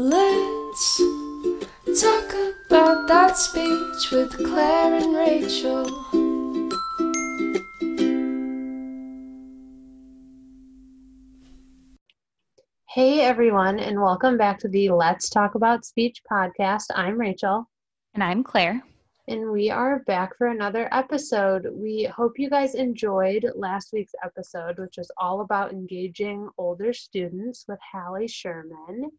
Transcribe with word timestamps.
Let's 0.00 0.98
talk 2.00 2.32
about 2.68 3.08
that 3.08 3.36
speech 3.36 4.12
with 4.12 4.30
Claire 4.46 4.94
and 4.94 5.12
Rachel. 5.12 5.86
Hey 12.86 13.22
everyone, 13.22 13.80
and 13.80 14.00
welcome 14.00 14.38
back 14.38 14.60
to 14.60 14.68
the 14.68 14.90
Let's 14.90 15.28
Talk 15.28 15.56
About 15.56 15.84
Speech 15.84 16.22
podcast. 16.30 16.84
I'm 16.94 17.18
Rachel. 17.18 17.68
And 18.14 18.22
I'm 18.22 18.44
Claire. 18.44 18.80
And 19.26 19.50
we 19.50 19.68
are 19.68 20.04
back 20.04 20.38
for 20.38 20.46
another 20.46 20.88
episode. 20.92 21.66
We 21.72 22.04
hope 22.04 22.38
you 22.38 22.48
guys 22.48 22.76
enjoyed 22.76 23.50
last 23.56 23.92
week's 23.92 24.14
episode, 24.24 24.78
which 24.78 24.96
was 24.96 25.10
all 25.18 25.40
about 25.40 25.72
engaging 25.72 26.48
older 26.56 26.92
students 26.92 27.64
with 27.66 27.80
Hallie 27.92 28.28
Sherman 28.28 29.10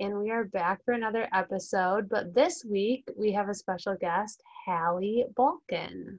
and 0.00 0.18
we 0.18 0.30
are 0.30 0.44
back 0.44 0.84
for 0.84 0.92
another 0.92 1.28
episode. 1.32 2.08
But 2.08 2.34
this 2.34 2.64
week 2.64 3.04
we 3.16 3.32
have 3.32 3.48
a 3.48 3.54
special 3.54 3.96
guest, 4.00 4.42
Hallie 4.66 5.26
Bulkin. 5.36 6.18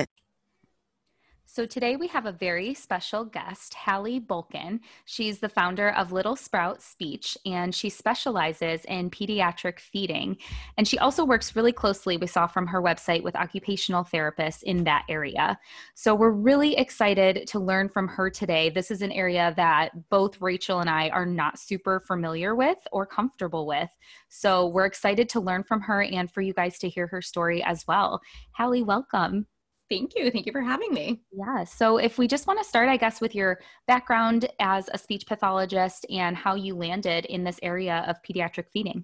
So 1.53 1.65
today 1.65 1.97
we 1.97 2.07
have 2.07 2.25
a 2.25 2.31
very 2.31 2.73
special 2.73 3.25
guest, 3.25 3.73
Hallie 3.73 4.21
Bulkin. 4.21 4.79
She's 5.03 5.39
the 5.39 5.49
founder 5.49 5.89
of 5.89 6.13
Little 6.13 6.37
Sprout 6.37 6.81
Speech, 6.81 7.37
and 7.45 7.75
she 7.75 7.89
specializes 7.89 8.85
in 8.85 9.09
pediatric 9.09 9.81
feeding. 9.81 10.37
And 10.77 10.87
she 10.87 10.97
also 10.97 11.25
works 11.25 11.53
really 11.53 11.73
closely, 11.73 12.15
we 12.15 12.27
saw 12.27 12.47
from 12.47 12.67
her 12.67 12.81
website, 12.81 13.21
with 13.21 13.35
occupational 13.35 14.05
therapists 14.05 14.63
in 14.63 14.85
that 14.85 15.03
area. 15.09 15.59
So 15.93 16.15
we're 16.15 16.31
really 16.31 16.77
excited 16.77 17.45
to 17.47 17.59
learn 17.59 17.89
from 17.89 18.07
her 18.07 18.29
today. 18.29 18.69
This 18.69 18.89
is 18.89 19.01
an 19.01 19.11
area 19.11 19.53
that 19.57 20.09
both 20.09 20.39
Rachel 20.39 20.79
and 20.79 20.89
I 20.89 21.09
are 21.09 21.25
not 21.25 21.59
super 21.59 21.99
familiar 21.99 22.55
with 22.55 22.77
or 22.93 23.05
comfortable 23.05 23.67
with. 23.67 23.89
So 24.29 24.67
we're 24.67 24.85
excited 24.85 25.27
to 25.27 25.41
learn 25.41 25.65
from 25.65 25.81
her 25.81 26.01
and 26.01 26.31
for 26.31 26.39
you 26.39 26.53
guys 26.53 26.79
to 26.79 26.87
hear 26.87 27.07
her 27.07 27.21
story 27.21 27.61
as 27.61 27.85
well. 27.85 28.21
Hallie, 28.53 28.83
welcome. 28.83 29.47
Thank 29.91 30.13
you. 30.15 30.31
Thank 30.31 30.45
you 30.45 30.53
for 30.53 30.61
having 30.61 30.93
me. 30.93 31.21
Yeah. 31.33 31.65
So, 31.65 31.97
if 31.97 32.17
we 32.17 32.25
just 32.25 32.47
want 32.47 32.59
to 32.59 32.65
start, 32.65 32.87
I 32.87 32.95
guess, 32.95 33.19
with 33.19 33.35
your 33.35 33.59
background 33.87 34.47
as 34.61 34.89
a 34.93 34.97
speech 34.97 35.27
pathologist 35.27 36.05
and 36.09 36.37
how 36.37 36.55
you 36.55 36.75
landed 36.75 37.25
in 37.25 37.43
this 37.43 37.59
area 37.61 38.05
of 38.07 38.15
pediatric 38.23 38.67
feeding. 38.71 39.03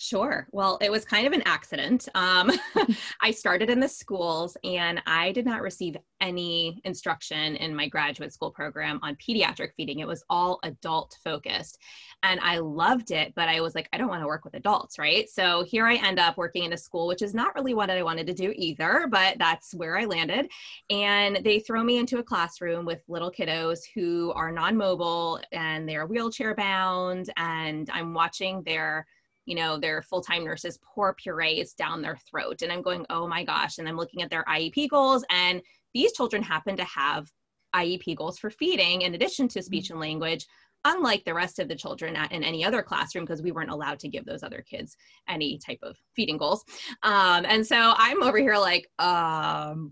Sure. 0.00 0.46
Well, 0.52 0.78
it 0.80 0.92
was 0.92 1.04
kind 1.04 1.26
of 1.26 1.32
an 1.32 1.42
accident. 1.44 2.08
Um, 2.14 2.52
I 3.20 3.32
started 3.32 3.68
in 3.68 3.80
the 3.80 3.88
schools 3.88 4.56
and 4.62 5.02
I 5.08 5.32
did 5.32 5.44
not 5.44 5.60
receive 5.60 5.96
any 6.20 6.80
instruction 6.84 7.56
in 7.56 7.74
my 7.74 7.88
graduate 7.88 8.32
school 8.32 8.52
program 8.52 9.00
on 9.02 9.16
pediatric 9.16 9.70
feeding. 9.76 9.98
It 9.98 10.06
was 10.06 10.22
all 10.30 10.60
adult 10.62 11.16
focused. 11.24 11.78
And 12.22 12.38
I 12.38 12.58
loved 12.58 13.10
it, 13.10 13.32
but 13.34 13.48
I 13.48 13.60
was 13.60 13.74
like, 13.74 13.88
I 13.92 13.98
don't 13.98 14.06
want 14.08 14.22
to 14.22 14.28
work 14.28 14.44
with 14.44 14.54
adults, 14.54 15.00
right? 15.00 15.28
So 15.28 15.64
here 15.64 15.84
I 15.84 15.96
end 15.96 16.20
up 16.20 16.36
working 16.36 16.62
in 16.62 16.72
a 16.72 16.76
school, 16.76 17.08
which 17.08 17.22
is 17.22 17.34
not 17.34 17.56
really 17.56 17.74
what 17.74 17.90
I 17.90 18.00
wanted 18.04 18.28
to 18.28 18.34
do 18.34 18.52
either, 18.54 19.08
but 19.10 19.36
that's 19.38 19.74
where 19.74 19.98
I 19.98 20.04
landed. 20.04 20.48
And 20.90 21.40
they 21.42 21.58
throw 21.58 21.82
me 21.82 21.98
into 21.98 22.18
a 22.18 22.22
classroom 22.22 22.84
with 22.84 23.02
little 23.08 23.32
kiddos 23.32 23.80
who 23.96 24.32
are 24.36 24.52
non 24.52 24.76
mobile 24.76 25.40
and 25.50 25.88
they're 25.88 26.06
wheelchair 26.06 26.54
bound. 26.54 27.30
And 27.36 27.90
I'm 27.92 28.14
watching 28.14 28.62
their 28.62 29.04
you 29.48 29.54
know, 29.54 29.78
their 29.78 30.02
full 30.02 30.20
time 30.20 30.44
nurses 30.44 30.78
pour 30.82 31.14
purees 31.14 31.72
down 31.72 32.02
their 32.02 32.18
throat. 32.30 32.60
And 32.60 32.70
I'm 32.70 32.82
going, 32.82 33.06
oh 33.08 33.26
my 33.26 33.44
gosh. 33.44 33.78
And 33.78 33.88
I'm 33.88 33.96
looking 33.96 34.22
at 34.22 34.28
their 34.28 34.44
IEP 34.44 34.90
goals. 34.90 35.24
And 35.30 35.62
these 35.94 36.12
children 36.12 36.42
happen 36.42 36.76
to 36.76 36.84
have 36.84 37.26
IEP 37.74 38.16
goals 38.16 38.38
for 38.38 38.50
feeding 38.50 39.02
in 39.02 39.14
addition 39.14 39.48
to 39.48 39.62
speech 39.62 39.84
mm-hmm. 39.84 39.94
and 39.94 40.00
language 40.00 40.46
unlike 40.84 41.24
the 41.24 41.34
rest 41.34 41.58
of 41.58 41.68
the 41.68 41.74
children 41.74 42.16
at, 42.16 42.32
in 42.32 42.42
any 42.42 42.64
other 42.64 42.82
classroom 42.82 43.24
because 43.24 43.42
we 43.42 43.52
weren't 43.52 43.70
allowed 43.70 43.98
to 43.98 44.08
give 44.08 44.24
those 44.24 44.42
other 44.42 44.64
kids 44.68 44.96
any 45.28 45.58
type 45.58 45.78
of 45.82 45.96
feeding 46.14 46.36
goals. 46.36 46.64
Um, 47.02 47.44
and 47.48 47.66
so 47.66 47.94
i'm 47.96 48.22
over 48.22 48.38
here 48.38 48.56
like 48.56 48.88
um, 48.98 49.90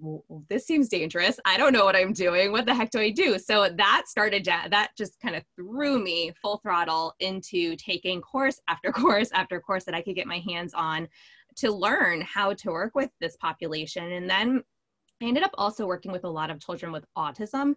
this 0.49 0.67
seems 0.67 0.89
dangerous. 0.89 1.39
I 1.45 1.57
don't 1.57 1.73
know 1.73 1.85
what 1.85 1.97
i'm 1.97 2.13
doing. 2.13 2.53
What 2.53 2.67
the 2.67 2.75
heck 2.75 2.91
do 2.91 3.01
i 3.01 3.11
do? 3.11 3.39
So 3.39 3.69
that 3.77 4.05
started 4.07 4.45
that 4.45 4.91
just 4.97 5.21
kind 5.21 5.37
of 5.37 5.43
threw 5.57 6.03
me 6.03 6.33
full 6.41 6.59
throttle 6.59 7.15
into 7.21 7.77
taking 7.77 8.21
course 8.21 8.61
after 8.69 8.93
course 9.07 9.31
after 9.33 9.61
course 9.61 9.85
that 9.85 9.95
i 9.95 10.03
could 10.03 10.15
get 10.15 10.27
my 10.27 10.39
hands 10.39 10.73
on 10.75 11.09
to 11.57 11.73
learn 11.73 12.21
how 12.21 12.53
to 12.53 12.71
work 12.71 12.95
with 12.95 13.11
this 13.21 13.37
population. 13.37 14.13
And 14.13 14.29
then 14.29 14.63
I 15.23 15.27
ended 15.27 15.43
up 15.43 15.53
also 15.55 15.87
working 15.87 16.13
with 16.13 16.25
a 16.25 16.29
lot 16.29 16.51
of 16.51 16.61
children 16.61 16.93
with 16.93 17.07
autism 17.17 17.75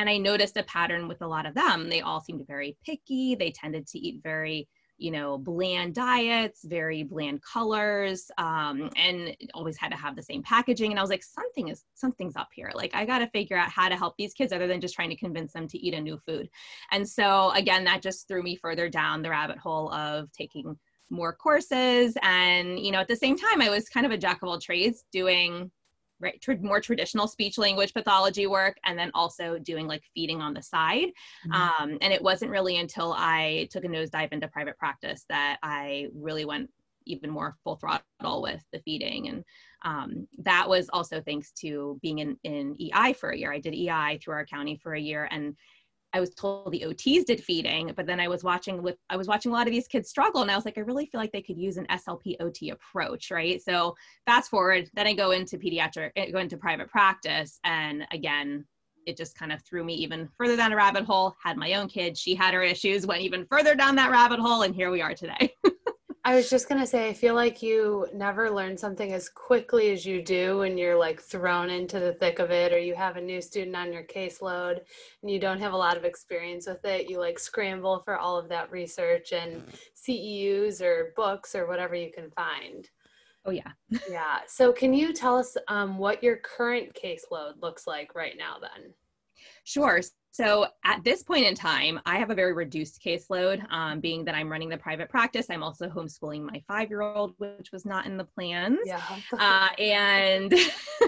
and 0.00 0.08
I 0.08 0.16
noticed 0.16 0.56
a 0.56 0.62
pattern 0.62 1.08
with 1.08 1.20
a 1.20 1.26
lot 1.26 1.44
of 1.44 1.54
them. 1.54 1.90
They 1.90 2.00
all 2.00 2.22
seemed 2.22 2.46
very 2.46 2.74
picky. 2.86 3.34
They 3.34 3.50
tended 3.50 3.86
to 3.88 3.98
eat 3.98 4.22
very, 4.22 4.66
you 4.96 5.10
know, 5.10 5.36
bland 5.36 5.94
diets, 5.94 6.64
very 6.64 7.02
bland 7.02 7.42
colors, 7.42 8.30
um, 8.38 8.88
and 8.96 9.36
always 9.52 9.76
had 9.76 9.90
to 9.90 9.98
have 9.98 10.16
the 10.16 10.22
same 10.22 10.42
packaging. 10.42 10.90
And 10.90 10.98
I 10.98 11.02
was 11.02 11.10
like, 11.10 11.22
something 11.22 11.68
is 11.68 11.84
something's 11.92 12.34
up 12.34 12.48
here. 12.54 12.70
Like 12.74 12.94
I 12.94 13.04
got 13.04 13.18
to 13.18 13.26
figure 13.28 13.58
out 13.58 13.68
how 13.68 13.90
to 13.90 13.96
help 13.96 14.14
these 14.16 14.32
kids 14.32 14.54
other 14.54 14.66
than 14.66 14.80
just 14.80 14.94
trying 14.94 15.10
to 15.10 15.16
convince 15.16 15.52
them 15.52 15.68
to 15.68 15.78
eat 15.78 15.92
a 15.92 16.00
new 16.00 16.16
food. 16.16 16.48
And 16.92 17.06
so 17.06 17.50
again, 17.50 17.84
that 17.84 18.00
just 18.00 18.26
threw 18.26 18.42
me 18.42 18.56
further 18.56 18.88
down 18.88 19.20
the 19.20 19.28
rabbit 19.28 19.58
hole 19.58 19.92
of 19.92 20.32
taking 20.32 20.78
more 21.10 21.34
courses. 21.34 22.16
And 22.22 22.80
you 22.80 22.90
know, 22.90 23.00
at 23.00 23.08
the 23.08 23.16
same 23.16 23.36
time, 23.36 23.60
I 23.60 23.68
was 23.68 23.90
kind 23.90 24.06
of 24.06 24.12
a 24.12 24.18
jack 24.18 24.40
of 24.42 24.48
all 24.48 24.58
trades, 24.58 25.04
doing 25.12 25.70
right 26.20 26.42
more 26.60 26.80
traditional 26.80 27.26
speech 27.26 27.58
language 27.58 27.94
pathology 27.94 28.46
work 28.46 28.76
and 28.84 28.98
then 28.98 29.10
also 29.14 29.58
doing 29.58 29.86
like 29.86 30.02
feeding 30.14 30.40
on 30.40 30.54
the 30.54 30.62
side. 30.62 31.08
Mm-hmm. 31.46 31.52
um, 31.52 31.98
and 32.00 32.12
it 32.12 32.22
wasn't 32.22 32.50
really 32.50 32.78
until 32.78 33.14
i 33.16 33.68
took 33.70 33.84
a 33.84 33.88
nosedive 33.88 34.32
into 34.32 34.48
private 34.48 34.78
practice 34.78 35.24
that 35.28 35.58
i 35.62 36.08
really 36.14 36.44
went 36.44 36.70
even 37.06 37.30
more 37.30 37.56
full 37.64 37.76
throttle 37.76 38.42
with 38.42 38.62
the 38.72 38.80
feeding. 38.80 39.28
And 39.28 39.44
um, 39.82 40.28
that 40.38 40.68
was 40.68 40.88
also 40.92 41.20
thanks 41.20 41.52
to 41.60 41.98
being 42.02 42.18
in, 42.18 42.36
in 42.44 42.76
ei 42.78 43.12
for 43.12 43.30
a 43.30 43.36
year. 43.36 43.52
I 43.52 43.58
did 43.58 43.74
ei 43.74 44.18
through 44.18 44.34
our 44.34 44.46
county 44.46 44.76
for 44.76 44.94
a 44.94 45.00
year 45.00 45.28
and 45.30 45.56
I 46.12 46.20
was 46.20 46.34
told 46.34 46.72
the 46.72 46.84
OTs 46.86 47.24
did 47.24 47.42
feeding, 47.42 47.92
but 47.96 48.06
then 48.06 48.20
I 48.20 48.28
was 48.28 48.42
watching 48.42 48.82
with 48.82 48.96
I 49.08 49.16
was 49.16 49.28
watching 49.28 49.52
a 49.52 49.54
lot 49.54 49.66
of 49.66 49.72
these 49.72 49.86
kids 49.86 50.08
struggle, 50.08 50.42
and 50.42 50.50
I 50.50 50.56
was 50.56 50.64
like, 50.64 50.78
I 50.78 50.82
really 50.82 51.06
feel 51.06 51.20
like 51.20 51.32
they 51.32 51.42
could 51.42 51.58
use 51.58 51.76
an 51.76 51.86
SLP 51.90 52.36
OT 52.40 52.70
approach, 52.70 53.30
right? 53.30 53.62
So 53.62 53.94
fast 54.26 54.50
forward, 54.50 54.90
then 54.94 55.06
I 55.06 55.14
go 55.14 55.30
into 55.30 55.58
pediatric, 55.58 56.10
eh, 56.16 56.30
go 56.30 56.38
into 56.38 56.56
private 56.56 56.88
practice, 56.88 57.58
and 57.64 58.06
again, 58.12 58.64
it 59.06 59.16
just 59.16 59.36
kind 59.36 59.52
of 59.52 59.62
threw 59.62 59.82
me 59.84 59.94
even 59.94 60.28
further 60.36 60.56
down 60.56 60.72
a 60.72 60.76
rabbit 60.76 61.04
hole. 61.04 61.34
Had 61.42 61.56
my 61.56 61.74
own 61.74 61.88
kid, 61.88 62.16
she 62.16 62.34
had 62.34 62.54
her 62.54 62.62
issues, 62.62 63.06
went 63.06 63.22
even 63.22 63.46
further 63.46 63.74
down 63.74 63.96
that 63.96 64.10
rabbit 64.10 64.40
hole, 64.40 64.62
and 64.62 64.74
here 64.74 64.90
we 64.90 65.02
are 65.02 65.14
today. 65.14 65.54
I 66.22 66.34
was 66.34 66.50
just 66.50 66.68
gonna 66.68 66.86
say, 66.86 67.08
I 67.08 67.14
feel 67.14 67.34
like 67.34 67.62
you 67.62 68.06
never 68.12 68.50
learn 68.50 68.76
something 68.76 69.14
as 69.14 69.30
quickly 69.30 69.90
as 69.90 70.04
you 70.04 70.22
do 70.22 70.58
when 70.58 70.76
you're 70.76 70.98
like 70.98 71.20
thrown 71.20 71.70
into 71.70 71.98
the 71.98 72.12
thick 72.12 72.38
of 72.40 72.50
it, 72.50 72.74
or 72.74 72.78
you 72.78 72.94
have 72.94 73.16
a 73.16 73.20
new 73.20 73.40
student 73.40 73.74
on 73.74 73.90
your 73.90 74.04
caseload 74.04 74.80
and 75.22 75.30
you 75.30 75.38
don't 75.38 75.60
have 75.60 75.72
a 75.72 75.76
lot 75.76 75.96
of 75.96 76.04
experience 76.04 76.66
with 76.66 76.84
it. 76.84 77.08
You 77.08 77.18
like 77.18 77.38
scramble 77.38 78.02
for 78.04 78.18
all 78.18 78.38
of 78.38 78.50
that 78.50 78.70
research 78.70 79.32
and 79.32 79.62
CEUs 79.96 80.82
or 80.82 81.14
books 81.16 81.54
or 81.54 81.66
whatever 81.66 81.94
you 81.94 82.10
can 82.12 82.30
find. 82.32 82.88
Oh 83.46 83.50
yeah. 83.50 83.72
yeah. 84.10 84.40
So 84.46 84.72
can 84.72 84.92
you 84.92 85.14
tell 85.14 85.38
us 85.38 85.56
um, 85.68 85.96
what 85.96 86.22
your 86.22 86.36
current 86.36 86.92
caseload 86.94 87.62
looks 87.62 87.86
like 87.86 88.14
right 88.14 88.36
now 88.36 88.56
then? 88.60 88.92
Sure. 89.64 90.00
So 90.32 90.66
at 90.84 91.02
this 91.02 91.22
point 91.22 91.46
in 91.46 91.54
time, 91.54 92.00
I 92.06 92.18
have 92.18 92.30
a 92.30 92.34
very 92.34 92.52
reduced 92.52 93.02
caseload, 93.04 93.64
um, 93.72 94.00
being 94.00 94.24
that 94.26 94.34
I'm 94.34 94.50
running 94.50 94.68
the 94.68 94.76
private 94.76 95.08
practice. 95.08 95.46
I'm 95.50 95.62
also 95.62 95.88
homeschooling 95.88 96.42
my 96.42 96.62
five-year-old, 96.68 97.34
which 97.38 97.72
was 97.72 97.84
not 97.84 98.06
in 98.06 98.16
the 98.16 98.24
plans. 98.24 98.78
Yeah. 98.84 99.02
uh, 99.32 99.68
and 99.78 100.54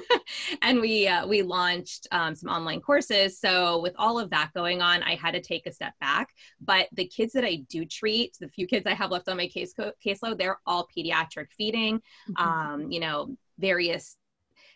and 0.63 0.81
we 0.81 1.07
uh, 1.07 1.27
we 1.27 1.43
launched 1.43 2.09
um, 2.11 2.35
some 2.35 2.51
online 2.51 2.81
courses. 2.81 3.39
So 3.39 3.81
with 3.81 3.95
all 3.97 4.19
of 4.19 4.31
that 4.31 4.51
going 4.55 4.83
on, 4.83 5.03
I 5.03 5.15
had 5.15 5.33
to 5.33 5.41
take 5.41 5.67
a 5.67 5.73
step 5.73 5.95
back. 6.01 6.31
But 6.61 6.89
the 6.93 7.07
kids 7.07 7.33
that 7.35 7.45
I 7.45 7.63
do 7.69 7.85
treat, 7.85 8.37
the 8.41 8.49
few 8.49 8.67
kids 8.67 8.87
I 8.87 8.95
have 8.95 9.11
left 9.11 9.29
on 9.29 9.37
my 9.37 9.47
case 9.47 9.73
co- 9.73 9.93
caseload, 10.05 10.39
they're 10.39 10.59
all 10.67 10.89
pediatric 10.97 11.47
feeding. 11.57 11.99
Mm-hmm. 12.29 12.43
Um, 12.43 12.91
you 12.91 12.99
know, 12.99 13.37
various 13.59 14.17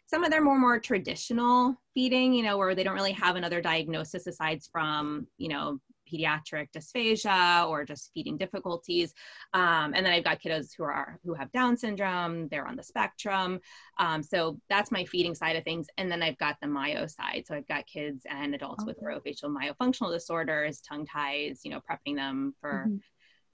some 0.06 0.24
of 0.24 0.30
their 0.30 0.42
more 0.42 0.58
more 0.58 0.78
traditional 0.78 1.76
feeding, 1.94 2.32
you 2.32 2.42
know, 2.42 2.56
where 2.58 2.74
they 2.74 2.84
don't 2.84 2.94
really 2.94 3.12
have 3.12 3.36
another 3.36 3.60
diagnosis 3.60 4.26
aside 4.26 4.62
from, 4.70 5.26
you 5.38 5.48
know, 5.48 5.78
pediatric 6.10 6.68
dysphagia 6.70 7.68
or 7.68 7.84
just 7.84 8.12
feeding 8.14 8.36
difficulties. 8.36 9.12
Um, 9.52 9.92
and 9.94 10.06
then 10.06 10.12
I've 10.12 10.22
got 10.22 10.40
kiddos 10.40 10.70
who 10.76 10.84
are 10.84 11.18
who 11.24 11.34
have 11.34 11.50
Down 11.50 11.76
syndrome, 11.76 12.48
they're 12.48 12.66
on 12.66 12.76
the 12.76 12.82
spectrum. 12.82 13.60
Um, 13.98 14.22
so 14.22 14.60
that's 14.68 14.92
my 14.92 15.04
feeding 15.04 15.34
side 15.34 15.56
of 15.56 15.64
things. 15.64 15.88
And 15.98 16.10
then 16.10 16.22
I've 16.22 16.38
got 16.38 16.56
the 16.60 16.68
myo 16.68 17.06
side. 17.06 17.44
So 17.46 17.54
I've 17.54 17.68
got 17.68 17.86
kids 17.86 18.24
and 18.28 18.54
adults 18.54 18.84
okay. 18.84 18.92
with 18.92 19.02
orofacial 19.02 19.54
myofunctional 19.54 20.12
disorders, 20.12 20.80
tongue 20.80 21.06
ties, 21.06 21.60
you 21.64 21.70
know, 21.70 21.80
prepping 21.80 22.16
them 22.16 22.54
for 22.60 22.84
mm-hmm 22.86 22.96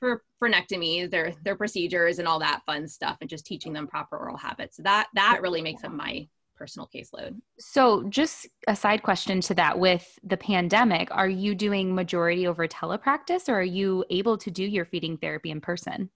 for 0.03 0.25
frenectomies, 0.43 1.13
their 1.13 1.33
their 1.45 1.55
procedures 1.55 2.19
and 2.19 2.27
all 2.27 2.41
that 2.41 2.61
fun 2.67 2.89
stuff, 2.89 3.19
and 3.21 3.31
just 3.31 3.47
teaching 3.47 3.73
them 3.73 3.87
proper 3.87 4.19
oral 4.19 4.37
habits. 4.37 4.77
So 4.77 4.83
that 4.83 5.07
that 5.15 5.43
really 5.43 5.63
makes 5.63 5.85
up 5.85 5.93
my 5.93 6.27
personal 6.57 6.89
caseload. 6.95 7.41
So, 7.59 8.05
just 8.09 8.49
a 8.69 8.77
side 8.77 9.03
question 9.03 9.41
to 9.43 9.55
that 9.55 9.79
with 9.79 10.19
the 10.23 10.37
pandemic, 10.37 11.09
are 11.11 11.29
you 11.29 11.55
doing 11.55 11.95
majority 11.95 12.47
over 12.47 12.67
telepractice 12.69 13.49
or 13.49 13.55
are 13.55 13.63
you 13.63 14.05
able 14.11 14.39
to 14.39 14.51
do 14.51 14.65
your 14.65 14.85
feeding 14.85 15.17
therapy 15.17 15.51
in 15.51 15.61
person? 15.61 16.11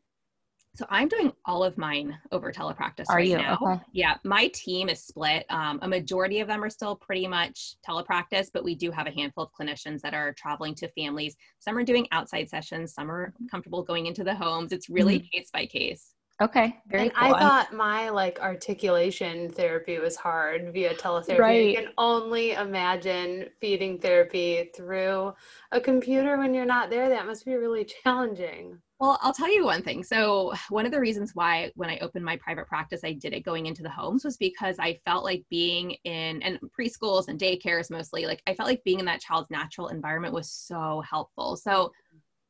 So 0.77 0.85
I'm 0.91 1.09
doing 1.09 1.33
all 1.47 1.65
of 1.65 1.79
mine 1.79 2.19
over 2.33 2.53
telepractice 2.53 3.07
are 3.09 3.17
right 3.17 3.29
you? 3.29 3.39
now. 3.39 3.59
Okay. 3.63 3.81
Yeah, 3.93 4.17
my 4.25 4.49
team 4.49 4.91
is 4.91 5.03
split. 5.03 5.47
Um, 5.49 5.79
a 5.81 5.89
majority 5.89 6.41
of 6.41 6.49
them 6.49 6.63
are 6.63 6.69
still 6.69 6.95
pretty 6.95 7.27
much 7.27 7.77
telepractice, 7.89 8.49
but 8.53 8.63
we 8.63 8.75
do 8.75 8.91
have 8.91 9.07
a 9.07 9.11
handful 9.11 9.45
of 9.45 9.51
clinicians 9.59 10.03
that 10.03 10.13
are 10.13 10.35
traveling 10.35 10.75
to 10.77 10.89
families. 10.89 11.35
Some 11.61 11.79
are 11.79 11.83
doing 11.83 12.07
outside 12.13 12.51
sessions, 12.51 12.93
some 12.93 13.11
are 13.11 13.33
comfortable 13.51 13.83
going 13.83 14.05
into 14.05 14.23
the 14.23 14.35
homes. 14.35 14.71
It's 14.71 14.91
really 14.91 15.19
mm-hmm. 15.19 15.39
case 15.39 15.49
by 15.51 15.65
case. 15.65 16.13
Okay, 16.43 16.77
very 16.87 17.05
and 17.05 17.15
cool. 17.15 17.35
I 17.35 17.41
thought 17.41 17.73
my 17.73 18.11
like 18.11 18.39
articulation 18.41 19.51
therapy 19.51 19.99
was 19.99 20.17
hard 20.17 20.71
via 20.73 20.95
teletherapy. 20.95 21.39
Right. 21.39 21.69
You 21.71 21.77
can 21.77 21.93
only 21.97 22.53
imagine 22.53 23.49
feeding 23.59 23.99
therapy 23.99 24.71
through 24.77 25.35
a 25.73 25.81
computer 25.81 26.37
when 26.37 26.53
you're 26.53 26.67
not 26.67 26.91
there. 26.91 27.09
That 27.09 27.27
must 27.27 27.47
be 27.47 27.55
really 27.55 27.87
challenging. 27.87 28.79
Well, 28.99 29.19
I'll 29.21 29.33
tell 29.33 29.53
you 29.53 29.67
one 29.67 29.83
thing. 29.83 30.03
So, 30.03 30.55
one 30.71 30.87
of 30.87 30.93
the 30.93 31.01
reasons 31.01 31.35
why 31.35 31.71
when 31.75 31.91
I 31.91 31.99
opened 31.99 32.25
my 32.25 32.37
private 32.39 32.67
practice, 32.67 33.03
I 33.05 33.13
did 33.13 33.35
it 33.35 33.41
going 33.41 33.67
into 33.67 33.83
the 33.83 33.91
homes 33.91 34.25
was 34.25 34.39
because 34.39 34.77
I 34.79 34.99
felt 35.05 35.23
like 35.23 35.45
being 35.51 35.93
in 36.05 36.43
and 36.43 36.59
preschools 36.79 37.29
and 37.29 37.39
daycares 37.39 37.91
mostly, 37.91 38.25
like 38.25 38.43
I 38.47 38.55
felt 38.55 38.69
like 38.69 38.85
being 38.85 38.99
in 38.99 39.05
that 39.05 39.21
child's 39.21 39.51
natural 39.51 39.89
environment 39.89 40.33
was 40.33 40.51
so 40.51 41.03
helpful. 41.09 41.57
So, 41.57 41.93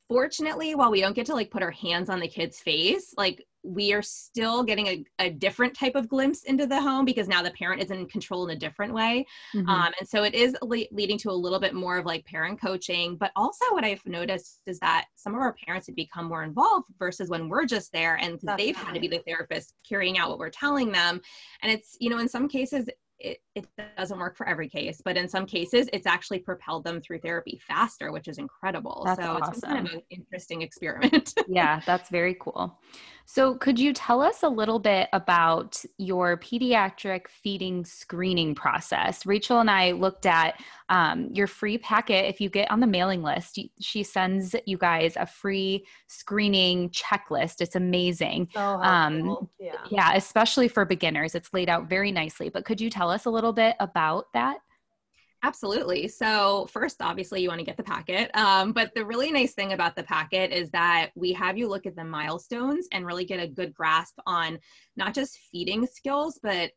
fortunately, 0.09 0.75
while 0.75 0.91
we 0.91 1.01
don't 1.01 1.17
get 1.17 1.27
to 1.27 1.35
like 1.35 1.51
put 1.51 1.63
our 1.63 1.71
hands 1.71 2.09
on 2.09 2.21
the 2.21 2.29
kid's 2.29 2.61
face, 2.61 3.13
like 3.17 3.45
we 3.67 3.93
are 3.93 4.03
still 4.03 4.63
getting 4.63 4.87
a, 4.87 5.05
a 5.19 5.31
different 5.31 5.75
type 5.75 5.97
of 5.97 6.09
glimpse 6.09 6.45
into 6.45 6.67
the 6.67 6.81
home 6.81 7.05
because 7.05 7.27
now 7.27 7.43
the 7.43 7.51
parent 7.51 7.83
is 7.83 7.91
in 7.91 8.07
control 8.07 8.47
in 8.47 8.57
a 8.57 8.59
different 8.59 8.95
way. 8.95 9.27
Mm-hmm. 9.55 9.69
Um, 9.69 9.93
and 9.99 10.09
so 10.09 10.23
it 10.23 10.35
is 10.35 10.57
le- 10.63 10.87
leading 10.93 11.19
to 11.19 11.31
a 11.31 11.33
little 11.33 11.59
bit 11.59 11.75
more 11.75 11.99
of 11.99 12.07
like 12.07 12.25
parent 12.27 12.61
coaching. 12.61 13.17
But 13.17 13.33
also, 13.35 13.65
what 13.71 13.85
I've 13.85 14.07
noticed 14.07 14.63
is 14.67 14.79
that 14.81 15.07
some 15.17 15.35
of 15.35 15.41
our 15.41 15.55
parents 15.67 15.89
have 15.89 15.97
become 15.97 16.27
more 16.27 16.45
involved 16.45 16.89
versus 16.99 17.29
when 17.29 17.49
we're 17.49 17.67
just 17.67 17.93
there 17.93 18.17
and 18.17 18.39
they've 18.57 18.77
had 18.77 18.95
to 18.95 19.01
be 19.01 19.09
the 19.09 19.23
therapist 19.27 19.75
carrying 19.89 20.19
out 20.19 20.31
what 20.31 20.39
we're 20.39 20.51
telling 20.51 20.93
them. 20.93 21.21
And 21.63 21.73
it's, 21.73 21.97
you 22.01 22.09
know, 22.09 22.19
in 22.19 22.29
some 22.29 22.49
cases, 22.49 22.89
it, 23.19 23.39
it 23.57 23.67
doesn't 23.97 24.19
work 24.19 24.37
for 24.37 24.47
every 24.47 24.69
case, 24.69 25.01
but 25.03 25.17
in 25.17 25.27
some 25.27 25.47
cases, 25.47 25.89
it's 25.95 26.07
actually 26.07 26.41
propelled 26.41 26.85
them 26.85 27.01
through 27.01 27.21
therapy 27.21 27.59
faster, 27.67 28.13
which 28.13 28.29
is 28.29 28.37
incredible. 28.37 29.03
That's 29.07 29.23
so 29.23 29.31
awesome. 29.31 29.55
it's 29.55 29.61
kind 29.63 29.87
of 29.87 29.95
an 29.95 30.03
interesting 30.11 30.61
experiment. 30.61 31.33
yeah, 31.49 31.81
that's 31.87 32.11
very 32.11 32.37
cool. 32.39 32.79
So, 33.29 33.57
could 33.57 33.79
you 33.79 33.93
tell 33.93 34.23
us 34.23 34.45
a 34.45 34.49
little 34.49 34.79
bit 34.79 35.09
about 35.13 35.83
your 35.99 36.37
pediatric 36.37 37.27
feeding 37.27 37.85
screening 37.85 38.55
process? 38.55 39.27
Rachel 39.27 39.59
and 39.59 39.69
I 39.69 39.93
looked 39.93 40.27
at 40.27 40.61
um, 40.89 41.31
your 41.33 41.49
free 41.49 41.77
packet. 41.77 42.27
If 42.27 42.41
you 42.41 42.49
get 42.49 42.71
on 42.71 42.79
the 42.79 42.87
mailing 42.87 43.23
list, 43.23 43.59
she 43.81 44.05
sends 44.05 44.55
you 44.65 44.79
guys 44.79 45.17
a 45.17 45.27
free 45.27 45.85
screening 46.07 46.91
checklist. 46.91 47.61
It's 47.61 47.75
amazing. 47.75 48.49
Oh, 48.55 48.81
um, 48.81 49.49
yeah. 49.59 49.73
yeah, 49.91 50.15
especially 50.15 50.69
for 50.69 50.85
beginners. 50.85 51.35
It's 51.35 51.53
laid 51.53 51.69
out 51.69 51.89
very 51.89 52.13
nicely. 52.13 52.49
But 52.49 52.65
could 52.65 52.81
you 52.81 52.91
tell 52.91 53.11
us 53.11 53.25
a 53.25 53.31
little 53.31 53.46
bit 53.53 53.77
about 53.81 54.27
that? 54.35 54.59
Absolutely. 55.43 56.09
So, 56.09 56.67
first, 56.73 56.97
obviously, 57.01 57.41
you 57.41 57.49
want 57.49 57.61
to 57.61 57.65
get 57.67 57.77
the 57.77 57.83
packet. 57.83 58.35
Um, 58.37 58.73
but 58.73 58.91
the 58.95 59.05
really 59.05 59.31
nice 59.31 59.53
thing 59.55 59.75
about 59.75 59.95
the 59.95 60.03
packet 60.03 60.51
is 60.51 60.71
that 60.71 61.11
we 61.15 61.33
have 61.35 61.57
you 61.57 61.69
look 61.69 61.87
at 61.87 61.95
the 61.95 62.05
milestones 62.05 62.89
and 62.91 63.07
really 63.07 63.25
get 63.25 63.39
a 63.39 63.47
good 63.47 63.73
grasp 63.73 64.19
on 64.27 64.59
not 64.97 65.15
just 65.15 65.39
feeding 65.53 65.87
skills, 65.87 66.41
but 66.43 66.73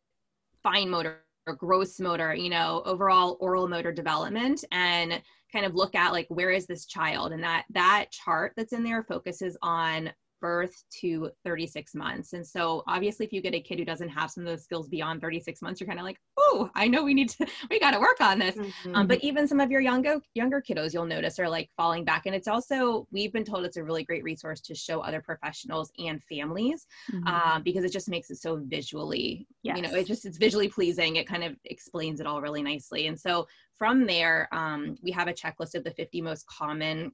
fine 0.61 0.89
motor 0.89 1.23
or 1.47 1.55
gross 1.55 1.99
motor, 1.99 2.35
you 2.35 2.49
know, 2.49 2.83
overall 2.85 3.37
oral 3.39 3.67
motor 3.67 3.91
development 3.91 4.63
and 4.71 5.21
kind 5.51 5.65
of 5.65 5.73
look 5.73 5.95
at 5.95 6.11
like 6.11 6.27
where 6.29 6.51
is 6.51 6.67
this 6.67 6.85
child 6.85 7.31
and 7.31 7.43
that 7.43 7.65
that 7.71 8.11
chart 8.11 8.53
that's 8.55 8.73
in 8.73 8.83
there 8.83 9.03
focuses 9.03 9.57
on 9.63 10.11
birth 10.41 10.83
to 11.01 11.29
36 11.43 11.95
months. 11.95 12.33
And 12.33 12.45
so 12.45 12.83
obviously 12.87 13.25
if 13.25 13.33
you 13.33 13.41
get 13.41 13.53
a 13.53 13.61
kid 13.61 13.79
who 13.79 13.85
doesn't 13.85 14.09
have 14.09 14.31
some 14.31 14.43
of 14.43 14.49
those 14.49 14.63
skills 14.63 14.87
beyond 14.87 15.21
36 15.21 15.61
months, 15.61 15.79
you're 15.79 15.87
kind 15.87 15.99
of 15.99 16.05
like, 16.05 16.19
oh, 16.37 16.69
I 16.75 16.87
know 16.87 17.03
we 17.03 17.13
need 17.13 17.29
to, 17.29 17.47
we 17.69 17.79
got 17.79 17.91
to 17.91 17.99
work 17.99 18.21
on 18.21 18.39
this. 18.39 18.55
Mm-hmm. 18.55 18.95
Um, 18.95 19.07
but 19.07 19.23
even 19.23 19.47
some 19.47 19.59
of 19.59 19.71
your 19.71 19.81
younger, 19.81 20.19
younger 20.35 20.61
kiddos 20.61 20.93
you'll 20.93 21.05
notice 21.05 21.39
are 21.39 21.49
like 21.49 21.69
falling 21.77 22.05
back. 22.05 22.25
And 22.25 22.35
it's 22.35 22.47
also, 22.47 23.07
we've 23.11 23.33
been 23.33 23.43
told 23.43 23.65
it's 23.65 23.77
a 23.77 23.83
really 23.83 24.03
great 24.03 24.23
resource 24.23 24.61
to 24.61 24.75
show 24.75 25.01
other 25.01 25.21
professionals 25.21 25.91
and 25.99 26.23
families 26.23 26.87
mm-hmm. 27.11 27.27
um, 27.27 27.63
because 27.63 27.83
it 27.83 27.91
just 27.91 28.09
makes 28.09 28.29
it 28.29 28.37
so 28.37 28.61
visually, 28.65 29.47
yes. 29.63 29.77
you 29.77 29.83
know, 29.83 29.93
it 29.93 30.07
just, 30.07 30.25
it's 30.25 30.37
visually 30.37 30.67
pleasing. 30.67 31.15
It 31.15 31.27
kind 31.27 31.43
of 31.43 31.55
explains 31.65 32.19
it 32.19 32.27
all 32.27 32.41
really 32.41 32.63
nicely. 32.63 33.07
And 33.07 33.19
so 33.19 33.47
from 33.77 34.05
there, 34.05 34.49
um, 34.51 34.97
we 35.01 35.11
have 35.11 35.27
a 35.27 35.33
checklist 35.33 35.73
of 35.73 35.83
the 35.83 35.91
50 35.91 36.21
most 36.21 36.45
common 36.47 37.11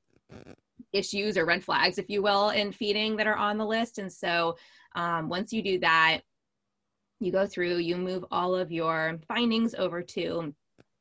issues 0.94 1.38
or 1.38 1.46
red 1.46 1.64
flags, 1.64 1.98
if 1.98 2.10
you 2.10 2.22
will, 2.22 2.50
in 2.50 2.72
feeding 2.72 3.16
that 3.18 3.28
are 3.28 3.36
on 3.36 3.58
the 3.58 3.66
list. 3.66 3.98
And 3.98 4.12
so 4.12 4.56
um, 4.96 5.30
once 5.30 5.52
you 5.52 5.62
do 5.62 5.80
that, 5.80 6.22
you 7.20 7.32
go 7.32 7.46
through, 7.46 7.78
you 7.78 7.96
move 7.96 8.26
all 8.32 8.56
of 8.56 8.72
your 8.72 9.20
findings 9.28 9.76
over 9.76 10.02
to 10.02 10.54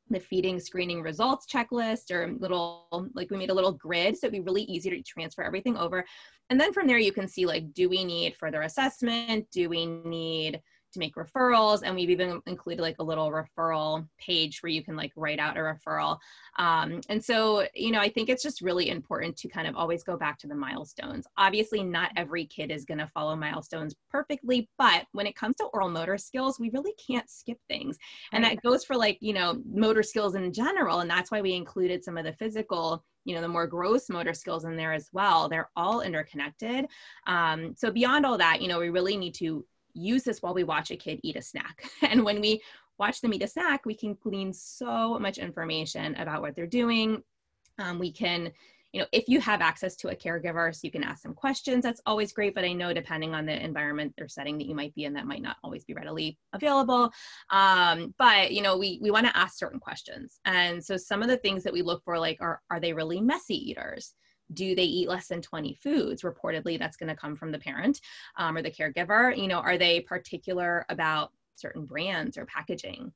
the 0.09 0.19
feeding 0.19 0.59
screening 0.59 1.01
results 1.01 1.47
checklist 1.51 2.11
or 2.11 2.31
little 2.39 3.09
like 3.15 3.29
we 3.31 3.37
made 3.37 3.49
a 3.49 3.53
little 3.53 3.71
grid 3.71 4.15
so 4.15 4.27
it'd 4.27 4.33
be 4.33 4.39
really 4.39 4.63
easy 4.63 4.89
to 4.89 5.01
transfer 5.01 5.41
everything 5.41 5.75
over 5.77 6.05
and 6.51 6.61
then 6.61 6.71
from 6.71 6.85
there 6.85 6.99
you 6.99 7.11
can 7.11 7.27
see 7.27 7.45
like 7.45 7.73
do 7.73 7.89
we 7.89 8.05
need 8.05 8.35
further 8.35 8.61
assessment 8.61 9.47
do 9.51 9.67
we 9.67 9.85
need 9.85 10.61
to 10.95 10.99
make 10.99 11.15
referrals 11.15 11.81
and 11.83 11.93
we've 11.93 12.09
even 12.09 12.41
included 12.47 12.81
like 12.81 12.95
a 12.99 13.03
little 13.03 13.31
referral 13.31 14.07
page 14.17 14.63
where 14.63 14.71
you 14.71 14.83
can 14.83 14.95
like 14.95 15.11
write 15.15 15.39
out 15.39 15.57
a 15.57 15.59
referral. 15.59 16.17
Um, 16.57 17.01
and 17.09 17.23
so 17.23 17.67
you 17.75 17.91
know 17.91 17.99
i 17.99 18.09
think 18.09 18.29
it's 18.29 18.41
just 18.41 18.61
really 18.61 18.89
important 18.89 19.35
to 19.37 19.47
kind 19.47 19.67
of 19.67 19.75
always 19.75 20.03
go 20.03 20.17
back 20.17 20.39
to 20.39 20.47
the 20.47 20.55
milestones. 20.55 21.27
Obviously 21.37 21.83
not 21.83 22.11
every 22.15 22.45
kid 22.45 22.71
is 22.71 22.85
going 22.85 22.97
to 22.97 23.07
follow 23.07 23.35
milestones 23.35 23.93
perfectly 24.09 24.69
but 24.77 25.05
when 25.11 25.27
it 25.27 25.35
comes 25.35 25.55
to 25.57 25.65
oral 25.65 25.89
motor 25.89 26.17
skills 26.17 26.59
we 26.59 26.69
really 26.71 26.93
can't 27.05 27.29
skip 27.29 27.59
things. 27.67 27.97
And 28.31 28.43
that 28.43 28.61
goes 28.63 28.83
for 28.83 28.95
like 28.95 29.17
you 29.21 29.33
know 29.33 29.61
motor 29.69 30.03
skills 30.03 30.35
in 30.35 30.51
general 30.53 31.01
and 31.01 31.09
that's 31.09 31.29
why 31.29 31.41
we 31.41 31.53
included 31.53 32.03
some 32.03 32.17
of 32.17 32.23
the 32.23 32.33
physical 32.33 33.03
you 33.25 33.35
know 33.35 33.41
the 33.41 33.47
more 33.47 33.67
gross 33.67 34.09
motor 34.09 34.33
skills 34.33 34.63
in 34.63 34.77
there 34.77 34.93
as 34.93 35.09
well. 35.11 35.49
They're 35.49 35.69
all 35.75 36.01
interconnected. 36.01 36.85
Um, 37.27 37.75
so 37.75 37.91
beyond 37.91 38.25
all 38.25 38.37
that 38.37 38.61
you 38.61 38.69
know 38.69 38.79
we 38.79 38.89
really 38.89 39.17
need 39.17 39.33
to 39.35 39.65
use 39.95 40.23
this 40.23 40.41
while 40.41 40.53
we 40.53 40.63
watch 40.63 40.91
a 40.91 40.95
kid 40.95 41.19
eat 41.23 41.35
a 41.35 41.41
snack. 41.41 41.89
And 42.09 42.23
when 42.23 42.41
we 42.41 42.61
watch 42.99 43.21
them 43.21 43.33
eat 43.33 43.43
a 43.43 43.47
snack, 43.47 43.85
we 43.85 43.95
can 43.95 44.17
glean 44.21 44.53
so 44.53 45.17
much 45.19 45.37
information 45.37 46.15
about 46.15 46.41
what 46.41 46.55
they're 46.55 46.67
doing. 46.67 47.23
Um, 47.79 47.99
we 47.99 48.11
can, 48.11 48.51
you 48.93 49.01
know, 49.01 49.07
if 49.11 49.27
you 49.27 49.41
have 49.41 49.59
access 49.59 49.97
to 49.97 50.09
a 50.09 50.15
caregiver, 50.15 50.73
so 50.73 50.81
you 50.83 50.91
can 50.91 51.03
ask 51.03 51.23
them 51.23 51.33
questions, 51.33 51.83
that's 51.83 52.01
always 52.05 52.31
great. 52.31 52.55
But 52.55 52.63
I 52.63 52.71
know 52.71 52.93
depending 52.93 53.33
on 53.33 53.45
the 53.45 53.61
environment 53.61 54.13
or 54.19 54.29
setting 54.29 54.57
that 54.57 54.67
you 54.67 54.75
might 54.75 54.95
be 54.95 55.03
in, 55.03 55.13
that 55.13 55.27
might 55.27 55.41
not 55.41 55.57
always 55.63 55.83
be 55.83 55.93
readily 55.93 56.37
available. 56.53 57.11
Um, 57.49 58.13
but 58.17 58.51
you 58.51 58.61
know, 58.61 58.77
we 58.77 58.99
we 59.01 59.11
want 59.11 59.25
to 59.27 59.37
ask 59.37 59.57
certain 59.57 59.79
questions. 59.79 60.39
And 60.45 60.83
so 60.83 60.95
some 60.95 61.21
of 61.21 61.27
the 61.27 61.37
things 61.37 61.63
that 61.63 61.73
we 61.73 61.81
look 61.81 62.03
for, 62.05 62.17
like, 62.17 62.37
are 62.39 62.61
are 62.69 62.79
they 62.79 62.93
really 62.93 63.19
messy 63.19 63.71
eaters? 63.71 64.13
Do 64.53 64.75
they 64.75 64.83
eat 64.83 65.09
less 65.09 65.27
than 65.27 65.41
20 65.41 65.75
foods 65.75 66.21
reportedly 66.21 66.77
that's 66.77 66.97
going 66.97 67.09
to 67.09 67.15
come 67.15 67.35
from 67.35 67.51
the 67.51 67.59
parent 67.59 68.01
um, 68.37 68.57
or 68.57 68.61
the 68.61 68.71
caregiver? 68.71 69.35
You 69.35 69.47
know 69.47 69.59
are 69.59 69.77
they 69.77 70.01
particular 70.01 70.85
about 70.89 71.31
certain 71.55 71.85
brands 71.85 72.37
or 72.37 72.45
packaging? 72.45 73.11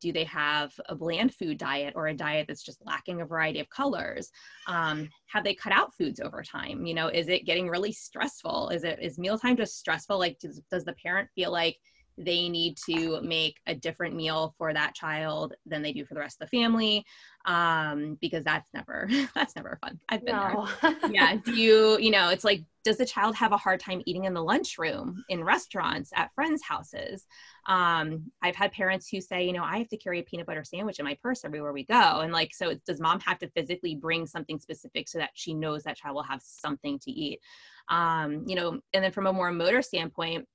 Do 0.00 0.12
they 0.12 0.24
have 0.24 0.72
a 0.88 0.94
bland 0.94 1.32
food 1.34 1.56
diet 1.56 1.94
or 1.96 2.08
a 2.08 2.14
diet 2.14 2.46
that's 2.48 2.64
just 2.64 2.84
lacking 2.84 3.20
a 3.20 3.26
variety 3.26 3.60
of 3.60 3.70
colors? 3.70 4.30
Um, 4.66 5.08
have 5.26 5.44
they 5.44 5.54
cut 5.54 5.72
out 5.72 5.94
foods 5.94 6.20
over 6.20 6.42
time? 6.42 6.84
You 6.84 6.94
know 6.94 7.08
is 7.08 7.28
it 7.28 7.46
getting 7.46 7.68
really 7.68 7.92
stressful? 7.92 8.70
Is 8.70 8.84
it 8.84 8.98
is 9.00 9.18
mealtime 9.18 9.56
just 9.56 9.78
stressful? 9.78 10.18
Like 10.18 10.38
does, 10.38 10.60
does 10.70 10.84
the 10.84 10.94
parent 10.94 11.30
feel 11.34 11.52
like 11.52 11.78
they 12.16 12.48
need 12.48 12.76
to 12.76 13.20
make 13.22 13.58
a 13.66 13.74
different 13.74 14.14
meal 14.14 14.54
for 14.56 14.72
that 14.72 14.94
child 14.94 15.54
than 15.66 15.82
they 15.82 15.92
do 15.92 16.04
for 16.04 16.14
the 16.14 16.20
rest 16.20 16.40
of 16.40 16.48
the 16.48 16.56
family 16.56 17.04
um, 17.46 18.16
because 18.20 18.44
that's 18.44 18.70
never 18.72 19.08
that's 19.34 19.56
never 19.56 19.78
fun 19.82 19.98
i've 20.08 20.24
been 20.24 20.36
no. 20.36 20.68
there 20.82 20.96
yeah 21.10 21.36
do 21.36 21.54
you 21.54 21.98
you 21.98 22.10
know 22.10 22.28
it's 22.28 22.44
like 22.44 22.64
does 22.84 22.98
the 22.98 23.06
child 23.06 23.34
have 23.34 23.52
a 23.52 23.56
hard 23.56 23.80
time 23.80 24.02
eating 24.04 24.24
in 24.24 24.34
the 24.34 24.42
lunchroom, 24.42 25.24
in 25.30 25.42
restaurants, 25.42 26.10
at 26.14 26.34
friends' 26.34 26.62
houses? 26.62 27.26
Um, 27.66 28.30
I've 28.42 28.54
had 28.54 28.72
parents 28.72 29.08
who 29.08 29.22
say, 29.22 29.44
you 29.46 29.54
know, 29.54 29.64
I 29.64 29.78
have 29.78 29.88
to 29.88 29.96
carry 29.96 30.20
a 30.20 30.22
peanut 30.22 30.46
butter 30.46 30.64
sandwich 30.64 30.98
in 30.98 31.06
my 31.06 31.16
purse 31.22 31.44
everywhere 31.44 31.72
we 31.72 31.84
go. 31.84 32.20
And 32.20 32.30
like, 32.30 32.54
so 32.54 32.74
does 32.86 33.00
mom 33.00 33.20
have 33.20 33.38
to 33.38 33.48
physically 33.48 33.94
bring 33.94 34.26
something 34.26 34.58
specific 34.58 35.08
so 35.08 35.18
that 35.18 35.30
she 35.32 35.54
knows 35.54 35.82
that 35.84 35.96
child 35.96 36.14
will 36.14 36.22
have 36.24 36.42
something 36.42 36.98
to 37.00 37.10
eat? 37.10 37.40
Um, 37.88 38.44
you 38.46 38.54
know, 38.54 38.80
and 38.92 39.02
then 39.02 39.12
from 39.12 39.26
a 39.26 39.32
more 39.32 39.50
motor 39.50 39.80
standpoint, 39.80 40.46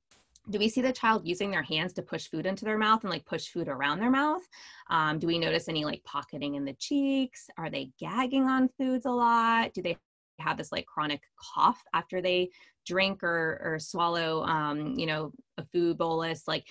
do 0.50 0.60
we 0.60 0.70
see 0.70 0.82
the 0.82 0.92
child 0.92 1.28
using 1.28 1.52
their 1.52 1.64
hands 1.64 1.94
to 1.94 2.02
push 2.02 2.28
food 2.28 2.46
into 2.46 2.66
their 2.66 2.78
mouth 2.78 3.04
and 3.04 3.12
like 3.12 3.26
push 3.26 3.48
food 3.50 3.68
around 3.68 4.00
their 4.00 4.10
mouth? 4.12 4.42
Um, 4.90 5.20
do 5.20 5.28
we 5.28 5.38
notice 5.38 5.68
any 5.68 5.86
like 5.86 6.04
pocketing 6.04 6.56
in 6.56 6.66
the 6.66 6.74
cheeks? 6.74 7.50
Are 7.58 7.70
they 7.70 7.92
gagging 8.00 8.44
on 8.44 8.70
foods 8.78 9.06
a 9.06 9.12
lot? 9.12 9.74
Do 9.74 9.82
they 9.82 9.98
have 10.40 10.58
this 10.58 10.72
like 10.72 10.86
chronic 10.86 11.22
cough 11.38 11.82
after 11.94 12.22
they 12.22 12.50
drink 12.86 13.24
or, 13.24 13.62
or 13.64 13.80
swallow, 13.80 14.44
um, 14.44 14.96
you 14.98 15.06
know, 15.06 15.32
a 15.58 15.66
food 15.66 15.98
bolus? 15.98 16.48
Like, 16.48 16.66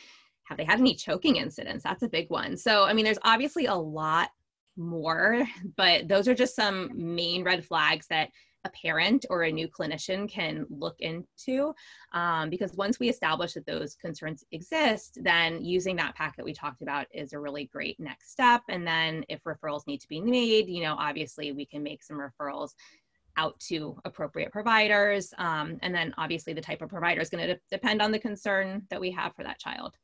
have 0.44 0.56
they 0.56 0.64
had 0.64 0.80
any 0.80 0.94
choking 0.94 1.36
incidents? 1.36 1.84
That's 1.84 2.02
a 2.02 2.08
big 2.08 2.30
one. 2.30 2.56
So, 2.56 2.84
I 2.84 2.94
mean, 2.94 3.04
there's 3.04 3.18
obviously 3.22 3.66
a 3.66 3.74
lot 3.74 4.30
more, 4.76 5.46
but 5.76 6.08
those 6.08 6.26
are 6.26 6.34
just 6.34 6.56
some 6.56 6.90
main 6.94 7.44
red 7.44 7.64
flags 7.64 8.06
that 8.08 8.30
a 8.64 8.70
parent 8.70 9.24
or 9.30 9.42
a 9.42 9.52
new 9.52 9.68
clinician 9.68 10.28
can 10.28 10.66
look 10.68 10.96
into 11.00 11.72
um, 12.12 12.50
because 12.50 12.74
once 12.74 12.98
we 12.98 13.08
establish 13.08 13.52
that 13.54 13.66
those 13.66 13.94
concerns 13.94 14.44
exist 14.52 15.18
then 15.22 15.64
using 15.64 15.96
that 15.96 16.14
packet 16.14 16.44
we 16.44 16.52
talked 16.52 16.82
about 16.82 17.06
is 17.12 17.32
a 17.32 17.38
really 17.38 17.66
great 17.66 17.98
next 18.00 18.30
step. 18.32 18.62
And 18.68 18.86
then 18.86 19.24
if 19.28 19.42
referrals 19.44 19.86
need 19.86 20.00
to 20.00 20.08
be 20.08 20.20
made 20.20 20.68
you 20.68 20.82
know 20.82 20.96
obviously 20.98 21.52
we 21.52 21.66
can 21.66 21.82
make 21.82 22.02
some 22.02 22.18
referrals 22.18 22.70
out 23.36 23.58
to 23.60 23.96
appropriate 24.04 24.50
providers 24.50 25.32
um, 25.38 25.78
and 25.82 25.94
then 25.94 26.12
obviously 26.18 26.52
the 26.52 26.60
type 26.60 26.82
of 26.82 26.88
provider 26.88 27.20
is 27.20 27.30
going 27.30 27.46
to 27.46 27.54
de- 27.54 27.60
depend 27.70 28.02
on 28.02 28.10
the 28.10 28.18
concern 28.18 28.82
that 28.90 29.00
we 29.00 29.10
have 29.12 29.34
for 29.36 29.44
that 29.44 29.58
child. 29.58 29.94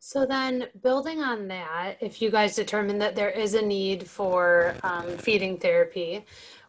So 0.00 0.24
then, 0.24 0.66
building 0.80 1.20
on 1.20 1.48
that, 1.48 1.96
if 2.00 2.22
you 2.22 2.30
guys 2.30 2.54
determine 2.54 2.98
that 3.00 3.16
there 3.16 3.30
is 3.30 3.54
a 3.54 3.62
need 3.62 4.06
for 4.06 4.76
um, 4.84 5.08
feeding 5.18 5.58
therapy, 5.58 6.24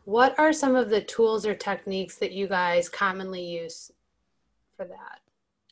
what 0.09 0.37
are 0.39 0.51
some 0.51 0.75
of 0.75 0.89
the 0.89 1.01
tools 1.01 1.45
or 1.45 1.53
techniques 1.53 2.15
that 2.15 2.31
you 2.31 2.47
guys 2.47 2.89
commonly 2.89 3.43
use 3.43 3.91
for 4.75 4.85
that? 4.85 5.19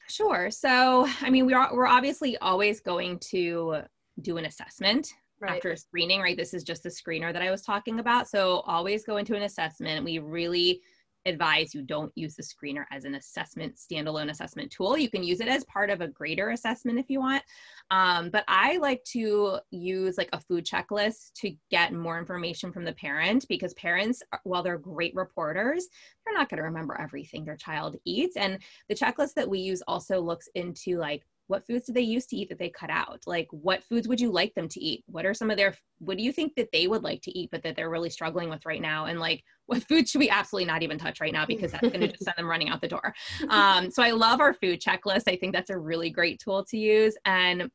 Sure. 0.07 0.51
So, 0.51 1.07
I 1.21 1.31
mean, 1.31 1.47
we 1.47 1.55
are, 1.55 1.73
we're 1.73 1.87
obviously 1.87 2.37
always 2.37 2.79
going 2.79 3.17
to 3.31 3.81
do 4.21 4.37
an 4.37 4.45
assessment 4.45 5.13
Right. 5.39 5.55
after 5.55 5.71
a 5.71 5.77
screening, 5.77 6.19
right? 6.19 6.37
This 6.37 6.53
is 6.53 6.63
just 6.63 6.81
the 6.83 6.89
screener 6.89 7.31
that 7.33 7.41
I 7.43 7.51
was 7.51 7.61
talking 7.61 7.99
about. 7.99 8.27
So, 8.27 8.61
always 8.67 9.03
go 9.03 9.17
into 9.17 9.35
an 9.35 9.43
assessment. 9.43 10.05
We 10.05 10.19
really 10.19 10.81
advise 11.27 11.73
you 11.73 11.81
don't 11.81 12.11
use 12.15 12.35
the 12.35 12.43
screener 12.43 12.85
as 12.91 13.05
an 13.05 13.15
assessment, 13.15 13.75
standalone 13.75 14.29
assessment 14.29 14.71
tool. 14.71 14.97
You 14.97 15.09
can 15.09 15.23
use 15.23 15.39
it 15.39 15.47
as 15.47 15.63
part 15.65 15.89
of 15.89 16.01
a 16.01 16.07
greater 16.07 16.49
assessment 16.51 16.99
if 16.99 17.09
you 17.09 17.19
want. 17.19 17.43
Um, 17.91 18.29
but 18.29 18.43
I 18.47 18.77
like 18.77 19.03
to 19.11 19.59
use 19.71 20.17
like 20.17 20.29
a 20.33 20.41
food 20.41 20.65
checklist 20.65 21.33
to 21.37 21.55
get 21.69 21.93
more 21.93 22.17
information 22.17 22.71
from 22.71 22.85
the 22.85 22.93
parent 22.93 23.45
because 23.47 23.73
parents, 23.75 24.21
while 24.43 24.63
they're 24.63 24.77
great 24.77 25.15
reporters, 25.15 25.87
they're 26.25 26.35
not 26.35 26.49
going 26.49 26.57
to 26.57 26.63
remember 26.63 26.99
everything 26.99 27.45
their 27.45 27.55
child 27.55 27.95
eats. 28.05 28.37
And 28.37 28.59
the 28.89 28.95
checklist 28.95 29.33
that 29.35 29.49
we 29.49 29.59
use 29.59 29.81
also 29.87 30.19
looks 30.19 30.49
into 30.55 30.97
like 30.97 31.23
what 31.47 31.65
foods 31.65 31.87
do 31.87 31.93
they 31.93 32.01
used 32.01 32.29
to 32.29 32.35
eat 32.35 32.49
that 32.49 32.59
they 32.59 32.69
cut 32.69 32.89
out? 32.89 33.21
Like 33.25 33.47
what 33.51 33.83
foods 33.83 34.07
would 34.07 34.19
you 34.19 34.31
like 34.31 34.53
them 34.53 34.67
to 34.69 34.79
eat? 34.79 35.03
What 35.07 35.25
are 35.25 35.33
some 35.33 35.49
of 35.49 35.57
their 35.57 35.73
what 35.99 36.17
do 36.17 36.23
you 36.23 36.31
think 36.31 36.53
that 36.55 36.69
they 36.71 36.87
would 36.87 37.03
like 37.03 37.21
to 37.23 37.37
eat 37.37 37.49
but 37.51 37.63
that 37.63 37.75
they're 37.75 37.89
really 37.89 38.09
struggling 38.09 38.49
with 38.49 38.65
right 38.65 38.81
now? 38.81 39.05
And 39.05 39.19
like 39.19 39.43
what 39.65 39.83
food 39.83 40.07
should 40.07 40.19
we 40.19 40.29
absolutely 40.29 40.67
not 40.67 40.83
even 40.83 40.97
touch 40.97 41.19
right 41.19 41.33
now 41.33 41.45
because 41.45 41.71
that's 41.71 41.87
going 41.87 42.01
to 42.01 42.07
just 42.07 42.23
send 42.23 42.35
them 42.37 42.49
running 42.49 42.69
out 42.69 42.81
the 42.81 42.87
door? 42.87 43.13
Um, 43.49 43.89
so 43.89 44.03
i 44.03 44.11
love 44.11 44.39
our 44.39 44.53
food 44.53 44.81
checklist. 44.81 45.23
I 45.27 45.35
think 45.35 45.53
that's 45.53 45.69
a 45.69 45.77
really 45.77 46.09
great 46.09 46.39
tool 46.39 46.65
to 46.65 46.77
use. 46.77 47.15
And 47.25 47.69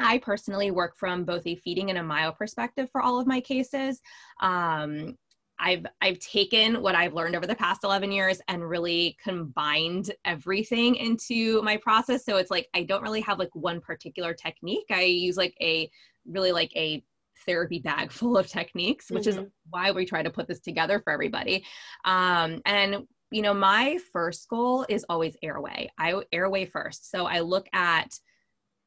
I 0.00 0.18
personally 0.18 0.70
work 0.70 0.96
from 0.96 1.24
both 1.24 1.46
a 1.46 1.56
feeding 1.56 1.90
and 1.90 1.98
a 1.98 2.02
myo 2.02 2.32
perspective 2.32 2.88
for 2.90 3.00
all 3.00 3.20
of 3.20 3.26
my 3.26 3.40
cases. 3.40 4.00
Um, 4.40 5.16
I've 5.64 5.86
I've 6.02 6.18
taken 6.18 6.82
what 6.82 6.94
I've 6.94 7.14
learned 7.14 7.34
over 7.34 7.46
the 7.46 7.54
past 7.54 7.84
11 7.84 8.12
years 8.12 8.40
and 8.48 8.68
really 8.68 9.16
combined 9.22 10.12
everything 10.26 10.94
into 10.96 11.62
my 11.62 11.78
process. 11.78 12.24
So 12.24 12.36
it's 12.36 12.50
like 12.50 12.68
I 12.74 12.82
don't 12.82 13.02
really 13.02 13.22
have 13.22 13.38
like 13.38 13.54
one 13.54 13.80
particular 13.80 14.34
technique. 14.34 14.86
I 14.90 15.02
use 15.02 15.38
like 15.38 15.56
a 15.60 15.90
really 16.26 16.52
like 16.52 16.70
a 16.76 17.02
therapy 17.46 17.78
bag 17.80 18.12
full 18.18 18.36
of 18.36 18.46
techniques, 18.46 19.10
which 19.10 19.26
is 19.26 19.36
Mhm. 19.36 19.50
why 19.70 19.90
we 19.90 20.04
try 20.04 20.22
to 20.22 20.30
put 20.30 20.46
this 20.46 20.60
together 20.60 21.00
for 21.00 21.12
everybody. 21.12 21.64
Um, 22.04 22.60
and 22.66 23.08
you 23.30 23.42
know, 23.42 23.54
my 23.54 23.98
first 24.12 24.46
goal 24.48 24.86
is 24.88 25.04
always 25.08 25.36
airway. 25.42 25.90
I 25.98 26.22
airway 26.30 26.66
first. 26.66 27.10
So 27.10 27.26
I 27.26 27.40
look 27.40 27.66
at 27.72 28.20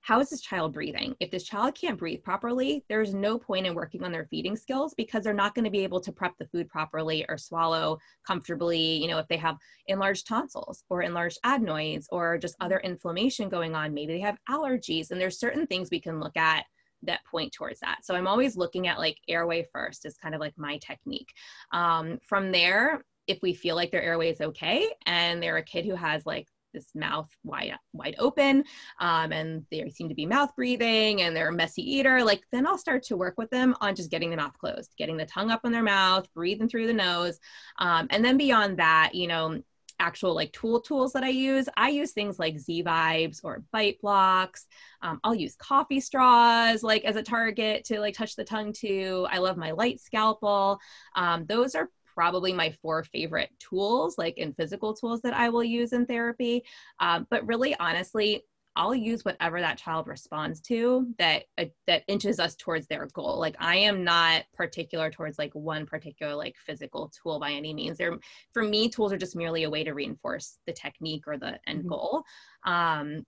how 0.08 0.22
is 0.22 0.30
this 0.30 0.40
child 0.40 0.74
breathing? 0.74 1.14
If 1.20 1.32
this 1.32 1.44
child 1.44 1.76
can't 1.76 1.98
breathe 1.98 2.24
properly, 2.24 2.86
there's 2.88 3.14
no 3.14 3.38
point 3.38 3.66
in 3.66 3.76
working 3.76 4.06
on 4.06 4.14
their 4.14 4.26
feeding 4.30 4.56
skills 4.56 4.94
because 4.96 5.22
they're 5.22 5.34
not 5.34 5.54
going 5.54 5.66
to 5.66 5.70
be 5.70 5.84
able 5.84 6.00
to 6.00 6.14
prep 6.14 6.32
the 6.40 6.48
food 6.48 6.70
properly 6.70 7.26
or 7.28 7.38
swallow 7.38 7.98
comfortably. 8.26 8.80
You 8.80 9.10
know, 9.10 9.18
if 9.18 9.28
they 9.28 9.36
have 9.36 9.58
enlarged 9.88 10.26
tonsils 10.26 10.86
or 10.90 11.02
enlarged 11.02 11.40
adenoids 11.44 12.08
or 12.10 12.38
just 12.38 12.56
other 12.62 12.80
inflammation 12.86 13.50
going 13.50 13.76
on, 13.76 13.94
maybe 13.94 14.14
they 14.14 14.22
have 14.22 14.38
allergies. 14.50 15.12
And 15.12 15.20
there's 15.20 15.42
certain 15.42 15.68
things 15.68 15.90
we 15.92 16.00
can 16.00 16.22
look 16.22 16.38
at 16.38 16.64
that 17.04 17.26
point 17.30 17.52
towards 17.52 17.82
that. 17.82 18.06
So 18.06 18.16
I'm 18.16 18.28
always 18.28 18.56
looking 18.56 18.88
at 18.88 19.00
like 19.00 19.18
airway 19.28 19.68
first 19.74 20.06
is 20.06 20.16
kind 20.16 20.34
of 20.34 20.40
like 20.40 20.54
my 20.56 20.78
technique. 20.78 21.34
Um, 21.74 22.18
from 22.26 22.54
there, 22.54 23.04
if 23.28 23.40
we 23.42 23.54
feel 23.54 23.76
like 23.76 23.92
their 23.92 24.04
airway 24.04 24.30
is 24.30 24.40
okay 24.40 24.90
and 25.06 25.44
they're 25.44 25.58
a 25.58 25.64
kid 25.64 25.84
who 25.86 25.96
has 25.96 26.26
like 26.26 26.48
this 26.78 26.94
mouth 26.94 27.30
wide 27.44 27.74
wide 27.94 28.16
open 28.20 28.64
um, 29.00 29.32
and 29.32 29.66
they 29.72 29.90
seem 29.90 30.08
to 30.08 30.16
be 30.16 30.26
mouth 30.26 30.56
breathing 30.56 31.24
and 31.24 31.36
they're 31.36 31.50
a 31.50 31.54
messy 31.54 31.82
eater 31.82 32.24
like 32.24 32.44
then 32.52 32.68
i'll 32.68 32.78
start 32.78 33.02
to 33.02 33.18
work 33.18 33.34
with 33.38 33.50
them 33.50 33.76
on 33.82 33.96
just 33.96 34.12
getting 34.12 34.30
the 34.30 34.38
mouth 34.38 34.58
closed 34.60 34.94
getting 34.98 35.18
the 35.18 35.26
tongue 35.26 35.50
up 35.50 35.66
in 35.66 35.72
their 35.72 35.84
mouth 35.84 36.32
breathing 36.34 36.70
through 36.70 36.86
the 36.88 36.94
nose 36.94 37.40
um, 37.80 38.08
and 38.12 38.24
then 38.24 38.38
beyond 38.38 38.78
that 38.78 39.12
you 39.14 39.28
know 39.28 39.60
actual 40.00 40.36
like 40.36 40.52
tool 40.52 40.80
tools 40.80 41.12
that 41.12 41.24
i 41.24 41.30
use 41.30 41.68
i 41.76 41.90
use 41.90 42.12
things 42.12 42.38
like 42.38 42.60
z 42.60 42.84
vibes 42.84 43.40
or 43.44 43.64
bite 43.72 44.00
blocks. 44.00 44.68
Um, 45.02 45.20
i'll 45.24 45.34
use 45.34 45.56
coffee 45.56 46.00
straws 46.00 46.84
like 46.84 47.04
as 47.04 47.16
a 47.16 47.24
target 47.24 47.84
to 47.86 48.00
like 48.00 48.14
touch 48.14 48.36
the 48.36 48.44
tongue 48.44 48.74
to. 48.74 49.26
I 49.32 49.40
love 49.40 49.58
my 49.58 49.72
light 49.72 50.00
scalpel. 50.00 50.80
Um, 51.16 51.46
those 51.48 51.74
are 51.74 51.90
probably 52.18 52.52
my 52.52 52.72
four 52.82 53.04
favorite 53.04 53.52
tools, 53.60 54.18
like 54.18 54.40
in 54.40 54.52
physical 54.54 54.92
tools 54.92 55.22
that 55.22 55.36
I 55.36 55.50
will 55.50 55.64
use 55.64 55.94
in 55.94 56.04
therapy. 56.08 56.64
Um, 57.00 57.28
but 57.30 57.46
really, 57.46 57.76
honestly, 57.80 58.44
I'll 58.76 58.96
use 58.96 59.24
whatever 59.24 59.62
that 59.62 59.78
child 59.78 60.08
responds 60.08 60.60
to 60.62 61.14
that 61.20 61.44
uh, 61.60 61.66
that 61.86 62.02
inches 62.08 62.40
us 62.40 62.56
towards 62.56 62.88
their 62.88 63.06
goal. 63.14 63.40
Like 63.40 63.56
I 63.60 63.76
am 63.76 64.04
not 64.04 64.46
particular 64.56 65.12
towards 65.12 65.38
like 65.38 65.54
one 65.54 65.86
particular 65.86 66.34
like 66.34 66.56
physical 66.58 67.12
tool 67.22 67.40
by 67.40 67.52
any 67.52 67.72
means. 67.72 68.00
They're 68.00 68.18
for 68.52 68.64
me, 68.64 68.90
tools 68.90 69.14
are 69.14 69.18
just 69.18 69.36
merely 69.36 69.64
a 69.64 69.70
way 69.70 69.84
to 69.84 69.94
reinforce 69.94 70.58
the 70.66 70.74
technique 70.74 71.28
or 71.28 71.38
the 71.38 71.60
end 71.68 71.84
Mhm. 71.84 71.90
goal. 71.90 72.24
Um, 72.66 73.24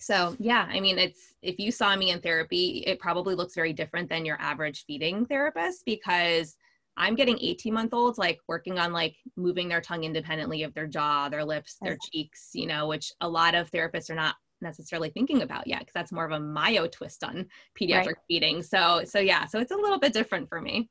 so 0.00 0.34
yeah, 0.40 0.66
I 0.68 0.80
mean, 0.80 0.98
it's 0.98 1.34
if 1.40 1.60
you 1.60 1.70
saw 1.70 1.94
me 1.94 2.10
in 2.10 2.20
therapy, 2.20 2.82
it 2.84 2.98
probably 2.98 3.36
looks 3.36 3.54
very 3.54 3.72
different 3.72 4.08
than 4.08 4.24
your 4.24 4.40
average 4.40 4.84
feeding 4.86 5.24
therapist 5.24 5.84
because 5.84 6.56
I'm 6.96 7.14
getting 7.14 7.38
18 7.40 7.72
month 7.74 7.94
olds 7.94 8.18
like 8.18 8.40
working 8.48 8.78
on 8.78 8.92
like 8.92 9.16
moving 9.36 9.68
their 9.68 9.80
tongue 9.80 10.04
independently 10.04 10.62
of 10.62 10.74
their 10.74 10.86
jaw, 10.86 11.28
their 11.28 11.44
lips, 11.44 11.78
their 11.82 11.98
cheeks, 12.00 12.50
you 12.54 12.66
know, 12.66 12.86
which 12.86 13.12
a 13.20 13.28
lot 13.28 13.54
of 13.54 13.70
therapists 13.70 14.10
are 14.10 14.14
not 14.14 14.36
necessarily 14.60 15.10
thinking 15.10 15.42
about 15.42 15.66
yet 15.66 15.80
because 15.80 15.94
that's 15.94 16.12
more 16.12 16.24
of 16.24 16.32
a 16.32 16.40
myo 16.40 16.86
twist 16.86 17.24
on 17.24 17.46
pediatric 17.80 18.06
Right. 18.06 18.16
feeding. 18.28 18.62
So 18.62 19.02
so 19.04 19.18
yeah, 19.18 19.46
so 19.46 19.58
it's 19.60 19.72
a 19.72 19.76
little 19.76 19.98
bit 19.98 20.12
different 20.12 20.48
for 20.48 20.60
me. 20.60 20.88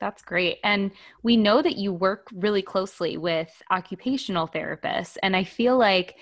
That's 0.00 0.22
great. 0.22 0.58
And 0.62 0.92
we 1.22 1.36
know 1.36 1.60
that 1.60 1.76
you 1.76 1.92
work 1.92 2.28
really 2.32 2.62
closely 2.62 3.16
with 3.16 3.50
occupational 3.70 4.46
therapists. 4.46 5.16
And 5.22 5.34
I 5.34 5.42
feel 5.44 5.76
like 5.76 6.16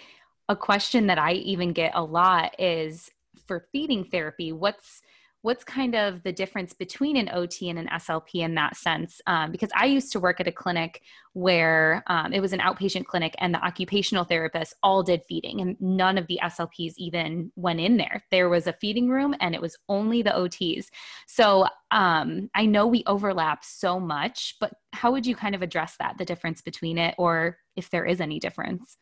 a 0.49 0.57
question 0.57 1.09
that 1.09 1.19
I 1.19 1.33
even 1.33 1.73
get 1.73 1.93
a 1.95 2.03
lot 2.03 2.59
is 2.59 3.11
for 3.47 3.67
feeding 3.73 4.05
therapy, 4.05 4.51
what's 4.53 5.03
what's 5.47 5.63
kind 5.63 5.95
of 5.95 6.25
the 6.25 6.33
difference 6.33 6.73
between 6.73 7.17
an 7.17 7.31
OT 7.33 7.71
and 7.71 7.79
an 7.79 7.87
SLP 7.87 8.43
in 8.43 8.57
that 8.57 8.77
sense? 8.77 9.21
Um, 9.29 9.53
because 9.53 9.71
I 9.77 9.85
used 9.85 10.11
to 10.11 10.19
work 10.19 10.41
at 10.41 10.49
a 10.49 10.53
clinic 10.53 11.03
where 11.35 12.03
um, 12.09 12.33
it 12.33 12.41
was 12.41 12.53
an 12.53 12.59
outpatient 12.59 13.07
clinic 13.07 13.33
and 13.39 13.55
the 13.55 13.65
occupational 13.65 14.25
therapists 14.25 14.73
all 14.83 15.05
did 15.05 15.23
feeding 15.29 15.61
and 15.61 15.81
none 15.81 16.19
of 16.19 16.27
the 16.27 16.41
SLPs 16.43 16.95
even 16.97 17.53
went 17.55 17.79
in 17.79 17.97
there. 17.97 18.25
There 18.33 18.49
was 18.49 18.67
a 18.67 18.73
feeding 18.73 19.09
room 19.09 19.37
and 19.39 19.55
it 19.55 19.61
was 19.61 19.77
only 19.89 20.21
the 20.21 20.31
OTs. 20.31 20.87
So 21.29 21.69
um, 21.93 22.51
I 22.57 22.67
know 22.67 22.89
we 22.89 23.05
overlap 23.07 23.65
so 23.65 24.01
much, 24.01 24.57
but 24.59 24.73
how 24.95 25.13
would 25.13 25.27
you 25.27 25.37
kind 25.37 25.55
of 25.55 25.63
address 25.63 25.95
that, 26.01 26.19
the 26.19 26.25
difference 26.25 26.61
between 26.61 26.99
it, 26.99 27.15
or 27.19 27.59
if 27.77 27.89
there 27.91 28.05
is 28.05 28.21
any 28.21 28.41
difference? 28.41 28.97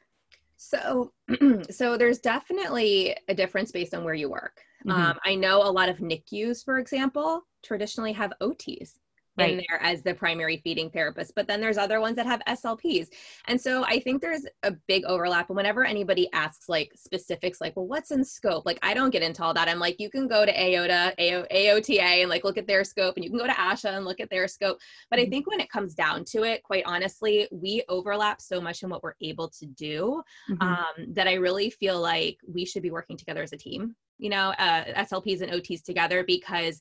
So, 0.59 1.13
so 1.71 1.97
there's 1.97 2.19
definitely 2.19 3.17
a 3.29 3.35
difference 3.35 3.73
based 3.73 3.95
on 3.95 4.05
where 4.05 4.13
you 4.13 4.29
work. 4.29 4.61
Mhm. 4.87 4.93
Um, 4.93 5.19
I 5.25 5.35
know 5.35 5.63
a 5.63 5.71
lot 5.71 5.89
of 5.89 5.99
NICUs, 5.99 6.65
for 6.65 6.79
example, 6.79 7.43
traditionally 7.63 8.13
have 8.13 8.33
OTs. 8.41 8.99
right. 9.37 9.51
in 9.51 9.65
there 9.69 9.83
as 9.83 10.03
the 10.03 10.15
primary 10.15 10.61
feeding 10.63 10.91
therapist. 10.91 11.35
But 11.35 11.47
then 11.47 11.61
there's 11.61 11.79
other 11.79 12.01
ones 12.01 12.17
that 12.17 12.27
have 12.27 12.41
SLPs. 12.47 13.09
And 13.47 13.61
so 13.61 13.85
I 13.85 13.99
think 13.99 14.21
there's 14.21 14.47
a 14.63 14.73
big 14.87 15.05
overlap. 15.05 15.51
And 15.51 15.57
whenever 15.57 15.85
anybody 15.85 16.29
asks 16.33 16.69
like 16.69 16.93
specifics, 16.95 17.61
like, 17.61 17.77
well, 17.77 17.87
what's 17.87 18.11
in 18.11 18.25
scope? 18.25 18.65
Like, 18.65 18.79
I 18.83 18.95
don't 18.95 19.11
get 19.11 19.23
into 19.23 19.43
all 19.43 19.55
that. 19.55 19.69
I'm 19.69 19.79
like, 19.79 19.99
you 19.99 20.11
can 20.11 20.29
go 20.29 20.47
to 20.47 20.53
AOTA, 20.53 21.15
AO, 21.19 21.47
AOTA 21.53 22.23
and 22.23 22.31
like 22.31 22.45
look 22.45 22.59
at 22.59 22.67
their 22.67 22.85
scope, 22.85 23.17
and 23.17 23.25
you 23.25 23.31
can 23.31 23.39
go 23.39 23.47
to 23.47 23.53
ASHA 23.53 23.97
and 23.97 24.05
look 24.05 24.21
at 24.21 24.31
their 24.31 24.47
scope. 24.47 24.79
But 25.11 25.19
I 25.19 25.23
mm-hmm. 25.23 25.31
think 25.31 25.51
when 25.51 25.61
it 25.61 25.71
comes 25.71 25.95
down 25.95 26.25
to 26.27 26.45
it, 26.45 26.63
quite 26.63 26.85
honestly, 26.87 27.49
we 27.51 27.83
overlap 27.89 28.41
so 28.41 28.61
much 28.61 28.83
in 28.83 28.91
what 28.91 29.03
we're 29.03 29.15
able 29.21 29.49
to 29.49 29.67
do 29.67 30.23
mm-hmm. 30.51 30.63
um, 30.63 31.13
that 31.15 31.27
I 31.27 31.35
really 31.35 31.71
feel 31.71 32.01
like 32.01 32.39
we 32.47 32.65
should 32.65 32.83
be 32.83 32.91
working 32.91 33.17
together 33.17 33.43
as 33.43 33.53
a 33.53 33.57
team, 33.57 33.97
you 34.19 34.31
know, 34.31 34.55
uh, 34.59 34.85
SLPs 35.05 35.43
and 35.43 35.53
OTs 35.53 35.83
together 35.83 36.25
because 36.27 36.81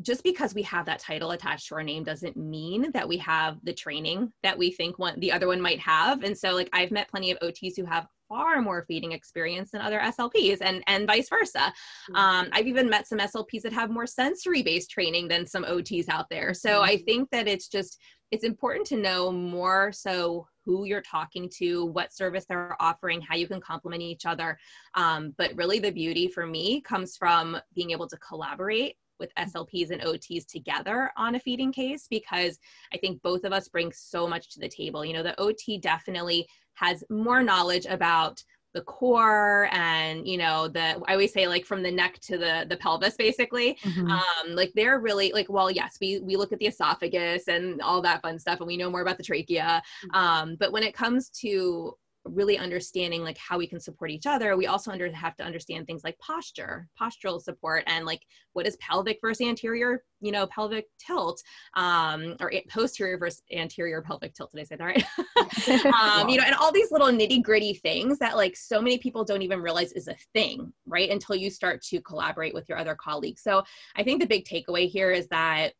just 0.00 0.22
because 0.22 0.54
we 0.54 0.62
have 0.62 0.86
that 0.86 1.00
title 1.00 1.32
attached 1.32 1.68
to 1.68 1.74
our 1.74 1.82
name 1.82 2.04
doesn't 2.04 2.36
mean 2.36 2.90
that 2.92 3.08
we 3.08 3.16
have 3.16 3.58
the 3.64 3.72
training 3.72 4.32
that 4.42 4.56
we 4.56 4.70
think 4.70 4.98
one 4.98 5.18
the 5.20 5.32
other 5.32 5.48
one 5.48 5.60
might 5.60 5.80
have 5.80 6.22
and 6.22 6.36
so 6.36 6.54
like 6.54 6.68
i've 6.72 6.90
met 6.90 7.08
plenty 7.08 7.30
of 7.30 7.38
ots 7.40 7.76
who 7.76 7.84
have 7.84 8.06
far 8.28 8.60
more 8.60 8.84
feeding 8.86 9.12
experience 9.12 9.70
than 9.70 9.80
other 9.80 9.98
slps 9.98 10.58
and 10.60 10.82
and 10.86 11.06
vice 11.06 11.28
versa 11.28 11.58
mm-hmm. 11.58 12.16
um, 12.16 12.48
i've 12.52 12.66
even 12.66 12.88
met 12.88 13.06
some 13.06 13.18
slps 13.18 13.62
that 13.62 13.72
have 13.72 13.90
more 13.90 14.06
sensory 14.06 14.62
based 14.62 14.90
training 14.90 15.26
than 15.26 15.46
some 15.46 15.64
ots 15.64 16.08
out 16.08 16.26
there 16.30 16.54
so 16.54 16.70
mm-hmm. 16.70 16.90
i 16.90 16.96
think 16.96 17.28
that 17.30 17.48
it's 17.48 17.68
just 17.68 17.98
it's 18.30 18.44
important 18.44 18.86
to 18.86 18.96
know 18.96 19.32
more 19.32 19.90
so 19.92 20.46
who 20.68 20.84
you're 20.84 21.00
talking 21.00 21.48
to 21.48 21.86
what 21.86 22.12
service 22.12 22.44
they're 22.46 22.76
offering 22.78 23.22
how 23.22 23.34
you 23.34 23.48
can 23.48 23.58
complement 23.58 24.02
each 24.02 24.26
other 24.26 24.58
um, 24.94 25.34
but 25.38 25.50
really 25.56 25.78
the 25.78 25.90
beauty 25.90 26.28
for 26.28 26.46
me 26.46 26.82
comes 26.82 27.16
from 27.16 27.56
being 27.74 27.90
able 27.90 28.06
to 28.06 28.18
collaborate 28.18 28.96
with 29.18 29.34
SLPs 29.34 29.90
and 29.90 30.02
OTs 30.02 30.46
together 30.46 31.10
on 31.16 31.34
a 31.34 31.40
feeding 31.40 31.72
case 31.72 32.06
because 32.08 32.58
I 32.92 32.98
think 32.98 33.20
both 33.22 33.44
of 33.44 33.52
us 33.52 33.66
bring 33.66 33.90
so 33.90 34.28
much 34.28 34.50
to 34.50 34.60
the 34.60 34.68
table. 34.68 35.04
You 35.04 35.14
know, 35.14 35.24
the 35.24 35.40
OT 35.40 35.78
definitely 35.78 36.46
has 36.74 37.02
more 37.10 37.42
knowledge 37.42 37.86
about 37.86 38.40
the 38.74 38.82
core 38.82 39.68
and 39.72 40.26
you 40.26 40.36
know 40.36 40.68
the 40.68 41.00
i 41.06 41.12
always 41.12 41.32
say 41.32 41.48
like 41.48 41.64
from 41.64 41.82
the 41.82 41.90
neck 41.90 42.18
to 42.20 42.36
the 42.36 42.66
the 42.68 42.76
pelvis 42.76 43.14
basically 43.14 43.74
mm-hmm. 43.82 44.10
um 44.10 44.54
like 44.54 44.70
they're 44.74 44.98
really 45.00 45.32
like 45.32 45.48
well 45.48 45.70
yes 45.70 45.96
we 46.00 46.20
we 46.20 46.36
look 46.36 46.52
at 46.52 46.58
the 46.58 46.66
esophagus 46.66 47.48
and 47.48 47.80
all 47.80 48.02
that 48.02 48.20
fun 48.20 48.38
stuff 48.38 48.60
and 48.60 48.66
we 48.66 48.76
know 48.76 48.90
more 48.90 49.00
about 49.00 49.16
the 49.16 49.24
trachea 49.24 49.82
mm-hmm. 50.04 50.14
um 50.16 50.56
but 50.60 50.70
when 50.72 50.82
it 50.82 50.94
comes 50.94 51.30
to 51.30 51.94
really 52.28 52.58
understanding 52.58 53.22
like 53.22 53.38
how 53.38 53.58
we 53.58 53.66
can 53.66 53.80
support 53.80 54.10
each 54.10 54.26
other. 54.26 54.56
We 54.56 54.66
also 54.66 54.90
under, 54.90 55.10
have 55.12 55.36
to 55.36 55.44
understand 55.44 55.86
things 55.86 56.04
like 56.04 56.18
posture 56.18 56.88
postural 57.00 57.40
support 57.40 57.84
and 57.86 58.04
like 58.06 58.22
what 58.52 58.66
is 58.66 58.76
pelvic 58.76 59.18
versus 59.20 59.46
anterior 59.46 60.02
you 60.20 60.32
know 60.32 60.46
pelvic 60.48 60.86
tilt 60.98 61.40
um 61.74 62.36
or 62.40 62.52
posterior 62.70 63.18
versus 63.18 63.42
anterior 63.52 64.02
pelvic 64.02 64.34
tilt. 64.34 64.50
Did 64.52 64.60
i 64.60 64.64
say 64.64 64.76
that 64.76 64.84
right? 64.84 65.04
Um 65.94 66.28
you 66.28 66.38
know 66.38 66.44
and 66.44 66.54
all 66.54 66.72
these 66.72 66.90
little 66.90 67.08
nitty 67.08 67.42
gritty 67.42 67.74
things 67.74 68.18
that 68.18 68.36
like 68.36 68.56
so 68.56 68.80
many 68.80 68.98
people 68.98 69.24
don't 69.24 69.42
even 69.42 69.60
realize 69.60 69.92
is 69.92 70.08
a 70.08 70.16
thing 70.34 70.72
right 70.86 71.10
until 71.10 71.36
you 71.36 71.50
start 71.50 71.82
to 71.82 72.00
collaborate 72.00 72.54
with 72.54 72.68
your 72.68 72.78
other 72.78 72.94
colleagues. 72.94 73.42
So 73.42 73.62
i 73.96 74.02
think 74.02 74.20
the 74.20 74.26
big 74.26 74.44
takeaway 74.44 74.88
here 74.88 75.10
is 75.10 75.26
that 75.28 75.72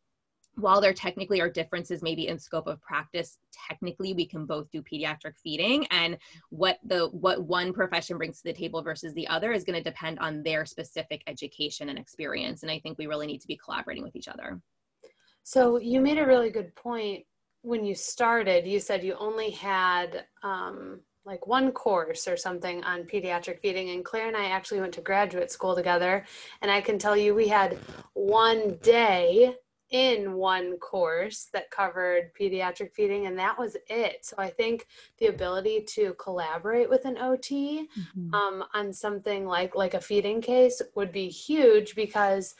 while 0.55 0.81
there 0.81 0.93
technically 0.93 1.39
are 1.39 1.49
differences 1.49 2.01
maybe 2.01 2.27
in 2.27 2.37
scope 2.37 2.67
of 2.67 2.81
practice 2.81 3.37
technically 3.67 4.13
we 4.13 4.25
can 4.25 4.45
both 4.45 4.69
do 4.71 4.81
pediatric 4.81 5.33
feeding 5.41 5.85
and 5.87 6.17
what 6.49 6.79
the 6.85 7.07
what 7.09 7.43
one 7.43 7.73
profession 7.73 8.17
brings 8.17 8.37
to 8.37 8.43
the 8.45 8.53
table 8.53 8.81
versus 8.81 9.13
the 9.13 9.27
other 9.27 9.51
is 9.51 9.63
going 9.63 9.77
to 9.81 9.89
depend 9.89 10.19
on 10.19 10.43
their 10.43 10.65
specific 10.65 11.21
education 11.27 11.89
and 11.89 11.99
experience 11.99 12.63
and 12.63 12.71
i 12.71 12.79
think 12.79 12.97
we 12.97 13.07
really 13.07 13.27
need 13.27 13.41
to 13.41 13.47
be 13.47 13.57
collaborating 13.57 14.03
with 14.03 14.15
each 14.15 14.27
other. 14.27 14.59
So 15.43 15.79
you 15.79 15.99
made 16.01 16.19
a 16.19 16.27
really 16.27 16.51
good 16.51 16.75
point. 16.75 17.25
When 17.61 17.83
you 17.83 17.95
started 17.95 18.67
you 18.67 18.79
said 18.79 19.03
you 19.03 19.15
only 19.19 19.51
had 19.51 20.25
um, 20.43 21.01
like 21.25 21.45
one 21.45 21.71
course 21.71 22.27
or 22.27 22.37
something 22.37 22.83
on 22.83 23.03
pediatric 23.03 23.59
feeding 23.59 23.89
and 23.89 24.05
claire 24.05 24.27
and 24.27 24.37
i 24.37 24.45
actually 24.45 24.79
went 24.79 24.93
to 24.93 25.01
graduate 25.01 25.51
school 25.51 25.75
together 25.75 26.25
and 26.61 26.71
i 26.71 26.79
can 26.79 26.97
tell 26.97 27.15
you 27.15 27.35
we 27.35 27.47
had 27.47 27.77
one 28.13 28.77
day 28.81 29.53
in 29.91 30.33
one 30.33 30.77
course 30.77 31.47
that 31.53 31.71
covered 31.71 32.31
pediatric 32.39 32.93
feeding 32.93 33.25
and 33.25 33.37
that 33.39 33.57
was 33.57 33.75
it. 33.87 34.25
So 34.25 34.35
i 34.37 34.49
think 34.49 34.87
the 35.19 35.27
ability 35.27 35.81
to 35.95 36.13
collaborate 36.19 36.89
with 36.89 37.05
an 37.05 37.15
ot 37.15 37.49
mm-hmm. 37.49 38.33
um, 38.33 38.63
on 38.73 38.93
something 38.93 39.45
like 39.45 39.75
like 39.75 39.93
a 39.93 40.01
feeding 40.01 40.41
case 40.41 40.81
would 40.95 41.11
be 41.11 41.27
huge 41.29 41.95
because 41.95 42.55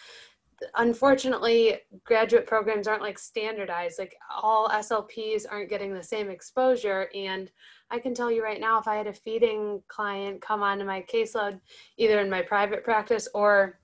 unfortunately 0.75 1.79
graduate 2.03 2.45
programs 2.45 2.87
aren't 2.87 3.01
like 3.01 3.17
standardized. 3.17 3.99
Like 3.99 4.15
all 4.41 4.69
slps 4.69 5.45
aren't 5.49 5.69
getting 5.69 5.93
the 5.93 6.03
same 6.03 6.29
exposure. 6.29 7.09
And 7.15 7.51
i 7.91 7.99
can 7.99 8.13
tell 8.13 8.31
you 8.31 8.43
right 8.43 8.59
now 8.59 8.79
if 8.79 8.87
i 8.87 8.95
had 8.95 9.07
a 9.07 9.13
feeding 9.13 9.81
client 9.87 10.41
come 10.41 10.61
onto 10.61 10.85
my 10.85 11.03
caseload 11.11 11.59
either 11.97 12.19
in 12.19 12.29
my 12.29 12.41
private 12.41 12.83
practice 12.83 13.27
or 13.33 13.78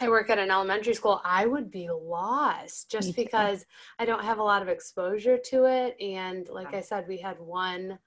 I 0.00 0.08
work 0.08 0.30
at 0.30 0.38
an 0.38 0.50
elementary 0.50 0.94
school, 0.94 1.20
I 1.24 1.46
would 1.46 1.70
be 1.70 1.88
lost 1.90 2.90
just 2.90 3.14
because 3.16 3.66
I 3.98 4.06
don't 4.06 4.24
have 4.24 4.38
a 4.38 4.42
lot 4.42 4.62
of 4.62 4.68
exposure 4.68 5.36
to 5.36 5.64
it. 5.66 5.96
And 6.00 6.48
like 6.48 6.72
I 6.72 6.80
said, 6.80 7.06
we 7.06 7.18
had 7.18 7.38
one 7.38 7.98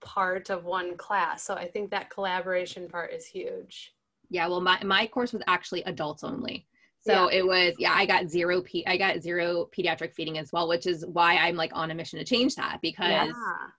part 0.00 0.50
of 0.50 0.64
one 0.64 0.96
class. 0.96 1.42
So 1.42 1.54
I 1.54 1.66
think 1.66 1.90
that 1.90 2.08
collaboration 2.08 2.88
part 2.88 3.12
is 3.12 3.26
huge. 3.26 3.94
Yeah, 4.30 4.46
well, 4.46 4.60
my, 4.60 4.82
my 4.84 5.08
course 5.08 5.32
was 5.32 5.42
actually 5.48 5.82
adults 5.82 6.22
only. 6.22 6.66
So 7.02 7.30
yeah. 7.30 7.38
it 7.38 7.46
was, 7.46 7.74
yeah, 7.78 7.92
I 7.94 8.04
got 8.04 8.28
zero, 8.28 8.60
pe- 8.60 8.84
I 8.86 8.98
got 8.98 9.22
zero 9.22 9.68
pediatric 9.76 10.14
feeding 10.14 10.36
as 10.36 10.52
well, 10.52 10.68
which 10.68 10.86
is 10.86 11.06
why 11.06 11.36
I'm 11.36 11.56
like 11.56 11.70
on 11.74 11.90
a 11.90 11.94
mission 11.94 12.18
to 12.18 12.24
change 12.26 12.54
that 12.56 12.78
because 12.82 13.08
yeah. 13.08 13.32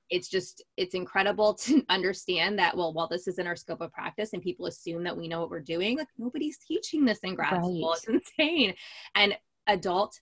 it's 0.10 0.28
just, 0.28 0.64
it's 0.76 0.96
incredible 0.96 1.54
to 1.56 1.86
understand 1.90 2.58
that, 2.58 2.76
well, 2.76 2.94
while 2.94 3.08
this 3.08 3.28
is 3.28 3.38
in 3.38 3.46
our 3.46 3.56
scope 3.56 3.82
of 3.82 3.94
practice 3.94 4.34
and 4.34 4.42
people 4.42 4.66
assume 4.66 5.04
that 5.04 5.16
we 5.16 5.28
know 5.28 5.40
what 5.40 5.52
we're 5.52 5.60
doing, 5.60 6.00
like 6.00 6.08
nobody's 6.18 6.58
teaching 6.58 7.06
this 7.06 7.20
in 7.20 7.36
grad 7.36 7.52
right. 7.52 7.62
school. 7.62 7.94
It's 7.94 8.08
insane. 8.08 8.74
And 9.14 9.38
adult 9.68 10.20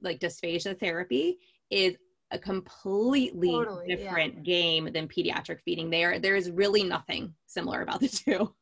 like 0.00 0.18
dysphagia 0.18 0.78
therapy 0.78 1.38
is 1.70 1.96
a 2.30 2.38
completely 2.38 3.50
totally, 3.50 3.86
different 3.86 4.34
yeah. 4.36 4.42
game 4.42 4.90
than 4.92 5.08
pediatric 5.08 5.60
feeding. 5.62 5.90
There, 5.90 6.18
there 6.18 6.36
is 6.36 6.50
really 6.50 6.84
nothing 6.84 7.34
similar 7.46 7.82
about 7.82 8.00
the 8.00 8.08
two 8.08 8.54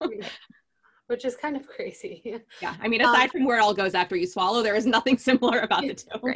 which 1.07 1.25
is 1.25 1.37
kind 1.37 1.57
of 1.57 1.67
crazy. 1.77 2.41
Yeah. 2.61 2.75
I 2.81 2.89
mean, 2.89 3.01
aside 3.01 3.25
um, 3.25 3.31
from 3.31 3.45
where 3.45 3.59
it 3.59 3.63
all 3.63 3.75
goes 3.75 3.95
after 3.95 4.17
you 4.17 4.27
swallow, 4.27 4.63
there 4.63 4.77
is 4.77 4.87
nothing 4.87 5.19
similar 5.29 5.61
about 5.61 5.83
the 5.83 5.95
two. 5.95 6.35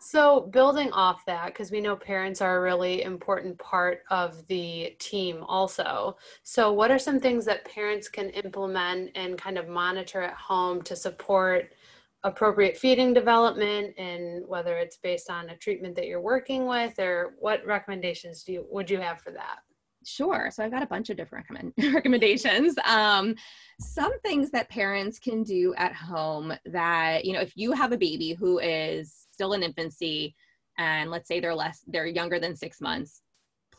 so, 0.00 0.42
building 0.52 0.90
off 0.92 1.24
that, 1.26 1.46
because 1.46 1.70
we 1.70 1.80
know 1.80 1.96
parents 1.96 2.40
are 2.40 2.58
a 2.58 2.60
really 2.60 3.02
important 3.02 3.58
part 3.58 4.02
of 4.10 4.46
the 4.48 4.94
team 4.98 5.44
also. 5.46 6.16
So, 6.42 6.72
what 6.72 6.90
are 6.90 6.98
some 6.98 7.20
things 7.20 7.44
that 7.46 7.64
parents 7.64 8.08
can 8.08 8.30
implement 8.30 9.10
and 9.14 9.38
kind 9.38 9.58
of 9.58 9.68
monitor 9.68 10.22
at 10.22 10.34
home 10.34 10.82
to 10.82 10.96
support? 10.96 11.72
appropriate 12.24 12.76
feeding 12.76 13.14
development 13.14 13.94
and 13.96 14.44
whether 14.48 14.76
it's 14.76 14.96
based 14.96 15.30
on 15.30 15.50
a 15.50 15.56
treatment 15.56 15.94
that 15.94 16.06
you're 16.06 16.20
working 16.20 16.66
with 16.66 16.98
or 16.98 17.34
what 17.38 17.64
recommendations 17.64 18.42
do 18.42 18.52
you 18.54 18.66
would 18.70 18.90
you 18.90 18.98
have 18.98 19.20
for 19.20 19.30
that 19.30 19.60
Sure. 20.08 20.50
So 20.50 20.64
I've 20.64 20.70
got 20.70 20.82
a 20.82 20.86
bunch 20.86 21.10
of 21.10 21.16
different 21.16 21.46
recommend- 21.50 21.74
recommendations. 21.94 22.76
Um, 22.84 23.34
some 23.78 24.18
things 24.20 24.50
that 24.50 24.70
parents 24.70 25.18
can 25.18 25.42
do 25.42 25.74
at 25.76 25.94
home 25.94 26.54
that, 26.64 27.24
you 27.24 27.34
know, 27.34 27.40
if 27.40 27.56
you 27.56 27.72
have 27.72 27.92
a 27.92 27.98
baby 27.98 28.32
who 28.32 28.58
is 28.58 29.26
still 29.32 29.52
in 29.52 29.62
infancy 29.62 30.34
and 30.78 31.10
let's 31.10 31.28
say 31.28 31.40
they're 31.40 31.54
less, 31.54 31.84
they're 31.86 32.06
younger 32.06 32.40
than 32.40 32.56
six 32.56 32.80
months, 32.80 33.20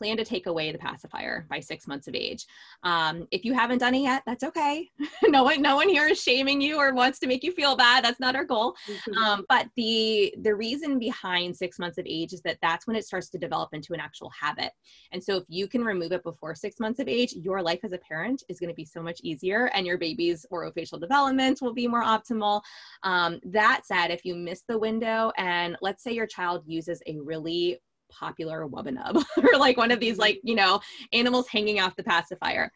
plan 0.00 0.16
to 0.16 0.24
take 0.24 0.46
away 0.46 0.72
the 0.72 0.78
pacifier 0.78 1.46
by 1.50 1.60
six 1.60 1.86
months 1.86 2.08
of 2.08 2.14
age. 2.14 2.46
Um, 2.84 3.28
if 3.30 3.44
you 3.44 3.52
haven't 3.52 3.78
done 3.78 3.94
it 3.94 4.00
yet, 4.00 4.22
that's 4.24 4.42
okay. 4.44 4.88
no 5.24 5.44
one, 5.44 5.60
no 5.60 5.76
one 5.76 5.90
here 5.90 6.08
is 6.08 6.22
shaming 6.22 6.58
you 6.58 6.78
or 6.78 6.94
wants 6.94 7.18
to 7.18 7.26
make 7.26 7.44
you 7.44 7.52
feel 7.52 7.76
bad. 7.76 8.02
That's 8.02 8.18
not 8.18 8.34
our 8.34 8.44
goal. 8.44 8.74
Mm-hmm. 8.88 9.18
Um, 9.18 9.44
but 9.50 9.68
the 9.76 10.34
the 10.40 10.54
reason 10.54 10.98
behind 10.98 11.54
six 11.54 11.78
months 11.78 11.98
of 11.98 12.06
age 12.08 12.32
is 12.32 12.40
that 12.42 12.56
that's 12.62 12.86
when 12.86 12.96
it 12.96 13.04
starts 13.04 13.28
to 13.30 13.38
develop 13.38 13.74
into 13.74 13.92
an 13.92 14.00
actual 14.00 14.30
habit. 14.30 14.72
And 15.12 15.22
so 15.22 15.36
if 15.36 15.44
you 15.48 15.68
can 15.68 15.84
remove 15.84 16.12
it 16.12 16.22
before 16.22 16.54
six 16.54 16.80
months 16.80 16.98
of 16.98 17.06
age, 17.06 17.34
your 17.34 17.60
life 17.60 17.80
as 17.84 17.92
a 17.92 17.98
parent 17.98 18.42
is 18.48 18.58
going 18.58 18.70
to 18.70 18.74
be 18.74 18.86
so 18.86 19.02
much 19.02 19.20
easier, 19.22 19.70
and 19.74 19.86
your 19.86 19.98
baby's 19.98 20.46
orofacial 20.50 20.98
development 20.98 21.60
will 21.60 21.74
be 21.74 21.86
more 21.86 22.02
optimal. 22.02 22.62
Um, 23.02 23.38
that 23.44 23.82
said, 23.84 24.08
if 24.08 24.24
you 24.24 24.34
miss 24.34 24.62
the 24.66 24.78
window, 24.78 25.30
and 25.36 25.76
let's 25.82 26.02
say 26.02 26.12
your 26.12 26.26
child 26.26 26.62
uses 26.66 27.02
a 27.06 27.18
really 27.20 27.80
popular 28.10 28.66
wubbanub 28.66 29.22
or 29.36 29.58
like 29.58 29.76
one 29.76 29.90
of 29.90 30.00
these 30.00 30.12
mm-hmm. 30.14 30.20
like 30.20 30.40
you 30.42 30.54
know 30.54 30.80
animals 31.12 31.48
hanging 31.48 31.80
off 31.80 31.96
the 31.96 32.04
pacifier. 32.04 32.70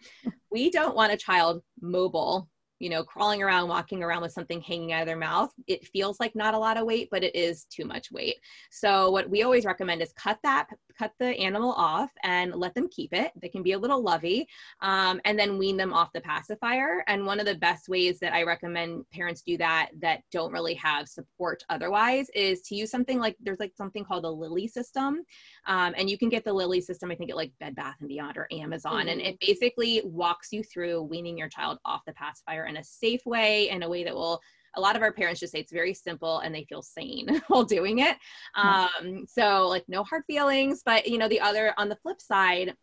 We 0.51 0.71
don't 0.71 0.97
want 0.97 1.13
a 1.13 1.17
child 1.17 1.63
mobile 1.81 2.49
you 2.79 2.91
know, 2.91 3.05
crawling 3.05 3.43
around, 3.43 3.69
walking 3.69 4.03
around 4.03 4.23
with 4.23 4.33
something 4.33 4.61
hanging 4.61 4.93
out 4.93 5.03
of 5.03 5.07
their 5.07 5.17
mouth, 5.17 5.51
it 5.67 5.87
feels 5.89 6.19
like 6.21 6.35
not 6.35 6.55
a 6.55 6.59
lot 6.59 6.77
of 6.77 6.87
weight, 6.87 7.09
but 7.11 7.25
it 7.25 7.35
is 7.35 7.65
too 7.65 7.85
much 7.85 8.11
weight. 8.11 8.37
So 8.71 9.11
what 9.11 9.29
we 9.31 9.43
always 9.43 9.65
recommend 9.65 10.03
is 10.03 10.13
cut 10.15 10.39
that, 10.43 10.67
cut 10.99 11.13
the 11.19 11.37
animal 11.39 11.73
off 11.73 12.11
and 12.23 12.55
let 12.55 12.75
them 12.75 12.89
keep 12.89 13.13
it. 13.13 13.33
They 13.41 13.49
can 13.49 13.63
be 13.63 13.73
a 13.73 13.79
little 13.79 14.03
lovey, 14.03 14.47
um, 14.81 15.21
and 15.25 15.39
then 15.39 15.59
wean 15.59 15.77
them 15.77 15.93
off 15.93 16.13
the 16.13 16.21
pacifier. 16.21 17.05
And 17.07 17.27
one 17.27 17.41
of 17.41 17.47
the 17.47 17.57
best 17.57 17.89
ways 17.89 18.19
that 18.21 18.33
I 18.33 18.43
recommend 18.43 19.05
parents 19.11 19.43
do 19.43 19.57
that 19.59 19.91
that 20.01 20.23
don't 20.31 20.53
really 20.53 20.75
have 20.75 21.09
support 21.09 21.65
otherwise 21.71 22.29
is 22.35 22.61
to 22.63 22.75
use 22.75 22.91
something 22.91 23.19
like 23.19 23.37
there's 23.41 23.61
like 23.61 23.73
something 23.77 24.05
called 24.05 24.25
the 24.25 24.31
Lily 24.31 24.69
system, 24.69 25.23
um, 25.67 25.95
and 25.97 26.09
you 26.11 26.19
can 26.19 26.29
get 26.29 26.45
the 26.45 26.53
Lily 26.53 26.81
system 26.81 27.11
I 27.11 27.15
think 27.15 27.31
at 27.31 27.37
like 27.37 27.53
Bed 27.61 27.75
Bath 27.75 27.97
and 28.01 28.09
Beyond 28.09 28.37
or 28.37 28.49
Amazon, 28.53 29.01
mm-hmm. 29.01 29.09
and 29.09 29.21
it 29.21 29.39
basically 29.41 30.03
walks 30.05 30.49
you 30.53 30.63
through 30.63 31.03
weaning 31.03 31.39
your 31.39 31.49
child 31.49 31.79
off 31.85 32.03
the 32.07 32.13
pacifier 32.13 32.64
in 32.67 32.77
a 32.77 32.85
safe 32.85 33.25
way, 33.27 33.69
in 33.71 33.83
a 33.83 33.89
way 33.89 34.05
that 34.05 34.15
will 34.15 34.41
a 34.77 34.81
lot 34.81 34.97
of 34.97 35.03
our 35.03 35.13
parents 35.13 35.41
just 35.41 35.53
say 35.53 35.61
it's 35.61 35.73
very 35.73 35.95
simple 35.95 36.41
and 36.41 36.55
they 36.55 36.65
feel 36.65 36.83
sane 36.83 37.41
while 37.49 37.65
doing 37.65 38.01
it. 38.01 38.17
Mm-hmm. 38.57 39.07
Um, 39.07 39.27
so 39.27 39.69
like 39.69 39.85
no 39.89 40.05
hard 40.05 40.25
feelings, 40.27 40.83
but 40.85 41.07
you 41.07 41.19
know, 41.19 41.29
the 41.29 41.41
other 41.41 41.75
on 41.79 41.89
the 41.89 41.97
flip 41.97 42.21
side, 42.21 42.75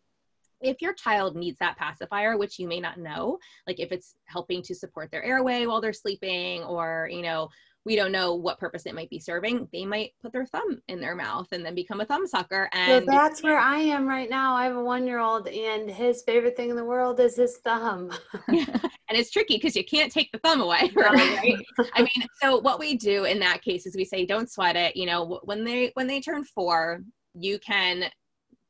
if 0.60 0.80
your 0.80 0.94
child 0.94 1.36
needs 1.36 1.58
that 1.58 1.76
pacifier, 1.76 2.38
which 2.38 2.58
you 2.58 2.68
may 2.68 2.80
not 2.80 2.98
know, 2.98 3.38
like 3.66 3.80
if 3.80 3.90
it's 3.90 4.14
helping 4.26 4.62
to 4.62 4.74
support 4.74 5.10
their 5.10 5.22
airway 5.22 5.66
while 5.66 5.80
they're 5.80 5.92
sleeping 5.92 6.62
or, 6.62 7.08
you 7.10 7.22
know, 7.22 7.48
we 7.84 7.96
don't 7.96 8.12
know 8.12 8.34
what 8.34 8.58
purpose 8.58 8.86
it 8.86 8.94
might 8.94 9.10
be 9.10 9.18
serving, 9.18 9.68
they 9.72 9.84
might 9.84 10.12
put 10.22 10.32
their 10.32 10.46
thumb 10.46 10.80
in 10.88 11.00
their 11.00 11.16
mouth 11.16 11.48
and 11.52 11.64
then 11.64 11.74
become 11.74 12.00
a 12.00 12.04
thumb 12.04 12.26
sucker. 12.26 12.68
And 12.72 13.04
so 13.04 13.10
that's 13.10 13.42
where 13.42 13.58
I 13.58 13.78
am 13.78 14.06
right 14.06 14.30
now. 14.30 14.54
I 14.54 14.64
have 14.64 14.76
a 14.76 14.82
one 14.82 15.06
year 15.06 15.18
old, 15.18 15.48
and 15.48 15.90
his 15.90 16.22
favorite 16.22 16.56
thing 16.56 16.70
in 16.70 16.76
the 16.76 16.84
world 16.84 17.18
is 17.20 17.36
his 17.36 17.58
thumb. 17.58 18.12
and 18.48 18.90
it's 19.10 19.30
tricky 19.30 19.56
because 19.56 19.74
you 19.74 19.84
can't 19.84 20.12
take 20.12 20.30
the 20.32 20.38
thumb 20.38 20.60
away. 20.60 20.90
Right? 21.02 21.56
I 21.94 22.02
mean, 22.02 22.26
so 22.40 22.58
what 22.58 22.78
we 22.78 22.96
do 22.96 23.24
in 23.24 23.40
that 23.40 23.60
case 23.62 23.86
is 23.86 23.96
we 23.96 24.04
say, 24.04 24.24
don't 24.24 24.50
sweat 24.50 24.76
it. 24.76 24.96
You 24.96 25.06
know, 25.06 25.40
when 25.44 25.64
they 25.64 25.90
when 25.94 26.06
they 26.06 26.20
turn 26.20 26.44
four, 26.44 27.02
you 27.34 27.58
can 27.58 28.04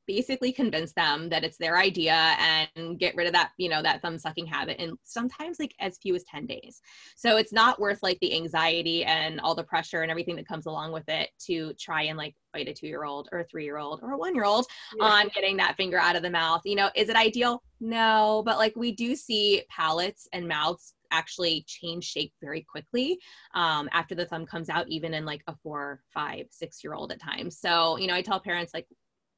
basically 0.06 0.52
convince 0.52 0.92
them 0.92 1.28
that 1.28 1.44
it's 1.44 1.56
their 1.56 1.78
idea 1.78 2.34
and 2.38 2.98
get 2.98 3.14
rid 3.14 3.26
of 3.26 3.32
that 3.32 3.52
you 3.56 3.68
know 3.68 3.82
that 3.82 4.02
thumb 4.02 4.18
sucking 4.18 4.46
habit 4.46 4.76
and 4.78 4.96
sometimes 5.04 5.58
like 5.58 5.74
as 5.80 5.98
few 5.98 6.14
as 6.14 6.24
10 6.24 6.46
days 6.46 6.80
so 7.16 7.36
it's 7.36 7.52
not 7.52 7.80
worth 7.80 8.02
like 8.02 8.18
the 8.20 8.34
anxiety 8.34 9.04
and 9.04 9.40
all 9.40 9.54
the 9.54 9.64
pressure 9.64 10.02
and 10.02 10.10
everything 10.10 10.36
that 10.36 10.46
comes 10.48 10.66
along 10.66 10.92
with 10.92 11.08
it 11.08 11.30
to 11.38 11.72
try 11.74 12.02
and 12.02 12.18
like 12.18 12.34
fight 12.52 12.68
a 12.68 12.72
two 12.72 12.86
year 12.86 13.04
old 13.04 13.28
or 13.32 13.40
a 13.40 13.44
three 13.44 13.64
year 13.64 13.78
old 13.78 14.00
or 14.02 14.12
a 14.12 14.18
one 14.18 14.34
year 14.34 14.44
old 14.44 14.66
yeah. 14.98 15.04
on 15.04 15.28
getting 15.34 15.56
that 15.56 15.76
finger 15.76 15.98
out 15.98 16.16
of 16.16 16.22
the 16.22 16.30
mouth 16.30 16.60
you 16.64 16.76
know 16.76 16.90
is 16.94 17.08
it 17.08 17.16
ideal 17.16 17.62
no 17.80 18.42
but 18.44 18.58
like 18.58 18.74
we 18.76 18.92
do 18.92 19.16
see 19.16 19.62
palates 19.70 20.28
and 20.32 20.46
mouths 20.46 20.94
actually 21.12 21.64
change 21.68 22.04
shape 22.04 22.32
very 22.40 22.62
quickly 22.62 23.18
um, 23.54 23.88
after 23.92 24.14
the 24.14 24.26
thumb 24.26 24.46
comes 24.46 24.68
out, 24.68 24.88
even 24.88 25.14
in 25.14 25.24
like 25.24 25.42
a 25.46 25.54
four, 25.62 26.00
five, 26.12 26.46
six 26.50 26.82
year 26.82 26.94
old 26.94 27.12
at 27.12 27.20
times. 27.20 27.58
So, 27.58 27.98
you 27.98 28.08
know, 28.08 28.14
I 28.14 28.22
tell 28.22 28.40
parents 28.40 28.72
like 28.74 28.86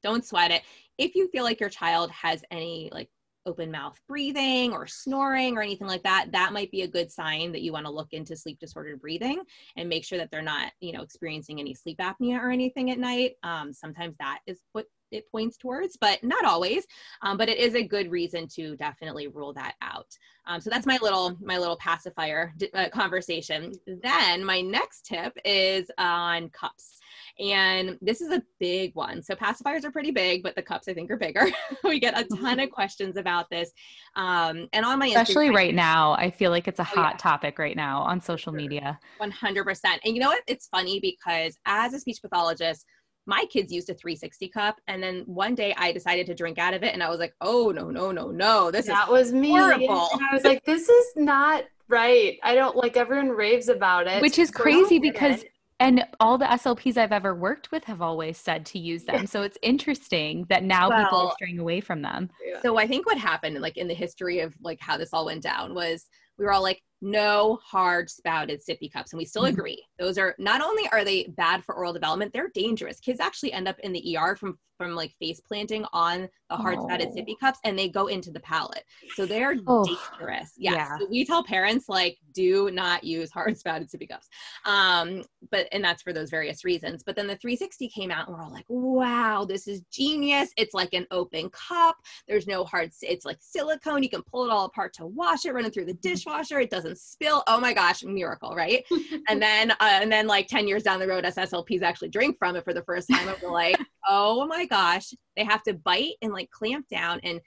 don't 0.05 0.23
sweat 0.23 0.51
it. 0.51 0.61
If 0.97 1.15
you 1.15 1.27
feel 1.29 1.43
like 1.43 1.59
your 1.59 1.69
child 1.69 2.11
has 2.11 2.43
any 2.51 2.89
like 2.93 3.09
open 3.47 3.71
mouth 3.71 3.99
breathing 4.07 4.71
or 4.71 4.87
snoring 4.87 5.57
or 5.57 5.61
anything 5.61 5.87
like 5.87 6.03
that, 6.03 6.27
that 6.31 6.53
might 6.53 6.71
be 6.71 6.83
a 6.83 6.87
good 6.87 7.11
sign 7.11 7.51
that 7.51 7.61
you 7.61 7.73
want 7.73 7.85
to 7.85 7.91
look 7.91 8.13
into 8.13 8.35
sleep 8.35 8.59
disordered 8.59 9.01
breathing 9.01 9.41
and 9.77 9.89
make 9.89 10.05
sure 10.05 10.17
that 10.17 10.29
they're 10.31 10.41
not, 10.41 10.71
you 10.79 10.93
know, 10.93 11.01
experiencing 11.01 11.59
any 11.59 11.73
sleep 11.73 11.97
apnea 11.99 12.39
or 12.39 12.51
anything 12.51 12.91
at 12.91 12.99
night. 12.99 13.33
Um, 13.43 13.73
sometimes 13.73 14.15
that 14.19 14.39
is 14.47 14.61
what 14.73 14.85
it 15.11 15.29
points 15.31 15.57
towards, 15.57 15.97
but 15.97 16.23
not 16.23 16.45
always. 16.45 16.85
Um, 17.21 17.37
but 17.37 17.49
it 17.49 17.57
is 17.57 17.75
a 17.75 17.83
good 17.83 18.11
reason 18.11 18.47
to 18.55 18.75
definitely 18.75 19.27
rule 19.27 19.53
that 19.53 19.75
out. 19.81 20.07
Um, 20.47 20.59
so 20.61 20.69
that's 20.69 20.85
my 20.85 20.97
little 21.01 21.35
my 21.41 21.57
little 21.57 21.77
pacifier 21.77 22.53
uh, 22.73 22.89
conversation. 22.89 23.73
Then 24.03 24.43
my 24.43 24.61
next 24.61 25.05
tip 25.05 25.37
is 25.43 25.89
on 25.97 26.49
cups. 26.49 26.99
And 27.39 27.97
this 28.01 28.21
is 28.21 28.31
a 28.31 28.41
big 28.59 28.95
one. 28.95 29.21
So 29.21 29.35
pacifiers 29.35 29.83
are 29.83 29.91
pretty 29.91 30.11
big, 30.11 30.41
but 30.41 30.55
the 30.55 30.61
cups 30.61 30.87
I 30.87 30.93
think 30.93 31.11
are 31.11 31.17
bigger. 31.17 31.47
we 31.83 31.99
get 31.99 32.17
a 32.17 32.23
ton 32.37 32.59
of 32.59 32.71
questions 32.71 33.17
about 33.17 33.49
this. 33.49 33.71
Um, 34.15 34.67
and 34.71 34.85
on 34.85 34.99
my 34.99 35.07
especially 35.07 35.49
Instagram, 35.49 35.55
right 35.55 35.75
now, 35.75 36.13
I 36.13 36.31
feel 36.31 36.51
like 36.51 36.67
it's 36.67 36.79
a 36.79 36.83
hot 36.83 36.97
oh, 36.97 37.09
yeah. 37.11 37.17
topic 37.17 37.59
right 37.59 37.75
now 37.75 38.01
on 38.01 38.21
social 38.21 38.53
media. 38.53 38.99
100%. 39.21 39.83
And 40.05 40.15
you 40.15 40.19
know 40.19 40.29
what? 40.29 40.43
It's 40.47 40.67
funny 40.67 40.99
because 40.99 41.57
as 41.65 41.93
a 41.93 41.99
speech 41.99 42.21
pathologist, 42.21 42.85
my 43.25 43.45
kids 43.49 43.71
used 43.71 43.89
a 43.89 43.93
360 43.93 44.49
cup 44.49 44.79
and 44.87 45.01
then 45.01 45.23
one 45.25 45.55
day 45.55 45.73
i 45.77 45.91
decided 45.91 46.27
to 46.27 46.35
drink 46.35 46.59
out 46.59 46.75
of 46.75 46.83
it 46.83 46.93
and 46.93 47.01
i 47.01 47.09
was 47.09 47.19
like 47.19 47.33
oh 47.41 47.71
no 47.71 47.89
no 47.89 48.11
no 48.11 48.29
no 48.29 48.69
this 48.69 48.85
that 48.85 49.09
was 49.09 49.33
me 49.33 49.49
horrible. 49.49 50.09
And 50.13 50.21
i 50.29 50.33
was 50.33 50.43
like 50.45 50.63
this 50.65 50.87
is 50.87 51.05
not 51.15 51.63
right 51.87 52.37
i 52.43 52.53
don't 52.53 52.75
like 52.75 52.97
everyone 52.97 53.29
raves 53.29 53.67
about 53.67 54.07
it 54.07 54.21
which 54.21 54.37
is 54.37 54.51
crazy 54.51 54.99
because 54.99 55.43
and 55.79 56.05
all 56.19 56.37
the 56.37 56.45
SLPs 56.45 56.97
I've 56.97 57.11
ever 57.11 57.35
worked 57.35 57.71
with 57.71 57.83
have 57.85 58.01
always 58.01 58.37
said 58.37 58.65
to 58.67 58.79
use 58.79 59.03
them. 59.03 59.27
So 59.27 59.41
it's 59.41 59.57
interesting 59.61 60.45
that 60.49 60.63
now 60.63 60.89
well, 60.89 61.03
people 61.03 61.19
are 61.19 61.31
straying 61.33 61.59
away 61.59 61.81
from 61.81 62.01
them. 62.01 62.29
So 62.61 62.77
I 62.77 62.87
think 62.87 63.05
what 63.05 63.17
happened, 63.17 63.59
like 63.59 63.77
in 63.77 63.87
the 63.87 63.93
history 63.93 64.39
of 64.39 64.55
like 64.61 64.79
how 64.79 64.97
this 64.97 65.09
all 65.11 65.25
went 65.25 65.43
down, 65.43 65.73
was 65.73 66.05
we 66.37 66.45
were 66.45 66.53
all 66.53 66.63
like, 66.63 66.81
no 67.01 67.59
hard 67.63 68.09
spouted 68.09 68.61
sippy 68.67 68.91
cups. 68.91 69.13
And 69.13 69.17
we 69.17 69.25
still 69.25 69.43
mm-hmm. 69.43 69.53
agree. 69.53 69.85
Those 69.99 70.17
are 70.17 70.35
not 70.39 70.61
only 70.61 70.87
are 70.91 71.03
they 71.03 71.25
bad 71.37 71.63
for 71.63 71.75
oral 71.75 71.93
development, 71.93 72.33
they're 72.33 72.51
dangerous. 72.53 72.99
Kids 72.99 73.19
actually 73.19 73.53
end 73.53 73.67
up 73.67 73.79
in 73.79 73.91
the 73.91 74.17
ER 74.17 74.35
from 74.35 74.57
from 74.77 74.95
like 74.95 75.13
face 75.19 75.39
planting 75.39 75.85
on 75.93 76.27
the 76.49 76.55
hard 76.55 76.81
spouted 76.81 77.09
oh. 77.11 77.15
sippy 77.15 77.39
cups 77.39 77.59
and 77.63 77.77
they 77.77 77.87
go 77.87 78.07
into 78.07 78.31
the 78.31 78.39
palate. 78.41 78.83
So 79.15 79.25
they're 79.25 79.55
oh. 79.67 79.85
dangerous. 79.85 80.51
Yes. 80.57 80.75
Yeah. 80.75 80.97
So 80.99 81.07
we 81.09 81.25
tell 81.25 81.43
parents 81.43 81.89
like 81.89 82.17
do 82.33 82.69
not 82.71 83.03
use 83.03 83.31
hard 83.31 83.57
spouted 83.57 83.89
sippy 83.89 84.07
cups. 84.07 84.27
Um, 84.65 85.23
but 85.49 85.67
and 85.71 85.83
that's 85.83 86.01
for 86.03 86.13
those 86.13 86.29
various 86.29 86.63
reasons. 86.63 87.03
But 87.03 87.15
then 87.15 87.27
the 87.27 87.37
360 87.37 87.87
came 87.89 88.11
out 88.11 88.27
and 88.27 88.35
we're 88.35 88.43
all 88.43 88.51
like, 88.51 88.65
wow, 88.67 89.45
this 89.45 89.67
is 89.67 89.81
genius. 89.91 90.49
It's 90.57 90.73
like 90.73 90.93
an 90.93 91.07
open 91.11 91.49
cup. 91.49 91.95
There's 92.27 92.47
no 92.47 92.63
hard, 92.63 92.91
it's 93.01 93.25
like 93.25 93.37
silicone. 93.39 94.03
You 94.03 94.09
can 94.09 94.23
pull 94.23 94.45
it 94.45 94.51
all 94.51 94.65
apart 94.65 94.93
to 94.95 95.05
wash 95.05 95.45
it, 95.45 95.53
run 95.53 95.65
it 95.65 95.73
through 95.73 95.85
the 95.85 95.93
mm-hmm. 95.93 96.09
dishwasher. 96.09 96.59
It 96.59 96.69
doesn't 96.69 96.84
spill. 96.93 97.43
Oh 97.47 97.59
my 97.59 97.73
gosh, 97.73 98.03
miracle, 98.03 98.53
right? 98.55 98.83
and 99.29 99.41
then 99.41 99.71
uh, 99.71 99.75
and 99.79 100.11
then 100.11 100.27
like 100.27 100.47
10 100.47 100.67
years 100.67 100.83
down 100.83 100.99
the 100.99 101.07
road, 101.07 101.23
SSLPs 101.23 101.81
actually 101.81 102.09
drink 102.09 102.37
from 102.37 102.55
it 102.55 102.63
for 102.63 102.73
the 102.73 102.83
first 102.83 103.07
time. 103.09 103.27
And 103.27 103.37
we're 103.41 103.51
like, 103.51 103.79
oh 104.07 104.45
my 104.45 104.65
gosh, 104.65 105.13
they 105.37 105.45
have 105.45 105.63
to 105.63 105.73
bite 105.73 106.15
and 106.21 106.33
like 106.33 106.49
clamp 106.51 106.87
down 106.89 107.19
and 107.23 107.39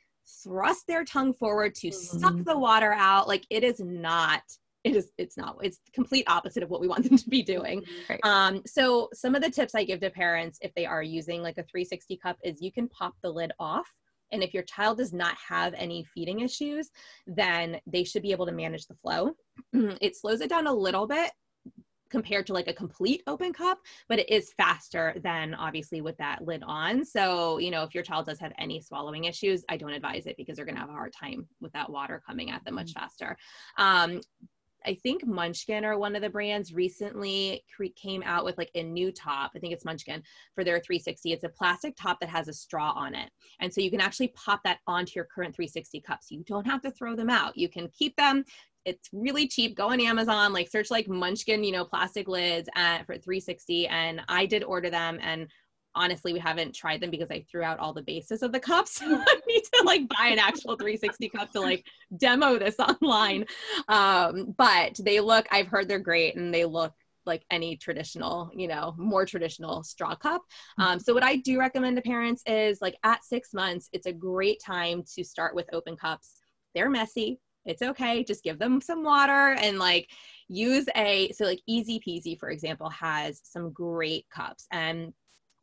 thrust 0.43 0.87
their 0.87 1.05
tongue 1.05 1.35
forward 1.35 1.75
to 1.75 1.89
mm-hmm. 1.89 2.19
suck 2.19 2.45
the 2.45 2.59
water 2.59 2.93
out. 2.93 3.29
Like 3.29 3.47
it 3.51 3.63
is 3.63 3.81
not 3.81 4.43
it 4.85 4.97
is 4.97 5.11
it's 5.19 5.37
not 5.37 5.57
it's 5.61 5.79
the 5.85 5.91
complete 5.93 6.25
opposite 6.29 6.63
of 6.63 6.71
what 6.71 6.81
we 6.81 6.89
want 6.89 7.05
them 7.05 7.19
to 7.19 7.29
be 7.29 7.43
doing 7.43 7.83
right. 8.09 8.21
um 8.23 8.63
so 8.65 9.09
some 9.13 9.35
of 9.35 9.43
the 9.43 9.51
tips 9.51 9.75
i 9.75 9.83
give 9.83 10.01
to 10.01 10.09
parents 10.09 10.59
if 10.63 10.73
they 10.75 10.87
are 10.87 11.03
using 11.03 11.43
like 11.43 11.59
a 11.59 11.65
360 11.65 12.17
cup 12.17 12.39
is 12.45 12.63
you 12.63 12.71
can 12.71 12.89
pop 12.89 13.15
the 13.23 13.29
lid 13.29 13.53
off 13.59 13.93
and 14.33 14.43
if 14.43 14.55
your 14.55 14.63
child 14.65 14.99
does 14.99 15.13
not 15.13 15.37
have 15.37 15.75
any 15.75 16.05
feeding 16.15 16.41
issues, 16.41 16.91
then 17.27 17.81
they 17.87 18.05
should 18.05 18.23
be 18.23 18.33
able 18.33 18.47
to 18.47 18.53
manage 18.53 18.87
the 18.87 18.95
flow. 18.95 19.33
it 19.73 20.17
slows 20.17 20.41
it 20.41 20.51
down 20.51 20.67
a 20.67 20.73
little 20.73 21.07
bit 21.07 21.31
compared 22.11 22.47
to 22.47 22.53
like 22.53 22.69
a 22.69 22.73
complete 22.73 23.23
open 23.27 23.53
cup, 23.53 23.79
but 24.09 24.19
it 24.19 24.29
is 24.31 24.53
faster 24.57 25.15
than 25.23 25.55
obviously 25.55 26.01
with 26.01 26.17
that 26.17 26.45
lid 26.45 26.63
on. 26.65 27.05
So, 27.05 27.59
you 27.59 27.71
know, 27.71 27.83
if 27.83 27.95
your 27.95 28.03
child 28.03 28.27
does 28.27 28.41
have 28.41 28.53
any 28.59 28.81
swallowing 28.81 29.25
issues, 29.25 29.65
I 29.69 29.77
don't 29.77 29.93
advise 29.93 30.27
it 30.27 30.37
because 30.37 30.57
they're 30.57 30.65
going 30.65 30.77
to 30.77 30.81
have 30.81 30.91
a 30.91 30.95
hard 30.95 31.13
time 31.13 31.47
with 31.61 31.73
that 31.73 31.91
water 31.91 32.23
coming 32.27 32.51
at 32.51 32.65
them 32.65 32.75
much 32.75 32.95
mm-hmm. 32.95 33.01
faster. 33.01 33.37
Um, 33.77 34.21
I 34.89 34.95
think 34.95 35.27
Munchkin 35.27 35.85
or 35.85 35.99
one 35.99 36.17
of 36.17 36.23
the 36.23 36.31
brands 36.31 36.73
recently 36.73 37.63
came 37.95 38.23
out 38.25 38.47
with 38.47 38.57
like 38.57 38.71
a 38.75 38.83
new 38.83 39.13
top. 39.13 39.53
I 39.55 39.59
think 39.59 39.75
it's 39.75 39.85
Munchkin 39.85 40.23
for 40.55 40.65
their 40.65 40.81
360. 40.81 41.33
It's 41.33 41.45
a 41.45 41.51
plastic 41.51 41.95
top 41.95 42.19
that 42.21 42.31
has 42.31 42.49
a 42.49 42.55
straw 42.55 42.93
on 42.97 43.15
it. 43.15 43.31
And 43.61 43.73
so 43.73 43.83
you 43.83 43.91
can 43.91 44.01
actually 44.01 44.29
pop 44.29 44.63
that 44.65 44.79
onto 44.87 45.13
your 45.15 45.27
current 45.27 45.55
360 45.55 46.01
cups. 46.01 46.31
You 46.31 46.43
don't 46.47 46.67
have 46.67 46.81
to 46.83 46.91
throw 46.91 47.15
them 47.15 47.29
out. 47.29 47.59
You 47.59 47.69
can 47.69 47.89
keep 47.89 48.17
them. 48.17 48.45
It's 48.87 49.11
really 49.13 49.47
cheap. 49.47 49.77
Go 49.77 49.91
on 49.91 50.01
Amazon, 50.01 50.55
like 50.55 50.71
search 50.71 50.91
like 50.91 51.07
Munchkin, 51.07 51.63
you 51.63 51.73
know, 51.73 51.85
plastic 51.85 52.27
lids 52.27 52.71
at, 52.75 53.05
for 53.05 53.19
360. 53.19 53.89
And 53.89 54.23
I 54.27 54.47
did 54.47 54.65
order 54.65 54.89
them 54.89 55.19
and 55.21 55.49
honestly 55.95 56.33
we 56.33 56.39
haven't 56.39 56.75
tried 56.75 57.01
them 57.01 57.11
because 57.11 57.31
i 57.31 57.45
threw 57.51 57.63
out 57.63 57.79
all 57.79 57.93
the 57.93 58.03
bases 58.03 58.43
of 58.43 58.53
the 58.53 58.61
cups 58.61 58.93
so 58.99 59.07
i 59.07 59.41
need 59.47 59.63
to 59.63 59.83
like 59.85 60.09
buy 60.09 60.29
an 60.29 60.39
actual 60.39 60.77
360 60.77 61.29
cup 61.31 61.51
to 61.53 61.61
like 61.61 61.85
demo 62.17 62.59
this 62.59 62.77
online 62.79 63.45
um, 63.89 64.55
but 64.57 64.95
they 65.03 65.21
look 65.21 65.47
i've 65.51 65.69
heard 65.69 65.89
they're 65.89 65.99
great 65.99 66.37
and 66.37 66.53
they 66.53 66.65
look 66.65 66.93
like 67.29 67.45
any 67.53 67.77
traditional, 67.77 68.51
you 68.53 68.67
know, 68.67 68.95
more 68.99 69.25
traditional 69.25 69.85
straw 69.85 70.17
cup. 70.17 70.43
Um, 70.79 70.99
so 70.99 71.15
what 71.15 71.23
I 71.23 71.37
do 71.37 71.61
recommend 71.61 71.97
to 71.97 72.03
parents 72.03 72.43
is 72.47 72.81
like 72.81 72.97
at 73.05 73.23
six 73.23 73.55
months, 73.55 73.89
it's 73.93 74.07
a 74.07 74.13
great 74.13 74.61
time 74.65 75.05
to 75.15 75.23
start 75.23 75.55
with 75.55 75.73
open 75.73 75.97
cups. 75.97 76.41
They're 76.75 76.91
messy. 76.91 77.39
It's 77.65 77.83
okay. 77.83 78.25
Just 78.25 78.43
give 78.43 78.59
them 78.59 78.81
some 78.81 79.05
water 79.05 79.57
and 79.61 79.79
like 79.79 80.11
use 80.49 80.87
a, 80.97 81.31
so 81.33 81.45
like 81.45 81.61
ezpz, 81.69 82.39
for 82.41 82.51
example, 82.51 82.89
has 82.89 83.41
some 83.45 83.71
great 83.71 84.27
cups 84.31 84.67
and 84.73 85.13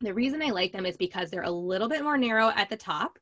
the 0.00 0.14
reason 0.14 0.42
I 0.42 0.50
like 0.50 0.72
them 0.72 0.86
is 0.86 0.96
because 0.96 1.30
they're 1.30 1.42
a 1.42 1.50
little 1.50 1.88
bit 1.88 2.02
more 2.02 2.18
narrow 2.18 2.50
at 2.54 2.68
the 2.68 2.76
top. 2.76 3.18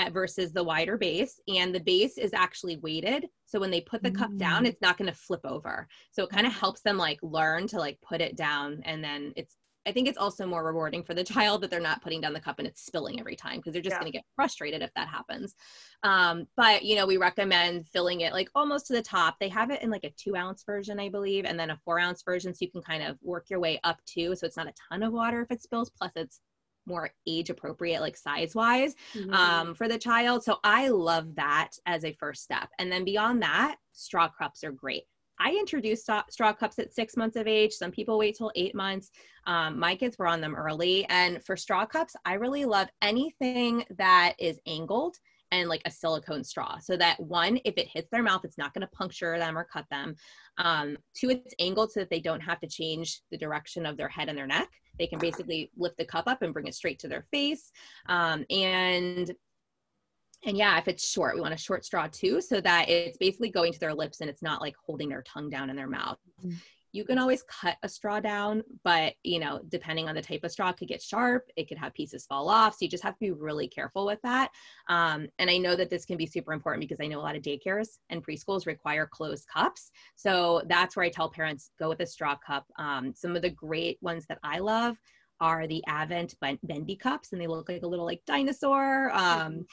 at 0.00 0.12
versus 0.12 0.52
the 0.52 0.62
wider 0.62 0.96
base 0.96 1.40
and 1.48 1.74
the 1.74 1.80
base 1.80 2.18
is 2.18 2.32
actually 2.32 2.76
weighted 2.76 3.26
so 3.46 3.58
when 3.58 3.70
they 3.72 3.80
put 3.80 4.00
the 4.00 4.12
cup 4.12 4.30
down 4.36 4.62
Mm. 4.62 4.68
it's 4.68 4.80
not 4.80 4.96
going 4.96 5.10
to 5.10 5.18
flip 5.18 5.40
over 5.44 5.88
so 6.12 6.22
it 6.22 6.30
kind 6.30 6.46
of 6.46 6.52
helps 6.52 6.82
them 6.82 6.96
like 6.96 7.18
learn 7.20 7.66
to 7.66 7.78
like 7.78 7.98
put 8.00 8.20
it 8.20 8.36
down 8.36 8.80
and 8.84 9.02
then 9.02 9.32
it's 9.34 9.56
i 9.88 9.92
think 9.92 10.06
it's 10.08 10.18
also 10.18 10.46
more 10.46 10.64
rewarding 10.64 11.02
for 11.02 11.14
the 11.14 11.24
child 11.24 11.60
that 11.60 11.70
they're 11.70 11.80
not 11.80 12.02
putting 12.02 12.20
down 12.20 12.32
the 12.32 12.40
cup 12.40 12.58
and 12.58 12.68
it's 12.68 12.84
spilling 12.84 13.18
every 13.18 13.36
time 13.36 13.56
because 13.56 13.72
they're 13.72 13.82
just 13.82 13.94
Yeah. 13.94 14.00
going 14.00 14.12
to 14.12 14.16
get 14.16 14.24
frustrated 14.36 14.82
if 14.82 14.92
that 14.94 15.08
happens 15.08 15.54
um, 16.02 16.46
but 16.56 16.84
you 16.84 16.94
know 16.96 17.06
we 17.06 17.16
recommend 17.16 17.86
filling 17.88 18.20
it 18.20 18.32
like 18.32 18.50
almost 18.54 18.86
to 18.86 18.92
the 18.92 19.02
top 19.02 19.36
they 19.40 19.48
have 19.48 19.70
it 19.70 19.82
in 19.82 19.90
like 19.90 20.04
a 20.04 20.10
two 20.10 20.36
ounce 20.36 20.62
version 20.64 21.00
i 21.00 21.08
believe 21.08 21.44
and 21.44 21.58
then 21.58 21.70
a 21.70 21.76
four 21.84 21.98
ounce 21.98 22.22
version 22.22 22.54
so 22.54 22.58
you 22.64 22.70
can 22.70 22.82
kind 22.82 23.02
of 23.02 23.16
work 23.22 23.46
your 23.50 23.60
way 23.60 23.80
up 23.84 23.98
to 24.06 24.34
so 24.36 24.46
it's 24.46 24.56
not 24.56 24.68
a 24.68 24.74
ton 24.90 25.02
of 25.02 25.12
water 25.12 25.42
if 25.42 25.50
it 25.50 25.62
spills 25.62 25.90
plus 25.90 26.12
it's 26.16 26.40
more 26.86 27.10
age 27.26 27.50
appropriate 27.50 28.00
like 28.00 28.16
size 28.16 28.54
wise 28.54 28.94
Mhm. 29.14 29.34
um, 29.34 29.74
for 29.74 29.88
the 29.88 29.98
child. 29.98 30.42
So 30.42 30.58
I 30.64 30.88
love 30.88 31.34
that 31.36 31.72
as 31.86 32.04
a 32.04 32.12
first 32.14 32.42
step. 32.42 32.70
And 32.78 32.90
then 32.90 33.04
beyond 33.04 33.42
that, 33.42 33.76
straw 33.92 34.28
cups 34.28 34.64
are 34.64 34.72
great. 34.72 35.04
I 35.40 35.50
introduced 35.50 36.10
straw, 36.30 36.52
cups 36.52 36.78
at 36.78 36.92
six 36.92 37.16
months 37.16 37.36
of 37.36 37.46
age. 37.46 37.72
Some 37.72 37.90
people 37.90 38.18
wait 38.18 38.36
till 38.36 38.52
eight 38.54 38.74
months. 38.74 39.10
Um, 39.46 39.78
my 39.78 39.94
kids 39.94 40.18
were 40.18 40.26
on 40.26 40.40
them 40.40 40.54
early. 40.54 41.04
And 41.08 41.44
for 41.44 41.56
straw 41.56 41.86
cups, 41.86 42.14
I 42.24 42.34
really 42.34 42.64
love 42.64 42.88
anything 43.02 43.84
that 43.98 44.34
is 44.38 44.58
angled 44.66 45.16
and 45.50 45.68
like 45.68 45.82
a 45.84 45.90
silicone 45.90 46.44
straw 46.44 46.78
so 46.78 46.96
that 46.96 47.18
one 47.20 47.58
if 47.64 47.74
it 47.76 47.88
hits 47.88 48.08
their 48.10 48.22
mouth 48.22 48.44
it's 48.44 48.58
not 48.58 48.74
going 48.74 48.82
to 48.82 48.96
puncture 48.96 49.38
them 49.38 49.56
or 49.56 49.64
cut 49.64 49.86
them 49.90 50.14
um, 50.58 50.96
two 51.14 51.30
it's 51.30 51.54
angled 51.58 51.90
so 51.90 52.00
that 52.00 52.10
they 52.10 52.20
don't 52.20 52.40
have 52.40 52.60
to 52.60 52.66
change 52.66 53.22
the 53.30 53.38
direction 53.38 53.86
of 53.86 53.96
their 53.96 54.08
head 54.08 54.28
and 54.28 54.36
their 54.36 54.46
neck 54.46 54.68
they 54.98 55.06
can 55.06 55.18
basically 55.18 55.70
lift 55.76 55.96
the 55.96 56.04
cup 56.04 56.26
up 56.26 56.42
and 56.42 56.52
bring 56.52 56.66
it 56.66 56.74
straight 56.74 56.98
to 56.98 57.08
their 57.08 57.24
face 57.30 57.70
um, 58.08 58.44
and 58.50 59.32
and 60.44 60.56
yeah 60.56 60.78
if 60.78 60.88
it's 60.88 61.08
short 61.08 61.34
we 61.34 61.40
want 61.40 61.54
a 61.54 61.58
short 61.58 61.84
straw 61.84 62.06
too 62.10 62.40
so 62.40 62.60
that 62.60 62.88
it's 62.88 63.18
basically 63.18 63.50
going 63.50 63.72
to 63.72 63.80
their 63.80 63.94
lips 63.94 64.20
and 64.20 64.30
it's 64.30 64.42
not 64.42 64.60
like 64.60 64.74
holding 64.84 65.08
their 65.08 65.22
tongue 65.22 65.50
down 65.50 65.70
in 65.70 65.76
their 65.76 65.88
mouth 65.88 66.18
Mhm. 66.44 66.54
you 66.92 67.04
can 67.04 67.18
always 67.18 67.42
cut 67.42 67.76
a 67.82 67.88
straw 67.88 68.20
down 68.20 68.62
but 68.84 69.14
you 69.24 69.40
know 69.40 69.60
depending 69.68 70.08
on 70.08 70.14
the 70.14 70.22
type 70.22 70.44
of 70.44 70.52
straw 70.52 70.68
it 70.70 70.76
could 70.76 70.88
get 70.88 71.02
sharp 71.02 71.50
it 71.56 71.68
could 71.68 71.76
have 71.76 71.92
pieces 71.92 72.24
fall 72.24 72.48
off 72.48 72.74
so 72.74 72.78
you 72.82 72.88
just 72.88 73.02
have 73.02 73.14
to 73.14 73.20
be 73.20 73.32
really 73.32 73.68
careful 73.68 74.06
with 74.06 74.20
that 74.22 74.50
um, 74.88 75.26
and 75.38 75.50
i 75.50 75.58
know 75.58 75.74
that 75.74 75.90
this 75.90 76.04
can 76.04 76.16
be 76.16 76.26
super 76.26 76.52
important 76.52 76.80
because 76.80 77.02
i 77.04 77.06
know 77.08 77.18
a 77.18 77.26
lot 77.28 77.36
of 77.36 77.42
daycares 77.42 77.98
and 78.10 78.24
preschools 78.24 78.64
require 78.66 79.06
closed 79.06 79.46
cups 79.52 79.90
so 80.14 80.62
that's 80.68 80.96
where 80.96 81.04
i 81.04 81.10
tell 81.10 81.28
parents 81.28 81.72
go 81.78 81.88
with 81.88 82.00
a 82.00 82.06
straw 82.06 82.36
cup 82.36 82.64
um, 82.78 83.12
some 83.14 83.34
of 83.36 83.42
the 83.42 83.50
great 83.50 83.98
ones 84.00 84.24
that 84.26 84.38
i 84.44 84.58
love 84.58 84.96
are 85.40 85.68
the 85.68 85.84
Avent 85.88 86.34
bendy 86.64 86.96
cups, 86.96 87.30
and 87.30 87.40
they 87.40 87.46
look 87.46 87.68
like 87.68 87.84
a 87.84 87.86
little 87.86 88.04
like 88.04 88.20
dinosaur. 88.26 89.12
Um, 89.12 89.66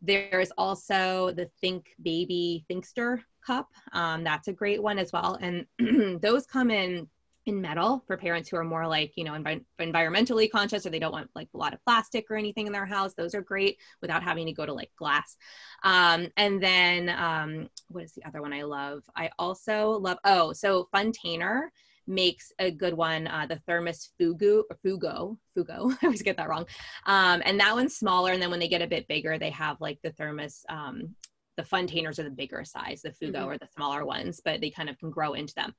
there's 0.00 0.50
also 0.56 1.32
the 1.32 1.50
Think 1.60 1.88
Baby 2.02 2.64
Thinkster 2.70 3.20
cup. 3.44 3.68
Um, 3.92 4.24
that's 4.24 4.48
a 4.48 4.52
great 4.52 4.82
one 4.82 4.98
as 4.98 5.12
well. 5.12 5.38
And 5.40 5.66
those 6.22 6.46
come 6.46 6.70
in 6.70 7.08
in 7.48 7.62
metal 7.62 8.04
for 8.06 8.18
parents 8.18 8.48
who 8.48 8.58
are 8.58 8.64
more 8.64 8.86
like 8.86 9.10
you 9.16 9.24
know 9.24 9.32
envi- 9.32 9.64
environmentally 9.80 10.50
conscious 10.50 10.84
or 10.84 10.90
they 10.90 10.98
don't 10.98 11.12
want 11.12 11.30
like 11.34 11.48
a 11.54 11.56
lot 11.56 11.72
of 11.72 11.82
plastic 11.82 12.30
or 12.30 12.36
anything 12.36 12.66
in 12.66 12.72
their 12.74 12.84
house 12.84 13.14
those 13.14 13.34
are 13.34 13.40
great 13.40 13.78
without 14.02 14.22
having 14.22 14.44
to 14.44 14.52
go 14.52 14.66
to 14.66 14.72
like 14.74 14.90
glass 14.98 15.36
um, 15.82 16.28
and 16.36 16.62
then 16.62 17.08
um, 17.08 17.68
what 17.88 18.04
is 18.04 18.12
the 18.12 18.24
other 18.26 18.42
one 18.42 18.52
i 18.52 18.62
love 18.62 19.02
i 19.16 19.30
also 19.38 19.92
love 19.92 20.18
oh 20.24 20.52
so 20.52 20.88
funtainer 20.94 21.68
makes 22.08 22.52
a 22.58 22.70
good 22.70 22.94
one 22.94 23.26
uh, 23.26 23.46
the 23.46 23.60
thermos 23.66 24.10
fugu 24.18 24.62
or 24.70 24.76
Foogo 24.84 25.36
Foogo 25.56 25.92
i 26.02 26.06
always 26.06 26.22
get 26.22 26.36
that 26.38 26.48
wrong 26.48 26.66
um, 27.06 27.42
and 27.44 27.60
that 27.60 27.74
one's 27.74 27.96
smaller 27.96 28.32
and 28.32 28.40
then 28.42 28.50
when 28.50 28.60
they 28.60 28.68
get 28.68 28.82
a 28.82 28.86
bit 28.86 29.06
bigger 29.06 29.38
they 29.38 29.50
have 29.50 29.80
like 29.80 29.98
the 30.02 30.10
thermos 30.12 30.64
um, 30.68 31.14
the 31.56 31.62
funtainers 31.62 32.18
are 32.18 32.22
the 32.24 32.30
bigger 32.30 32.64
size 32.64 33.02
the 33.02 33.10
Foogo 33.10 33.32
Mhm. 33.42 33.46
are 33.46 33.58
the 33.58 33.68
smaller 33.76 34.04
ones 34.06 34.40
but 34.44 34.60
they 34.60 34.70
kind 34.70 34.88
of 34.88 34.98
can 34.98 35.10
grow 35.10 35.34
into 35.34 35.54
them 35.54 35.74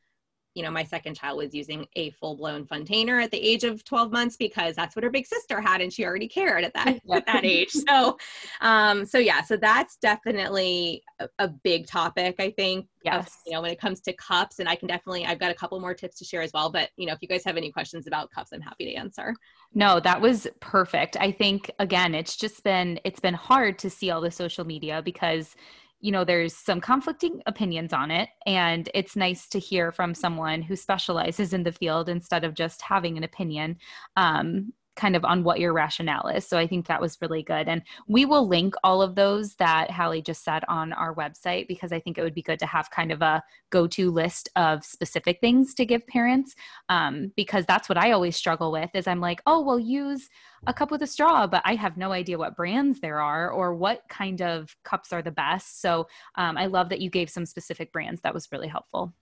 you 0.60 0.66
know, 0.66 0.72
my 0.72 0.84
second 0.84 1.16
child 1.16 1.38
was 1.38 1.54
using 1.56 1.88
a 1.96 2.10
full 2.12 2.36
blown 2.36 2.66
funtainer 2.66 3.24
at 3.24 3.32
the 3.32 3.38
age 3.40 3.64
of 3.64 3.82
12 3.86 4.12
months 4.12 4.36
because 4.36 4.76
that's 4.76 4.94
what 4.94 5.04
her 5.06 5.10
big 5.10 5.26
sister 5.26 5.62
had 5.62 5.80
and 5.80 5.94
she 5.94 6.04
already 6.04 6.28
cared 6.28 6.66
at 6.66 6.74
that 6.74 7.00
at 7.14 7.26
that 7.26 7.46
age. 7.56 7.70
So 7.72 8.18
um 8.60 9.06
so 9.06 9.20
yeah, 9.20 9.42
so 9.42 9.56
that's 9.56 9.96
definitely 10.02 11.02
a, 11.22 11.30
a 11.40 11.48
big 11.48 11.88
topic, 11.88 12.36
I 12.40 12.52
think. 12.52 12.82
of, 12.84 12.88
Yes. 13.06 13.38
you 13.46 13.54
know, 13.54 13.62
when 13.62 13.72
it 13.72 13.80
comes 13.80 14.02
to 14.02 14.12
cups. 14.12 14.60
And 14.60 14.68
I 14.68 14.76
can 14.76 14.90
definitely 14.90 15.26
I've 15.26 15.40
got 15.40 15.50
a 15.50 15.54
couple 15.54 15.80
more 15.80 15.94
tips 15.94 16.18
to 16.18 16.26
share 16.26 16.42
as 16.42 16.52
well. 16.54 16.70
But 16.70 16.90
you 16.98 17.08
know, 17.08 17.14
if 17.14 17.20
you 17.22 17.30
guys 17.30 17.46
have 17.46 17.56
any 17.56 17.72
questions 17.72 18.06
about 18.06 18.30
cups, 18.32 18.50
I'm 18.52 18.60
happy 18.60 18.84
to 18.92 18.96
answer. 18.96 19.34
No, 19.74 20.02
that 20.02 20.20
was 20.20 20.46
perfect. 20.60 21.16
I 21.22 21.32
think 21.32 21.72
again, 21.80 22.14
it's 22.14 22.36
just 22.36 22.66
been 22.66 23.00
it's 23.06 23.22
been 23.22 23.34
hard 23.36 23.80
to 23.80 23.90
see 23.90 24.12
all 24.12 24.20
the 24.20 24.30
social 24.32 24.66
media 24.66 25.02
because 25.02 25.56
you 26.02 26.12
know 26.12 26.24
there's 26.24 26.56
some 26.56 26.80
conflicting 26.80 27.42
opinions 27.46 27.94
on 27.94 28.12
it 28.12 28.30
and 28.46 28.90
it's 28.94 29.16
nice 29.16 29.48
to 29.50 29.60
hear 29.60 29.92
from 29.92 30.14
someone 30.14 30.62
who 30.62 30.76
specializes 30.76 31.54
in 31.54 31.64
the 31.64 31.72
field 31.72 32.10
instead 32.10 32.44
of 32.44 32.54
just 32.54 32.82
having 32.82 33.18
an 33.18 33.24
opinion. 33.24 33.78
Um, 34.16 34.74
kind 35.00 35.16
of 35.16 35.24
on 35.26 35.44
what 35.44 35.60
your 35.60 35.74
rationale 35.74 36.28
is 36.28 36.46
so 36.46 36.58
i 36.58 36.68
think 36.68 36.86
that 36.86 37.02
was 37.02 37.18
really 37.22 37.42
good 37.42 37.68
and 37.68 37.82
we 38.08 38.26
will 38.26 38.48
link 38.48 38.76
all 38.84 39.02
of 39.02 39.16
those 39.16 39.56
that 39.56 39.90
hallie 39.90 40.22
just 40.22 40.44
said 40.44 40.64
on 40.68 40.94
our 40.94 41.16
website 41.16 41.68
because 41.68 41.92
i 41.92 42.00
think 42.00 42.18
it 42.18 42.24
would 42.24 42.36
be 42.36 42.42
good 42.42 42.60
to 42.60 42.66
have 42.66 42.92
kind 42.92 43.12
of 43.12 43.22
a 43.22 43.42
go-to 43.70 44.12
list 44.12 44.50
of 44.56 44.84
specific 44.84 45.40
things 45.40 45.74
to 45.74 45.86
give 45.86 46.06
parents 46.08 46.54
um, 46.90 47.32
because 47.36 47.66
that's 47.66 47.88
what 47.90 47.98
i 47.98 48.12
always 48.12 48.36
struggle 48.36 48.72
with 48.72 48.90
is 48.94 49.08
i'm 49.08 49.22
like 49.22 49.42
oh 49.48 49.62
well 49.62 49.80
use 49.80 50.30
a 50.68 50.74
cup 50.74 50.92
with 50.92 51.02
a 51.02 51.08
straw, 51.08 51.48
but 51.48 51.62
I 51.66 51.76
have 51.76 51.98
no 51.98 52.12
idea 52.12 52.38
what 52.38 52.56
brands 52.56 53.00
there 53.00 53.22
are 53.22 53.50
or 53.50 53.74
what 53.74 54.02
kind 54.10 54.42
of 54.42 54.76
cups 54.84 55.14
are 55.14 55.22
the 55.22 55.32
best. 55.32 55.82
So 55.82 56.08
um, 56.36 56.58
I 56.58 56.66
love 56.66 56.90
that 56.90 57.00
you 57.00 57.10
gave 57.10 57.30
some 57.30 57.46
specific 57.46 57.92
brands. 57.94 58.22
That 58.22 58.34
was 58.34 58.50
really 58.52 58.68
helpful. 58.68 59.14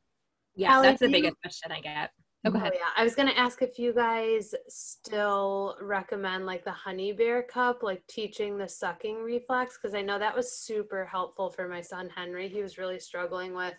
Yeah, 0.56 0.74
Allie, 0.74 0.88
that's 0.88 1.00
the 1.00 1.08
do 1.08 1.12
you- 1.12 1.24
biggest 1.24 1.42
question 1.42 1.72
I 1.72 1.82
get. 1.82 2.12
Oh, 2.46 2.52
go 2.52 2.58
ahead. 2.58 2.74
Oh, 2.74 2.78
yeah. 2.78 2.90
I 2.96 3.04
was 3.04 3.16
going 3.16 3.28
to 3.28 3.38
ask 3.38 3.62
if 3.62 3.78
you 3.78 3.94
guys 3.94 4.54
still 4.68 5.76
recommend 5.82 6.46
like 6.46 6.64
the 6.64 6.72
honey 6.72 7.12
bear 7.12 7.44
cup, 7.44 7.84
like 7.84 8.06
teaching 8.08 8.58
the 8.58 8.70
sucking 8.70 9.18
reflex, 9.18 9.78
because 9.78 9.96
I 9.96 10.02
know 10.02 10.20
that 10.20 10.36
was 10.36 10.52
super 10.52 11.06
helpful 11.06 11.50
for 11.50 11.68
my 11.68 11.82
son 11.82 12.10
Henry. 12.16 12.48
He 12.48 12.62
was 12.62 12.78
really 12.78 13.00
struggling 13.00 13.54
with 13.54 13.76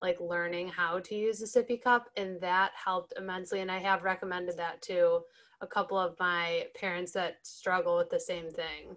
like 0.00 0.20
learning 0.20 0.68
how 0.68 1.00
to 1.00 1.14
use 1.14 1.42
a 1.42 1.44
sippy 1.44 1.82
cup, 1.82 2.08
and 2.16 2.40
that 2.40 2.70
helped 2.72 3.14
immensely. 3.18 3.60
And 3.60 3.70
I 3.70 3.78
have 3.78 4.04
recommended 4.04 4.56
that 4.56 4.80
to 4.82 5.20
a 5.60 5.66
couple 5.66 5.98
of 5.98 6.14
my 6.20 6.66
parents 6.78 7.12
that 7.12 7.38
struggle 7.42 7.96
with 7.96 8.08
the 8.10 8.20
same 8.20 8.50
thing. 8.50 8.96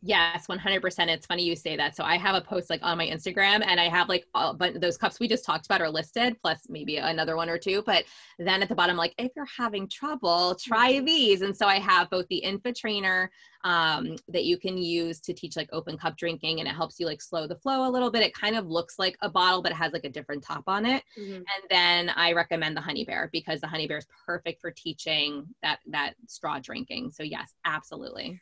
Yes, 0.00 0.46
100%. 0.46 1.08
It's 1.08 1.26
funny 1.26 1.42
you 1.42 1.56
say 1.56 1.76
that. 1.76 1.96
So 1.96 2.04
I 2.04 2.16
have 2.18 2.36
a 2.36 2.40
post 2.40 2.70
like 2.70 2.80
on 2.84 2.98
my 2.98 3.06
Instagram 3.06 3.64
and 3.66 3.80
I 3.80 3.88
have 3.88 4.08
like 4.08 4.26
a 4.34 4.54
bunch 4.54 4.80
those 4.80 4.96
cups 4.96 5.18
we 5.18 5.26
just 5.26 5.44
talked 5.44 5.66
about 5.66 5.80
are 5.80 5.90
listed 5.90 6.36
plus 6.40 6.66
maybe 6.68 6.98
another 6.98 7.34
one 7.36 7.48
or 7.48 7.58
two. 7.58 7.82
But 7.84 8.04
then 8.38 8.62
at 8.62 8.68
the 8.68 8.76
bottom, 8.76 8.96
like 8.96 9.12
if 9.18 9.32
you're 9.34 9.48
having 9.56 9.88
trouble, 9.88 10.54
try 10.54 11.00
these. 11.00 11.42
And 11.42 11.56
so 11.56 11.66
I 11.66 11.80
have 11.80 12.10
both 12.10 12.28
the 12.28 12.42
Infa 12.46 12.76
trainer 12.76 13.30
um, 13.64 14.14
that 14.28 14.44
you 14.44 14.56
can 14.56 14.78
use 14.78 15.20
to 15.20 15.34
teach 15.34 15.56
like 15.56 15.68
open 15.72 15.98
cup 15.98 16.16
drinking 16.16 16.60
and 16.60 16.68
it 16.68 16.74
helps 16.76 17.00
you 17.00 17.06
like 17.06 17.20
slow 17.20 17.48
the 17.48 17.56
flow 17.56 17.88
a 17.88 17.90
little 17.90 18.10
bit. 18.10 18.22
It 18.22 18.34
kind 18.34 18.56
of 18.56 18.68
looks 18.68 19.00
like 19.00 19.16
a 19.20 19.28
bottle, 19.28 19.62
but 19.62 19.72
it 19.72 19.76
has 19.76 19.92
like 19.92 20.04
a 20.04 20.10
different 20.10 20.44
top 20.44 20.62
on 20.68 20.86
it. 20.86 21.02
And 21.38 21.64
then 21.70 22.10
I 22.10 22.32
recommend 22.34 22.76
the 22.76 22.80
honey 22.80 23.04
bear 23.04 23.30
because 23.32 23.60
the 23.60 23.66
honey 23.66 23.88
bear 23.88 23.98
is 23.98 24.06
perfect 24.24 24.60
for 24.60 24.70
teaching 24.70 25.44
that 25.62 25.80
that 25.88 26.14
straw 26.28 26.60
drinking. 26.60 27.10
So 27.10 27.24
yes, 27.24 27.52
absolutely. 27.64 28.40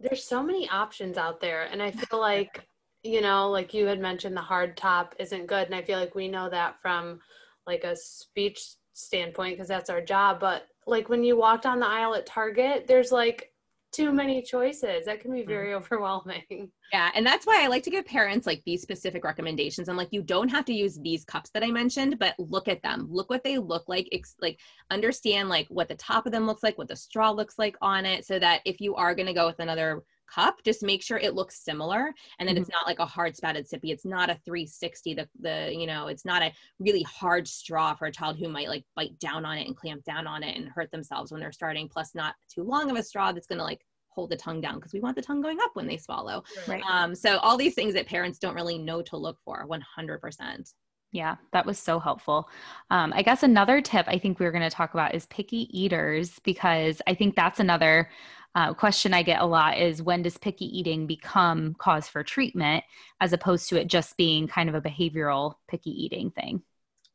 There's 0.00 0.24
so 0.24 0.42
many 0.42 0.68
options 0.68 1.18
out 1.18 1.40
there, 1.40 1.64
and 1.64 1.82
I 1.82 1.90
feel 1.90 2.20
like, 2.20 2.66
you 3.02 3.20
know, 3.20 3.50
like 3.50 3.74
you 3.74 3.86
had 3.86 4.00
mentioned, 4.00 4.36
the 4.36 4.40
hard 4.40 4.76
top 4.76 5.14
isn't 5.18 5.46
good, 5.46 5.66
and 5.66 5.74
I 5.74 5.82
feel 5.82 5.98
like 5.98 6.14
we 6.14 6.28
know 6.28 6.48
that 6.50 6.80
from 6.80 7.20
like 7.66 7.84
a 7.84 7.96
speech 7.96 8.60
standpoint 8.94 9.56
because 9.56 9.68
that's 9.68 9.90
our 9.90 10.00
job. 10.00 10.40
But 10.40 10.66
like 10.86 11.08
when 11.08 11.22
you 11.22 11.36
walk 11.36 11.62
down 11.62 11.80
the 11.80 11.86
aisle 11.86 12.14
at 12.14 12.26
Target, 12.26 12.86
there's 12.86 13.12
like 13.12 13.52
too 13.92 14.12
many 14.12 14.42
choices. 14.42 15.06
That 15.06 15.20
can 15.20 15.32
be 15.32 15.40
mm-hmm. 15.40 15.48
very 15.48 15.74
overwhelming. 15.74 16.70
Yeah, 16.92 17.10
and 17.14 17.26
that's 17.26 17.46
why 17.46 17.62
I 17.62 17.68
like 17.68 17.82
to 17.84 17.90
give 17.90 18.06
parents 18.06 18.46
like 18.46 18.62
these 18.64 18.82
specific 18.82 19.24
recommendations. 19.24 19.88
I'm 19.88 19.96
like, 19.96 20.12
you 20.12 20.22
don't 20.22 20.48
have 20.48 20.64
to 20.66 20.72
use 20.72 20.98
these 20.98 21.24
cups 21.24 21.50
that 21.50 21.62
I 21.62 21.70
mentioned, 21.70 22.18
but 22.18 22.34
look 22.38 22.68
at 22.68 22.82
them. 22.82 23.08
Look 23.10 23.30
what 23.30 23.44
they 23.44 23.58
look 23.58 23.88
like. 23.88 24.08
Ex- 24.12 24.36
like 24.40 24.58
understand 24.90 25.48
like 25.48 25.66
what 25.68 25.88
the 25.88 25.94
top 25.96 26.26
of 26.26 26.32
them 26.32 26.46
looks 26.46 26.62
like, 26.62 26.78
what 26.78 26.88
the 26.88 26.96
straw 26.96 27.30
looks 27.30 27.58
like 27.58 27.76
on 27.82 28.06
it, 28.06 28.26
so 28.26 28.38
that 28.38 28.62
if 28.64 28.80
you 28.80 28.94
are 28.94 29.14
going 29.14 29.26
to 29.26 29.34
go 29.34 29.46
with 29.46 29.60
another 29.60 30.02
cup, 30.32 30.62
just 30.64 30.82
make 30.82 31.02
sure 31.02 31.18
it 31.18 31.34
looks 31.34 31.64
similar 31.64 32.12
and 32.38 32.48
that 32.48 32.56
it's 32.56 32.70
not 32.70 32.86
like 32.86 32.98
a 32.98 33.06
hard 33.06 33.36
spouted 33.36 33.68
sippy. 33.68 33.90
It's 33.90 34.04
not 34.04 34.30
a 34.30 34.38
360. 34.44 35.14
The 35.14 35.28
the 35.40 35.72
you 35.72 35.86
know, 35.86 36.08
it's 36.08 36.24
not 36.24 36.42
a 36.42 36.52
really 36.78 37.02
hard 37.02 37.46
straw 37.48 37.94
for 37.94 38.06
a 38.06 38.12
child 38.12 38.38
who 38.38 38.48
might 38.48 38.68
like 38.68 38.84
bite 38.96 39.18
down 39.18 39.44
on 39.44 39.58
it 39.58 39.66
and 39.66 39.76
clamp 39.76 40.04
down 40.04 40.26
on 40.26 40.42
it 40.42 40.56
and 40.56 40.68
hurt 40.68 40.90
themselves 40.90 41.32
when 41.32 41.40
they're 41.40 41.52
starting. 41.52 41.88
Plus, 41.88 42.14
not 42.14 42.34
too 42.52 42.62
long 42.62 42.90
of 42.90 42.96
a 42.96 43.02
straw 43.02 43.32
that's 43.32 43.46
going 43.46 43.58
to 43.58 43.64
like 43.64 43.84
hold 44.10 44.30
the 44.30 44.36
tongue 44.36 44.60
down 44.60 44.74
because 44.74 44.92
we 44.92 45.00
want 45.00 45.14
the 45.14 45.22
tongue 45.22 45.40
going 45.40 45.58
up 45.60 45.70
when 45.74 45.86
they 45.86 45.96
swallow. 45.96 46.42
Right. 46.66 46.82
Um, 46.90 47.14
so 47.14 47.38
all 47.38 47.56
these 47.56 47.74
things 47.74 47.94
that 47.94 48.06
parents 48.06 48.38
don't 48.38 48.54
really 48.54 48.78
know 48.78 49.00
to 49.02 49.16
look 49.16 49.38
for 49.44 49.66
100%. 49.68 50.72
Yeah, 51.10 51.36
that 51.52 51.64
was 51.64 51.78
so 51.78 51.98
helpful. 51.98 52.50
Um, 52.90 53.12
I 53.14 53.22
guess 53.22 53.42
another 53.42 53.80
tip 53.80 54.06
I 54.08 54.18
think 54.18 54.38
we 54.38 54.44
were 54.44 54.52
going 54.52 54.68
to 54.68 54.74
talk 54.74 54.92
about 54.92 55.14
is 55.14 55.24
picky 55.26 55.68
eaters 55.72 56.38
because 56.40 57.00
I 57.06 57.14
think 57.14 57.34
that's 57.34 57.60
another 57.60 58.10
uh, 58.58 58.74
question 58.74 59.14
I 59.14 59.22
get 59.22 59.40
a 59.40 59.46
lot 59.46 59.78
is 59.78 60.02
when 60.02 60.22
does 60.22 60.36
picky 60.36 60.64
eating 60.76 61.06
become 61.06 61.76
cause 61.78 62.08
for 62.08 62.24
treatment 62.24 62.82
as 63.20 63.32
opposed 63.32 63.68
to 63.68 63.80
it 63.80 63.86
just 63.86 64.16
being 64.16 64.48
kind 64.48 64.68
of 64.68 64.74
a 64.74 64.80
behavioral 64.80 65.54
picky 65.68 65.90
eating 65.90 66.32
thing? 66.32 66.62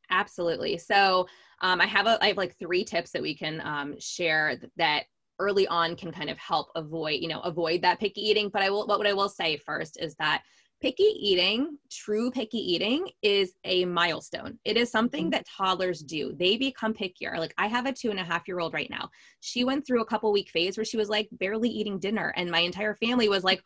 Absolutely. 0.09 0.77
So 0.77 1.27
um, 1.59 1.81
I 1.81 1.85
have 1.85 2.07
a, 2.07 2.17
I 2.23 2.27
have 2.27 2.37
like 2.37 2.57
three 2.57 2.85
tips 2.85 3.11
that 3.11 3.21
we 3.21 3.35
can 3.35 3.59
um, 3.65 3.99
share 3.99 4.55
that 4.77 5.03
early 5.37 5.67
on 5.67 5.97
can 5.97 6.13
kind 6.13 6.29
of 6.29 6.37
help 6.37 6.69
avoid 6.75 7.19
you 7.19 7.27
know 7.27 7.41
avoid 7.41 7.81
that 7.81 7.99
picky 7.99 8.21
eating. 8.21 8.47
But 8.47 8.61
I 8.61 8.69
will 8.69 8.87
what 8.87 9.05
I 9.05 9.11
will 9.11 9.27
say 9.27 9.57
first 9.57 9.97
is 9.99 10.15
that 10.15 10.43
picky 10.83 11.15
eating, 11.17 11.77
true 11.89 12.29
picky 12.29 12.57
eating, 12.57 13.07
is 13.21 13.53
a 13.63 13.85
milestone. 13.85 14.59
It 14.65 14.75
is 14.75 14.91
something 14.91 15.23
mm-hmm. 15.23 15.29
that 15.29 15.47
toddlers 15.47 16.01
do. 16.01 16.35
They 16.37 16.57
become 16.57 16.93
pickier. 16.93 17.37
Like 17.37 17.53
I 17.57 17.67
have 17.67 17.85
a 17.85 17.93
two 17.93 18.11
and 18.11 18.19
a 18.19 18.23
half 18.23 18.49
year 18.49 18.59
old 18.59 18.73
right 18.73 18.89
now. 18.89 19.09
She 19.39 19.63
went 19.63 19.87
through 19.87 20.01
a 20.01 20.05
couple 20.05 20.29
week 20.33 20.49
phase 20.49 20.75
where 20.75 20.83
she 20.83 20.97
was 20.97 21.07
like 21.07 21.29
barely 21.31 21.69
eating 21.69 21.99
dinner, 21.99 22.33
and 22.35 22.51
my 22.51 22.59
entire 22.59 22.95
family 22.95 23.29
was 23.29 23.45
like, 23.45 23.63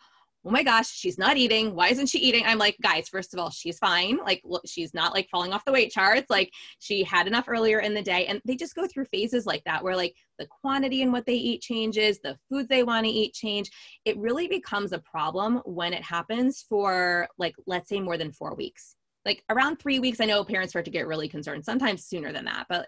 oh 0.48 0.52
my 0.52 0.64
gosh, 0.64 0.90
she's 0.90 1.18
not 1.18 1.36
eating. 1.36 1.76
Why 1.76 1.90
isn't 1.90 2.08
she 2.08 2.20
eating? 2.20 2.46
I'm 2.46 2.58
like, 2.58 2.78
guys, 2.82 3.10
first 3.10 3.34
of 3.34 3.40
all, 3.40 3.50
she's 3.50 3.78
fine. 3.80 4.18
Like, 4.18 4.42
look, 4.46 4.64
she's 4.66 4.94
not 4.94 5.14
like 5.14 5.28
falling 5.30 5.52
off 5.52 5.66
the 5.66 5.74
weight 5.74 5.92
charts. 5.92 6.30
Like, 6.30 6.54
she 6.80 7.04
had 7.04 7.28
enough 7.28 7.50
earlier 7.50 7.80
in 7.80 7.94
the 7.94 8.02
day. 8.02 8.28
And 8.28 8.42
they 8.46 8.56
just 8.56 8.74
go 8.74 8.88
through 8.88 9.06
phases 9.06 9.46
like 9.46 9.62
that 9.66 9.84
where 9.84 9.96
like 9.98 10.16
the 10.40 10.48
quantity 10.48 11.02
in 11.02 11.12
what 11.12 11.26
they 11.26 11.34
eat 11.34 11.62
changes, 11.62 12.20
the 12.20 12.38
foods 12.50 12.70
they 12.70 12.84
want 12.84 13.06
to 13.06 13.12
eat 13.12 13.34
change. 13.34 13.70
It 14.06 14.18
really 14.18 14.48
becomes 14.48 14.94
a 14.94 15.00
problem 15.00 15.62
when 15.66 15.92
it 15.92 16.04
happens 16.04 16.66
for 16.70 17.28
like, 17.38 17.56
let's 17.66 17.90
say 17.90 18.00
more 18.00 18.18
than 18.18 18.32
four 18.32 18.56
weeks. 18.56 18.96
Like 19.26 19.44
around 19.50 19.78
three 19.78 20.00
weeks, 20.00 20.22
I 20.22 20.26
know 20.26 20.46
parents 20.46 20.72
start 20.72 20.86
to 20.86 20.92
get 20.92 21.08
really 21.08 21.28
concerned, 21.28 21.66
sometimes 21.66 22.06
sooner 22.06 22.32
than 22.32 22.46
that. 22.46 22.68
But 22.70 22.88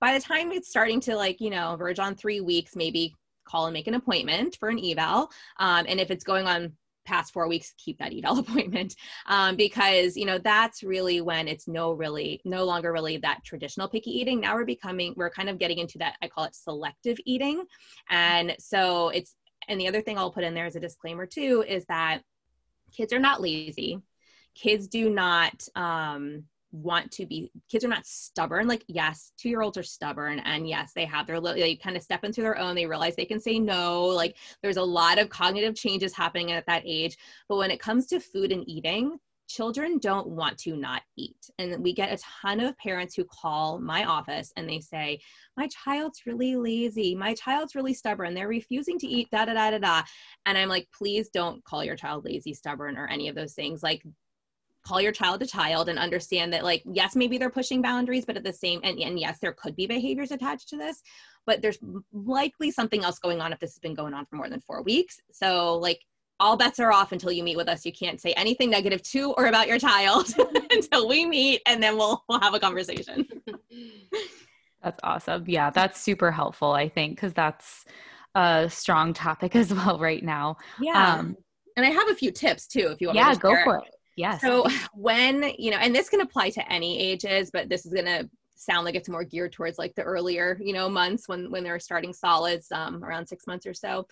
by 0.00 0.14
the 0.14 0.24
time 0.24 0.50
it's 0.50 0.68
starting 0.68 1.00
to 1.02 1.14
like, 1.14 1.40
you 1.40 1.50
know, 1.50 1.76
verge 1.76 2.00
on 2.00 2.16
three 2.16 2.40
weeks, 2.40 2.74
maybe 2.74 3.14
call 3.48 3.66
and 3.66 3.72
make 3.72 3.86
an 3.86 3.94
appointment 3.94 4.56
for 4.58 4.68
an 4.68 4.84
eval. 4.84 5.30
Um, 5.58 5.86
and 5.88 6.00
if 6.00 6.10
it's 6.10 6.24
going 6.24 6.46
on 6.46 6.72
past 7.08 7.32
four 7.32 7.48
weeks, 7.48 7.74
keep 7.78 7.98
that 7.98 8.12
eval 8.12 8.38
appointment 8.44 8.94
um, 9.26 9.56
because 9.56 10.16
you 10.16 10.26
know 10.26 10.38
that's 10.38 10.82
really 10.82 11.20
when 11.20 11.48
it's 11.48 11.66
no 11.66 11.92
really 11.92 12.40
no 12.44 12.64
longer 12.64 12.92
really 12.92 13.16
that 13.18 13.42
traditional 13.44 13.88
picky 13.88 14.10
eating. 14.10 14.40
Now 14.40 14.54
we're 14.54 14.64
becoming 14.64 15.14
we're 15.16 15.30
kind 15.30 15.48
of 15.48 15.58
getting 15.58 15.78
into 15.78 15.98
that 15.98 16.16
I 16.22 16.28
call 16.28 16.44
it 16.44 16.54
selective 16.54 17.18
eating, 17.24 17.64
and 18.10 18.54
so 18.58 19.08
it's 19.08 19.34
and 19.68 19.80
the 19.80 19.88
other 19.88 20.00
thing 20.00 20.18
I'll 20.18 20.32
put 20.32 20.44
in 20.44 20.54
there 20.54 20.66
as 20.66 20.76
a 20.76 20.80
disclaimer 20.80 21.26
too 21.26 21.64
is 21.66 21.84
that 21.86 22.22
kids 22.96 23.12
are 23.12 23.18
not 23.18 23.40
lazy. 23.40 24.00
Kids 24.54 24.88
do 24.88 25.10
not 25.10 25.66
um, 25.74 26.44
want 26.72 27.10
to 27.12 27.26
be 27.26 27.50
kids 27.70 27.84
are 27.84 27.88
not 27.88 28.06
stubborn. 28.06 28.66
Like 28.66 28.84
yes 28.88 29.32
two 29.38 29.48
year 29.48 29.62
olds 29.62 29.78
are 29.78 29.82
stubborn 29.82 30.40
and 30.40 30.68
yes 30.68 30.92
they 30.94 31.04
have 31.04 31.26
their 31.26 31.40
little 31.40 31.60
they 31.60 31.76
kind 31.76 31.96
of 31.96 32.02
step 32.02 32.24
into 32.24 32.42
their 32.42 32.58
own 32.58 32.74
they 32.74 32.86
realize 32.86 33.16
they 33.16 33.24
can 33.24 33.40
say 33.40 33.58
no 33.58 34.04
like 34.04 34.36
there's 34.62 34.76
a 34.76 34.82
lot 34.82 35.18
of 35.18 35.28
cognitive 35.28 35.74
changes 35.74 36.14
happening 36.14 36.52
at 36.52 36.66
that 36.66 36.82
age. 36.84 37.16
But 37.48 37.56
when 37.56 37.70
it 37.70 37.80
comes 37.80 38.06
to 38.08 38.20
food 38.20 38.52
and 38.52 38.68
eating 38.68 39.18
children 39.48 39.98
don't 39.98 40.28
want 40.28 40.58
to 40.58 40.76
not 40.76 41.02
eat. 41.16 41.50
And 41.58 41.82
we 41.82 41.92
get 41.92 42.12
a 42.12 42.22
ton 42.42 42.60
of 42.60 42.76
parents 42.78 43.14
who 43.14 43.24
call 43.24 43.78
my 43.78 44.04
office 44.04 44.52
and 44.56 44.68
they 44.68 44.78
say 44.78 45.18
my 45.56 45.68
child's 45.68 46.26
really 46.26 46.54
lazy. 46.56 47.14
My 47.14 47.34
child's 47.34 47.74
really 47.74 47.94
stubborn. 47.94 48.34
They're 48.34 48.48
refusing 48.48 48.98
to 48.98 49.06
eat 49.06 49.30
da 49.30 49.46
da 49.46 49.54
da 49.54 49.70
da 49.70 49.78
da. 49.78 50.02
And 50.46 50.56
i'm 50.56 50.68
like 50.68 50.86
please 50.96 51.30
don't 51.30 51.64
call 51.64 51.82
your 51.82 51.96
child 51.96 52.24
lazy 52.24 52.54
stubborn 52.54 52.96
or 52.96 53.06
any 53.06 53.28
of 53.28 53.34
those 53.34 53.54
things. 53.54 53.82
Like 53.82 54.02
call 54.88 55.00
your 55.00 55.12
child 55.12 55.42
a 55.42 55.46
child 55.46 55.88
and 55.88 55.98
understand 55.98 56.52
that 56.52 56.64
like 56.64 56.82
yes 56.92 57.14
maybe 57.14 57.36
they're 57.36 57.50
pushing 57.50 57.82
boundaries 57.82 58.24
but 58.24 58.36
at 58.36 58.44
the 58.44 58.52
same 58.52 58.80
and, 58.84 58.98
and 58.98 59.18
yes 59.18 59.38
there 59.40 59.52
could 59.52 59.76
be 59.76 59.86
behaviors 59.86 60.30
attached 60.30 60.68
to 60.68 60.76
this 60.76 61.02
but 61.48 61.62
there's 61.62 61.78
likely 62.12 62.70
something 62.70 63.02
else 63.02 63.18
going 63.18 63.40
on 63.40 63.54
if 63.54 63.58
this 63.58 63.72
has 63.72 63.78
been 63.78 63.94
going 63.94 64.12
on 64.12 64.26
for 64.26 64.36
more 64.36 64.50
than 64.50 64.60
four 64.60 64.82
weeks. 64.82 65.18
So 65.32 65.76
like 65.76 66.04
all 66.38 66.58
bets 66.58 66.78
are 66.78 66.92
off 66.92 67.12
until 67.12 67.32
you 67.32 67.42
meet 67.42 67.56
with 67.56 67.70
us. 67.70 67.86
You 67.86 67.92
can't 67.92 68.20
say 68.20 68.34
anything 68.34 68.68
negative 68.68 69.02
to 69.04 69.32
or 69.32 69.46
about 69.46 69.66
your 69.66 69.78
child 69.78 70.28
until 70.70 71.08
we 71.08 71.24
meet 71.24 71.62
and 71.66 71.82
then 71.82 71.96
we'll 71.96 72.22
we'll 72.28 72.40
have 72.40 72.52
a 72.52 72.60
conversation. 72.60 73.26
That's 74.82 75.00
awesome. 75.02 75.44
Yeah 75.48 75.70
that's 75.70 76.00
super 76.00 76.30
helpful 76.30 76.70
i 76.70 76.88
think 76.88 77.16
because 77.16 77.32
that's 77.32 77.84
a 78.36 78.68
strong 78.70 79.12
topic 79.12 79.56
as 79.62 79.74
well 79.74 79.98
right 79.98 80.22
now. 80.22 80.58
Yeah. 80.80 81.14
Um, 81.14 81.36
and 81.76 81.86
i 81.86 81.90
have 81.90 82.10
a 82.10 82.14
few 82.14 82.30
tips 82.30 82.66
too 82.66 82.88
if 82.88 83.00
you 83.00 83.08
want 83.08 83.16
yeah 83.16 83.34
go 83.34 83.54
for 83.64 83.78
it 83.78 83.94
Yes. 84.18 84.40
So 84.40 84.66
when, 84.94 85.52
you 85.58 85.70
know, 85.70 85.76
and 85.76 85.94
this 85.94 86.08
can 86.08 86.20
apply 86.20 86.50
to 86.50 86.72
any 86.72 86.98
ages, 87.00 87.50
but 87.52 87.68
this 87.68 87.86
is 87.86 87.92
going 87.92 88.06
to 88.06 88.28
sound 88.56 88.84
like 88.84 88.96
it's 88.96 89.08
more 89.08 89.22
geared 89.22 89.52
towards 89.52 89.78
like 89.78 89.94
the 89.94 90.02
earlier, 90.02 90.58
you 90.60 90.72
know, 90.72 90.88
months 90.88 91.28
when 91.28 91.50
when 91.52 91.62
they're 91.62 91.78
starting 91.78 92.12
solids 92.12 92.66
um, 92.72 93.04
around 93.04 93.26
6 93.26 93.46
months 93.46 93.64
or 93.64 93.74
so. 93.74 94.06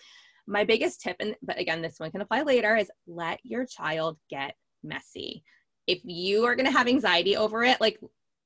My 0.47 0.63
biggest 0.63 1.01
tip 1.01 1.17
and 1.19 1.35
but 1.43 1.59
again 1.59 1.81
this 1.81 1.99
one 1.99 2.09
can 2.09 2.21
apply 2.21 2.43
later 2.43 2.77
is 2.77 2.89
let 3.05 3.41
your 3.43 3.65
child 3.65 4.17
get 4.29 4.55
messy. 4.81 5.43
If 5.87 5.99
you 6.05 6.45
are 6.45 6.55
going 6.55 6.65
to 6.65 6.77
have 6.77 6.87
anxiety 6.87 7.35
over 7.35 7.65
it, 7.65 7.81
like 7.81 7.99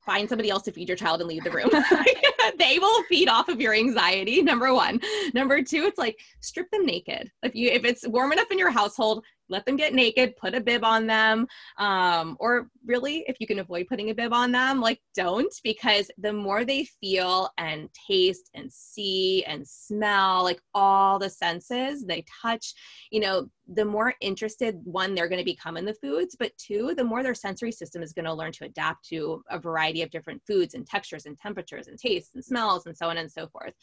find 0.04 0.28
somebody 0.28 0.50
else 0.50 0.64
to 0.64 0.72
feed 0.72 0.88
your 0.88 0.98
child 0.98 1.22
and 1.22 1.30
leave 1.30 1.44
the 1.44 1.52
room. 1.52 1.70
they 2.58 2.80
will 2.80 3.04
feed 3.04 3.30
off 3.30 3.50
of 3.50 3.62
your 3.62 3.74
anxiety. 3.74 4.42
Number 4.42 4.74
one. 4.74 5.00
Number 5.36 5.62
two, 5.62 5.84
it's 5.84 6.00
like 6.00 6.20
strip 6.40 6.70
them 6.72 6.86
naked. 6.86 7.32
If 7.44 7.56
you 7.56 7.70
if 7.70 7.86
it's 7.86 8.08
warm 8.08 8.32
enough 8.32 8.50
in 8.52 8.58
your 8.58 8.72
household, 8.72 9.24
let 9.52 9.66
them 9.66 9.76
get 9.76 9.94
naked, 9.94 10.36
put 10.38 10.56
a 10.56 10.62
bib 10.62 10.84
on 10.84 11.06
them. 11.06 11.46
Um, 11.78 12.38
or 12.40 12.70
really, 12.86 13.24
if 13.28 13.38
you 13.40 13.46
can 13.46 13.60
avoid 13.60 13.88
putting 13.88 14.10
a 14.10 14.16
bib 14.16 14.34
on 14.34 14.52
them, 14.52 14.82
like 14.82 15.02
don't, 15.16 15.54
because 15.64 16.10
the 16.18 16.34
more 16.34 16.66
they 16.66 16.86
feel 17.00 17.50
and 17.58 17.90
taste 18.08 18.50
and 18.56 18.72
see 18.72 19.44
and 19.46 19.68
smell, 19.68 20.44
like 20.44 20.62
all 20.74 21.20
the 21.20 21.30
senses, 21.30 22.06
they 22.06 22.24
touch, 22.42 22.74
you 23.12 23.20
know, 23.20 23.48
the 23.74 23.86
more 23.86 24.14
interested 24.22 24.80
one 24.84 25.16
they're 25.16 25.30
going 25.30 25.40
to 25.40 25.46
become 25.46 25.78
in 25.78 25.86
the 25.86 25.94
foods, 25.94 26.36
but 26.38 26.56
two, 26.58 26.94
the 26.96 27.04
more 27.04 27.24
their 27.24 27.34
sensory 27.34 27.72
system 27.72 28.04
is 28.04 28.14
going 28.14 28.26
to 28.26 28.34
learn 28.34 28.52
to 28.52 28.66
adapt 28.66 29.08
to 29.08 29.42
a 29.50 29.58
variety 29.58 30.02
of 30.02 30.12
different 30.12 30.42
foods 30.46 30.74
and 30.74 30.86
textures 30.86 31.26
and 31.26 31.38
temperatures 31.38 31.88
and 31.88 31.98
tastes 31.98 32.36
and 32.36 32.44
smells 32.44 32.86
and 32.86 32.98
so 32.98 33.08
on 33.08 33.18
and 33.18 33.32
so 33.32 33.48
forth. 33.48 33.74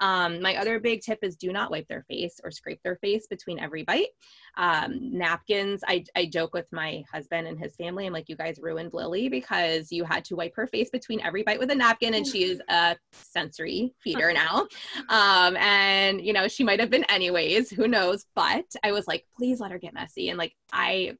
Um, 0.00 0.42
my 0.42 0.56
other 0.56 0.80
big 0.80 1.00
tip 1.00 1.20
is 1.22 1.36
do 1.36 1.52
not 1.52 1.70
wipe 1.70 1.86
their 1.88 2.04
face 2.08 2.40
or 2.42 2.50
scrape 2.50 2.80
their 2.82 2.96
face 2.96 3.26
between 3.28 3.58
every 3.60 3.84
bite. 3.84 4.08
Um, 4.56 5.16
napkins. 5.16 5.82
I, 5.86 6.04
I 6.16 6.26
joke 6.26 6.54
with 6.54 6.66
my 6.72 7.04
husband 7.12 7.46
and 7.46 7.58
his 7.58 7.76
family. 7.76 8.06
I'm 8.06 8.12
like, 8.12 8.28
you 8.28 8.36
guys 8.36 8.58
ruined 8.60 8.94
Lily 8.94 9.28
because 9.28 9.92
you 9.92 10.04
had 10.04 10.24
to 10.26 10.36
wipe 10.36 10.56
her 10.56 10.66
face 10.66 10.90
between 10.90 11.20
every 11.20 11.42
bite 11.42 11.58
with 11.58 11.70
a 11.70 11.74
napkin, 11.74 12.14
and 12.14 12.26
she 12.26 12.44
is 12.44 12.60
a 12.68 12.96
sensory 13.12 13.94
feeder 14.02 14.32
now. 14.34 14.66
Um, 15.08 15.56
and 15.56 16.20
you 16.20 16.32
know, 16.32 16.48
she 16.48 16.64
might 16.64 16.80
have 16.80 16.90
been 16.90 17.04
anyways. 17.04 17.70
Who 17.70 17.86
knows? 17.86 18.26
But 18.34 18.64
I 18.82 18.92
was 18.92 19.06
like, 19.06 19.26
please 19.36 19.60
let 19.60 19.70
her 19.70 19.78
get 19.78 19.94
messy. 19.94 20.28
And 20.30 20.38
like, 20.38 20.54
I 20.72 21.16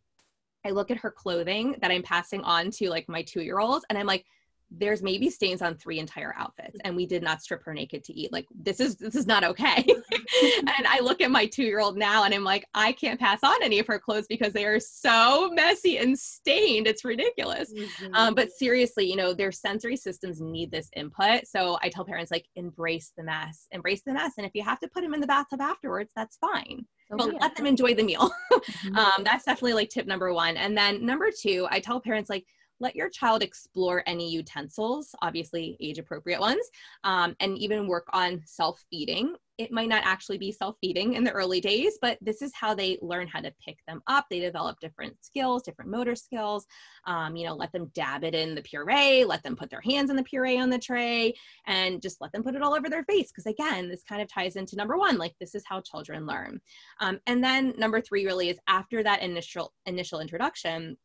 I 0.64 0.70
look 0.70 0.90
at 0.90 0.98
her 0.98 1.12
clothing 1.12 1.76
that 1.80 1.92
I'm 1.92 2.02
passing 2.02 2.42
on 2.42 2.70
to 2.72 2.90
like 2.90 3.08
my 3.08 3.22
two 3.22 3.42
year 3.42 3.60
olds, 3.60 3.84
and 3.88 3.98
I'm 3.98 4.06
like, 4.06 4.24
there's 4.70 5.02
maybe 5.02 5.30
stains 5.30 5.62
on 5.62 5.76
three 5.76 5.98
entire 5.98 6.34
outfits 6.36 6.76
and 6.84 6.96
we 6.96 7.06
did 7.06 7.22
not 7.22 7.40
strip 7.40 7.62
her 7.64 7.72
naked 7.72 8.02
to 8.02 8.12
eat 8.12 8.32
like 8.32 8.46
this 8.54 8.80
is 8.80 8.96
this 8.96 9.14
is 9.14 9.26
not 9.26 9.44
okay 9.44 9.86
and 10.58 10.86
i 10.86 11.00
look 11.00 11.20
at 11.20 11.30
my 11.30 11.46
two 11.46 11.62
year 11.62 11.80
old 11.80 11.96
now 11.96 12.24
and 12.24 12.34
i'm 12.34 12.44
like 12.44 12.64
i 12.74 12.92
can't 12.92 13.18
pass 13.18 13.40
on 13.42 13.56
any 13.62 13.78
of 13.78 13.86
her 13.86 13.98
clothes 13.98 14.26
because 14.28 14.52
they 14.52 14.64
are 14.64 14.80
so 14.80 15.50
messy 15.52 15.98
and 15.98 16.18
stained. 16.18 16.86
It's 16.86 17.04
ridiculous. 17.04 17.72
Mm-hmm. 17.72 18.14
um, 18.14 18.34
but 18.34 18.50
seriously 18.50 19.08
you 19.08 19.16
know 19.16 19.32
their 19.32 19.52
sensory 19.52 19.96
systems 19.96 20.40
need 20.40 20.70
this 20.70 20.88
input. 20.96 21.46
So 21.46 21.78
i 21.82 21.88
tell 21.88 22.04
parents 22.04 22.30
like 22.30 22.46
embrace 22.56 23.12
the 23.16 23.24
mess 23.24 23.66
embrace 23.72 24.02
the 24.04 24.12
mess. 24.12 24.32
And 24.38 24.46
if 24.46 24.54
you 24.54 24.62
have 24.62 24.80
to 24.80 24.88
put 24.88 25.02
them 25.02 25.14
in 25.14 25.20
the 25.20 25.26
bathtub 25.26 25.60
afterwards 25.60 26.12
that's 26.16 26.36
fine. 26.36 26.86
But 27.08 27.40
let 27.40 27.54
them 27.54 27.66
enjoy 27.66 27.94
the 27.94 28.04
meal. 28.04 28.30
Mm-hmm. 28.56 28.96
um, 28.96 29.22
that's 29.24 29.44
definitely 29.44 29.74
like 29.74 29.90
tip 29.90 30.06
number 30.06 30.32
one. 30.32 30.56
And 30.56 30.76
then 30.76 31.04
number 31.04 31.28
two 31.30 31.66
i 31.70 31.78
tell 31.78 32.00
parents 32.00 32.28
like 32.28 32.44
let 32.80 32.96
your 32.96 33.08
child 33.08 33.42
explore 33.42 34.02
any 34.06 34.30
utensils, 34.30 35.14
obviously 35.22 35.76
age 35.80 35.98
appropriate 35.98 36.40
ones, 36.40 36.68
um, 37.04 37.34
and 37.40 37.56
even 37.58 37.88
work 37.88 38.06
on 38.12 38.42
self 38.44 38.84
feeding. 38.90 39.34
It 39.58 39.72
might 39.72 39.88
not 39.88 40.04
actually 40.04 40.36
be 40.36 40.52
self 40.52 40.76
feeding 40.82 41.14
in 41.14 41.24
the 41.24 41.32
early 41.32 41.60
days, 41.60 41.98
but 42.02 42.18
this 42.20 42.42
is 42.42 42.52
how 42.54 42.74
they 42.74 42.98
learn 43.00 43.26
how 43.26 43.40
to 43.40 43.54
pick 43.64 43.78
them 43.88 44.02
up. 44.06 44.26
They 44.28 44.40
develop 44.40 44.78
different 44.80 45.16
skills, 45.22 45.62
different 45.62 45.90
motor 45.90 46.14
skills. 46.14 46.66
Um, 47.06 47.36
you 47.36 47.46
know, 47.46 47.54
let 47.54 47.72
them 47.72 47.90
dab 47.94 48.22
it 48.24 48.34
in 48.34 48.54
the 48.54 48.62
puree, 48.62 49.24
let 49.24 49.42
them 49.42 49.56
put 49.56 49.70
their 49.70 49.80
hands 49.80 50.10
in 50.10 50.16
the 50.16 50.22
puree 50.22 50.58
on 50.58 50.68
the 50.68 50.78
tray, 50.78 51.32
and 51.66 52.02
just 52.02 52.20
let 52.20 52.32
them 52.32 52.42
put 52.42 52.54
it 52.54 52.62
all 52.62 52.74
over 52.74 52.90
their 52.90 53.04
face. 53.04 53.32
Because 53.32 53.46
again, 53.46 53.88
this 53.88 54.02
kind 54.02 54.20
of 54.20 54.28
ties 54.28 54.56
into 54.56 54.76
number 54.76 54.98
one, 54.98 55.16
like 55.16 55.34
this 55.40 55.54
is 55.54 55.64
how 55.66 55.80
children 55.80 56.26
learn. 56.26 56.60
Um, 57.00 57.20
and 57.26 57.42
then 57.42 57.72
number 57.78 58.02
three 58.02 58.26
really 58.26 58.50
is 58.50 58.58
after 58.68 59.02
that 59.02 59.22
initial 59.22 59.72
initial 59.86 60.20
introduction, 60.20 60.98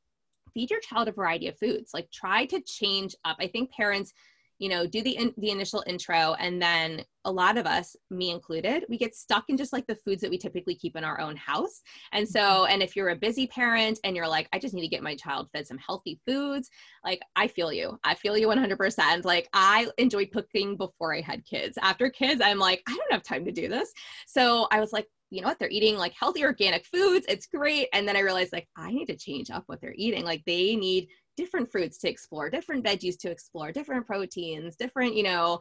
feed 0.53 0.69
your 0.69 0.79
child 0.79 1.07
a 1.07 1.11
variety 1.11 1.47
of 1.47 1.57
foods. 1.57 1.91
Like 1.93 2.09
try 2.11 2.45
to 2.47 2.61
change 2.61 3.15
up. 3.25 3.37
I 3.39 3.47
think 3.47 3.71
parents, 3.71 4.13
you 4.61 4.69
know 4.69 4.85
do 4.85 5.01
the 5.01 5.17
in, 5.17 5.33
the 5.37 5.49
initial 5.49 5.83
intro 5.87 6.35
and 6.39 6.61
then 6.61 7.03
a 7.25 7.31
lot 7.31 7.57
of 7.57 7.65
us 7.65 7.95
me 8.11 8.29
included 8.29 8.85
we 8.89 8.97
get 8.97 9.15
stuck 9.15 9.45
in 9.49 9.57
just 9.57 9.73
like 9.73 9.87
the 9.87 9.95
foods 9.95 10.21
that 10.21 10.29
we 10.29 10.37
typically 10.37 10.75
keep 10.75 10.95
in 10.95 11.03
our 11.03 11.19
own 11.19 11.35
house 11.35 11.81
and 12.13 12.27
so 12.27 12.39
mm-hmm. 12.39 12.73
and 12.73 12.83
if 12.83 12.95
you're 12.95 13.09
a 13.09 13.15
busy 13.15 13.47
parent 13.47 13.99
and 14.03 14.15
you're 14.15 14.27
like 14.27 14.47
i 14.53 14.59
just 14.59 14.75
need 14.75 14.83
to 14.83 14.87
get 14.87 15.01
my 15.01 15.15
child 15.15 15.49
fed 15.51 15.65
some 15.65 15.79
healthy 15.79 16.19
foods 16.27 16.69
like 17.03 17.19
i 17.35 17.47
feel 17.47 17.73
you 17.73 17.99
i 18.03 18.13
feel 18.13 18.37
you 18.37 18.47
100% 18.47 19.25
like 19.25 19.49
i 19.53 19.87
enjoyed 19.97 20.29
cooking 20.31 20.77
before 20.77 21.15
i 21.15 21.21
had 21.21 21.43
kids 21.43 21.75
after 21.81 22.07
kids 22.07 22.39
i'm 22.39 22.59
like 22.59 22.83
i 22.87 22.95
don't 22.95 23.11
have 23.11 23.23
time 23.23 23.43
to 23.43 23.51
do 23.51 23.67
this 23.67 23.91
so 24.27 24.67
i 24.71 24.79
was 24.79 24.93
like 24.93 25.07
you 25.31 25.41
know 25.41 25.47
what 25.47 25.57
they're 25.57 25.69
eating 25.69 25.97
like 25.97 26.13
healthy 26.13 26.43
organic 26.43 26.85
foods 26.85 27.25
it's 27.27 27.47
great 27.47 27.87
and 27.93 28.07
then 28.07 28.15
i 28.15 28.19
realized 28.19 28.53
like 28.53 28.67
i 28.77 28.91
need 28.91 29.05
to 29.05 29.15
change 29.15 29.49
up 29.49 29.63
what 29.65 29.81
they're 29.81 29.95
eating 29.95 30.23
like 30.23 30.43
they 30.45 30.75
need 30.75 31.07
different 31.37 31.71
fruits 31.71 31.97
to 31.97 32.09
explore 32.09 32.49
different 32.49 32.85
veggies 32.85 33.17
to 33.17 33.31
explore 33.31 33.71
different 33.71 34.05
proteins 34.05 34.75
different 34.75 35.15
you 35.15 35.23
know 35.23 35.59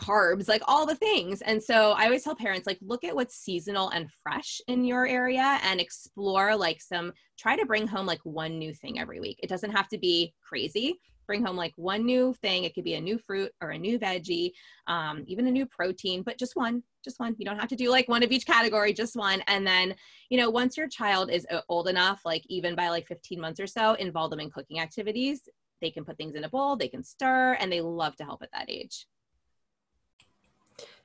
carbs 0.00 0.48
like 0.48 0.62
all 0.66 0.84
the 0.84 0.96
things 0.96 1.42
and 1.42 1.62
so 1.62 1.92
i 1.92 2.04
always 2.06 2.24
tell 2.24 2.34
parents 2.34 2.66
like 2.66 2.78
look 2.82 3.04
at 3.04 3.14
what's 3.14 3.36
seasonal 3.36 3.90
and 3.90 4.10
fresh 4.22 4.60
in 4.66 4.84
your 4.84 5.06
area 5.06 5.60
and 5.62 5.80
explore 5.80 6.56
like 6.56 6.80
some 6.80 7.12
try 7.38 7.56
to 7.56 7.66
bring 7.66 7.86
home 7.86 8.06
like 8.06 8.20
one 8.24 8.58
new 8.58 8.74
thing 8.74 8.98
every 8.98 9.20
week 9.20 9.38
it 9.42 9.48
doesn't 9.48 9.70
have 9.70 9.88
to 9.88 9.98
be 9.98 10.34
crazy 10.42 10.98
bring 11.26 11.44
home 11.44 11.56
like 11.56 11.72
one 11.76 12.04
new 12.04 12.34
thing. 12.34 12.64
It 12.64 12.74
could 12.74 12.84
be 12.84 12.94
a 12.94 13.00
new 13.00 13.18
fruit 13.18 13.52
or 13.60 13.70
a 13.70 13.78
new 13.78 13.98
veggie, 13.98 14.52
um, 14.86 15.24
even 15.26 15.46
a 15.46 15.50
new 15.50 15.66
protein, 15.66 16.22
but 16.22 16.38
just 16.38 16.56
one, 16.56 16.82
just 17.04 17.20
one. 17.20 17.34
You 17.38 17.44
don't 17.44 17.58
have 17.58 17.68
to 17.68 17.76
do 17.76 17.90
like 17.90 18.08
one 18.08 18.22
of 18.22 18.32
each 18.32 18.46
category, 18.46 18.92
just 18.92 19.16
one. 19.16 19.42
And 19.46 19.66
then, 19.66 19.94
you 20.30 20.38
know, 20.38 20.50
once 20.50 20.76
your 20.76 20.88
child 20.88 21.30
is 21.30 21.46
uh, 21.50 21.60
old 21.68 21.88
enough, 21.88 22.22
like 22.24 22.42
even 22.48 22.74
by 22.74 22.88
like 22.88 23.06
15 23.06 23.40
months 23.40 23.60
or 23.60 23.66
so, 23.66 23.94
involve 23.94 24.30
them 24.30 24.40
in 24.40 24.50
cooking 24.50 24.80
activities. 24.80 25.48
They 25.80 25.90
can 25.90 26.04
put 26.04 26.16
things 26.16 26.36
in 26.36 26.44
a 26.44 26.48
bowl, 26.48 26.76
they 26.76 26.88
can 26.88 27.02
stir, 27.02 27.56
and 27.58 27.70
they 27.70 27.80
love 27.80 28.14
to 28.16 28.24
help 28.24 28.42
at 28.42 28.50
that 28.52 28.70
age. 28.70 29.06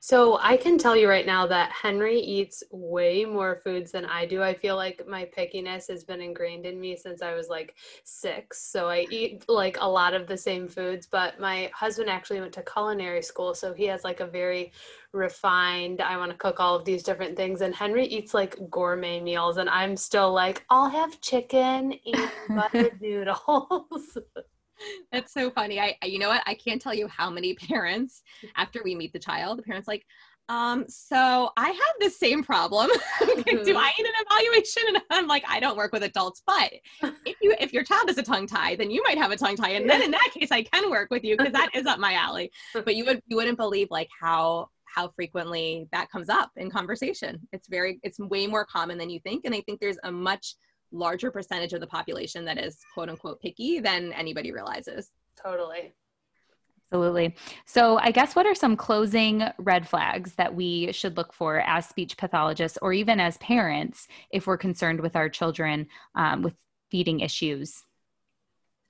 So 0.00 0.38
I 0.40 0.56
can 0.56 0.78
tell 0.78 0.96
you 0.96 1.08
right 1.08 1.26
now 1.26 1.46
that 1.48 1.72
Henry 1.72 2.18
eats 2.18 2.62
way 2.70 3.24
more 3.24 3.60
foods 3.64 3.90
than 3.92 4.04
I 4.04 4.26
do. 4.26 4.42
I 4.42 4.54
feel 4.54 4.76
like 4.76 5.06
my 5.08 5.24
pickiness 5.36 5.88
has 5.88 6.04
been 6.04 6.20
ingrained 6.20 6.66
in 6.66 6.80
me 6.80 6.96
since 6.96 7.20
I 7.20 7.34
was 7.34 7.48
like 7.48 7.74
six. 8.04 8.62
So 8.62 8.88
I 8.88 9.06
eat 9.10 9.44
like 9.48 9.76
a 9.80 9.88
lot 9.88 10.14
of 10.14 10.26
the 10.26 10.36
same 10.36 10.68
foods, 10.68 11.06
but 11.06 11.40
my 11.40 11.70
husband 11.74 12.08
actually 12.08 12.40
went 12.40 12.52
to 12.54 12.62
culinary 12.62 13.22
school. 13.22 13.54
So 13.54 13.72
he 13.74 13.84
has 13.86 14.04
like 14.04 14.20
a 14.20 14.26
very 14.26 14.72
refined, 15.12 16.00
I 16.00 16.16
want 16.16 16.30
to 16.30 16.36
cook 16.36 16.60
all 16.60 16.76
of 16.76 16.84
these 16.84 17.02
different 17.02 17.36
things. 17.36 17.60
And 17.60 17.74
Henry 17.74 18.06
eats 18.06 18.34
like 18.34 18.56
gourmet 18.70 19.20
meals. 19.20 19.56
And 19.56 19.68
I'm 19.68 19.96
still 19.96 20.32
like, 20.32 20.64
I'll 20.70 20.90
have 20.90 21.20
chicken 21.20 21.94
and 22.06 22.30
buttered 22.48 23.00
noodles. 23.00 24.18
That's 25.12 25.32
so 25.32 25.50
funny. 25.50 25.80
I, 25.80 25.96
you 26.02 26.18
know 26.18 26.28
what? 26.28 26.42
I 26.46 26.54
can't 26.54 26.80
tell 26.80 26.94
you 26.94 27.08
how 27.08 27.30
many 27.30 27.54
parents, 27.68 28.22
after 28.56 28.82
we 28.84 28.94
meet 28.94 29.12
the 29.12 29.18
child, 29.18 29.58
the 29.58 29.62
parents 29.62 29.88
like, 29.88 30.04
um, 30.50 30.86
so 30.88 31.50
I 31.58 31.68
have 31.68 31.94
the 32.00 32.08
same 32.08 32.42
problem. 32.42 32.88
Do 33.20 33.26
mm-hmm. 33.26 33.76
I 33.76 33.92
need 33.98 34.06
an 34.06 34.12
evaluation? 34.26 34.82
And 34.88 35.02
I'm 35.10 35.26
like, 35.26 35.44
I 35.46 35.60
don't 35.60 35.76
work 35.76 35.92
with 35.92 36.02
adults, 36.02 36.42
but 36.46 36.72
if 37.26 37.36
you 37.42 37.54
if 37.60 37.72
your 37.72 37.84
child 37.84 38.08
is 38.08 38.16
a 38.16 38.22
tongue 38.22 38.46
tie, 38.46 38.74
then 38.74 38.90
you 38.90 39.02
might 39.02 39.18
have 39.18 39.30
a 39.30 39.36
tongue 39.36 39.56
tie, 39.56 39.72
and 39.72 39.88
then 39.88 40.02
in 40.02 40.10
that 40.10 40.30
case, 40.32 40.50
I 40.50 40.62
can 40.62 40.90
work 40.90 41.10
with 41.10 41.22
you 41.22 41.36
because 41.36 41.52
that 41.52 41.68
is 41.74 41.86
up 41.86 41.98
my 41.98 42.14
alley. 42.14 42.50
But 42.72 42.96
you 42.96 43.04
would 43.04 43.22
you 43.26 43.36
wouldn't 43.36 43.58
believe 43.58 43.88
like 43.90 44.08
how 44.18 44.70
how 44.86 45.08
frequently 45.08 45.86
that 45.92 46.10
comes 46.10 46.30
up 46.30 46.50
in 46.56 46.70
conversation. 46.70 47.46
It's 47.52 47.68
very 47.68 48.00
it's 48.02 48.18
way 48.18 48.46
more 48.46 48.64
common 48.64 48.96
than 48.96 49.10
you 49.10 49.20
think, 49.20 49.44
and 49.44 49.54
I 49.54 49.60
think 49.60 49.80
there's 49.80 49.98
a 50.02 50.10
much 50.10 50.54
larger 50.92 51.30
percentage 51.30 51.72
of 51.72 51.80
the 51.80 51.86
population 51.86 52.44
that 52.44 52.58
is 52.58 52.78
quote 52.94 53.08
unquote 53.08 53.40
picky 53.40 53.80
than 53.80 54.12
anybody 54.12 54.52
realizes. 54.52 55.10
Totally. 55.40 55.92
Absolutely. 56.90 57.36
So, 57.66 57.98
I 57.98 58.10
guess 58.10 58.34
what 58.34 58.46
are 58.46 58.54
some 58.54 58.74
closing 58.74 59.44
red 59.58 59.86
flags 59.86 60.34
that 60.36 60.54
we 60.54 60.90
should 60.92 61.18
look 61.18 61.34
for 61.34 61.60
as 61.60 61.86
speech 61.86 62.16
pathologists 62.16 62.78
or 62.80 62.94
even 62.94 63.20
as 63.20 63.36
parents 63.38 64.08
if 64.30 64.46
we're 64.46 64.56
concerned 64.56 65.00
with 65.00 65.14
our 65.14 65.28
children 65.28 65.86
um, 66.14 66.40
with 66.40 66.54
feeding 66.90 67.20
issues? 67.20 67.82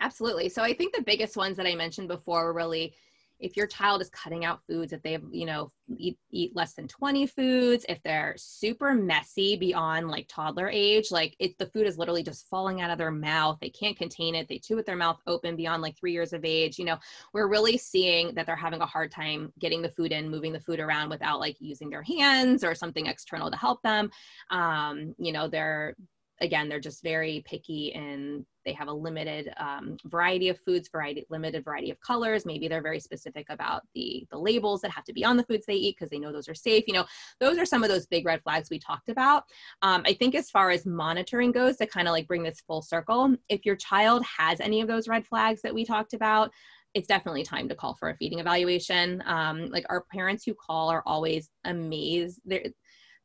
Absolutely. 0.00 0.48
So, 0.48 0.62
I 0.62 0.74
think 0.74 0.94
the 0.94 1.02
biggest 1.02 1.36
ones 1.36 1.56
that 1.56 1.66
I 1.66 1.74
mentioned 1.74 2.06
before 2.06 2.44
were 2.44 2.52
really 2.52 2.94
if 3.38 3.56
your 3.56 3.66
child 3.66 4.02
is 4.02 4.10
cutting 4.10 4.44
out 4.44 4.60
foods, 4.66 4.92
if 4.92 5.02
they 5.02 5.18
you 5.30 5.46
know, 5.46 5.70
eat, 5.96 6.18
eat 6.30 6.54
less 6.56 6.74
than 6.74 6.88
20 6.88 7.26
foods, 7.26 7.84
if 7.88 8.02
they're 8.02 8.34
super 8.36 8.94
messy 8.94 9.56
beyond 9.56 10.08
like 10.08 10.26
toddler 10.28 10.68
age, 10.68 11.10
like 11.10 11.36
if 11.38 11.56
the 11.58 11.66
food 11.66 11.86
is 11.86 11.98
literally 11.98 12.22
just 12.22 12.48
falling 12.48 12.80
out 12.80 12.90
of 12.90 12.98
their 12.98 13.10
mouth, 13.10 13.58
they 13.60 13.70
can't 13.70 13.96
contain 13.96 14.34
it, 14.34 14.48
they 14.48 14.58
chew 14.58 14.76
with 14.76 14.86
their 14.86 14.96
mouth 14.96 15.20
open 15.26 15.56
beyond 15.56 15.82
like 15.82 15.96
three 15.96 16.12
years 16.12 16.32
of 16.32 16.44
age, 16.44 16.78
you 16.78 16.84
know, 16.84 16.98
we're 17.32 17.48
really 17.48 17.78
seeing 17.78 18.34
that 18.34 18.46
they're 18.46 18.56
having 18.56 18.80
a 18.80 18.86
hard 18.86 19.10
time 19.10 19.52
getting 19.58 19.82
the 19.82 19.90
food 19.90 20.12
in, 20.12 20.30
moving 20.30 20.52
the 20.52 20.60
food 20.60 20.80
around 20.80 21.08
without 21.08 21.40
like 21.40 21.56
using 21.60 21.90
their 21.90 22.02
hands 22.02 22.64
or 22.64 22.74
something 22.74 23.06
external 23.06 23.50
to 23.50 23.56
help 23.56 23.80
them. 23.82 24.10
Um, 24.50 25.14
you 25.18 25.32
know, 25.32 25.48
they're 25.48 25.94
again, 26.40 26.68
they're 26.68 26.80
just 26.80 27.02
very 27.02 27.42
picky 27.46 27.92
and 27.94 28.44
they 28.64 28.72
have 28.72 28.88
a 28.88 28.92
limited 28.92 29.52
um, 29.56 29.96
variety 30.04 30.48
of 30.48 30.58
foods, 30.60 30.88
variety, 30.88 31.24
limited 31.30 31.64
variety 31.64 31.90
of 31.90 32.00
colors. 32.00 32.44
Maybe 32.44 32.68
they're 32.68 32.82
very 32.82 33.00
specific 33.00 33.46
about 33.48 33.82
the, 33.94 34.26
the 34.30 34.38
labels 34.38 34.82
that 34.82 34.90
have 34.90 35.04
to 35.04 35.12
be 35.12 35.24
on 35.24 35.36
the 35.36 35.44
foods 35.44 35.66
they 35.66 35.74
eat 35.74 35.96
because 35.98 36.10
they 36.10 36.18
know 36.18 36.32
those 36.32 36.48
are 36.48 36.54
safe. 36.54 36.84
You 36.86 36.94
know, 36.94 37.06
those 37.40 37.58
are 37.58 37.66
some 37.66 37.82
of 37.82 37.88
those 37.88 38.06
big 38.06 38.26
red 38.26 38.42
flags 38.42 38.68
we 38.70 38.78
talked 38.78 39.08
about. 39.08 39.44
Um, 39.82 40.02
I 40.06 40.12
think 40.12 40.34
as 40.34 40.50
far 40.50 40.70
as 40.70 40.86
monitoring 40.86 41.52
goes, 41.52 41.76
to 41.78 41.86
kind 41.86 42.08
of 42.08 42.12
like 42.12 42.28
bring 42.28 42.42
this 42.42 42.60
full 42.60 42.82
circle, 42.82 43.34
if 43.48 43.64
your 43.64 43.76
child 43.76 44.24
has 44.24 44.60
any 44.60 44.80
of 44.80 44.88
those 44.88 45.08
red 45.08 45.26
flags 45.26 45.62
that 45.62 45.74
we 45.74 45.84
talked 45.84 46.12
about, 46.12 46.52
it's 46.94 47.08
definitely 47.08 47.44
time 47.44 47.68
to 47.68 47.74
call 47.74 47.94
for 47.94 48.10
a 48.10 48.16
feeding 48.16 48.38
evaluation. 48.38 49.22
Um, 49.26 49.70
like 49.70 49.86
our 49.88 50.04
parents 50.12 50.44
who 50.44 50.54
call 50.54 50.90
are 50.90 51.02
always 51.06 51.50
amazed. 51.64 52.40
They're, 52.44 52.64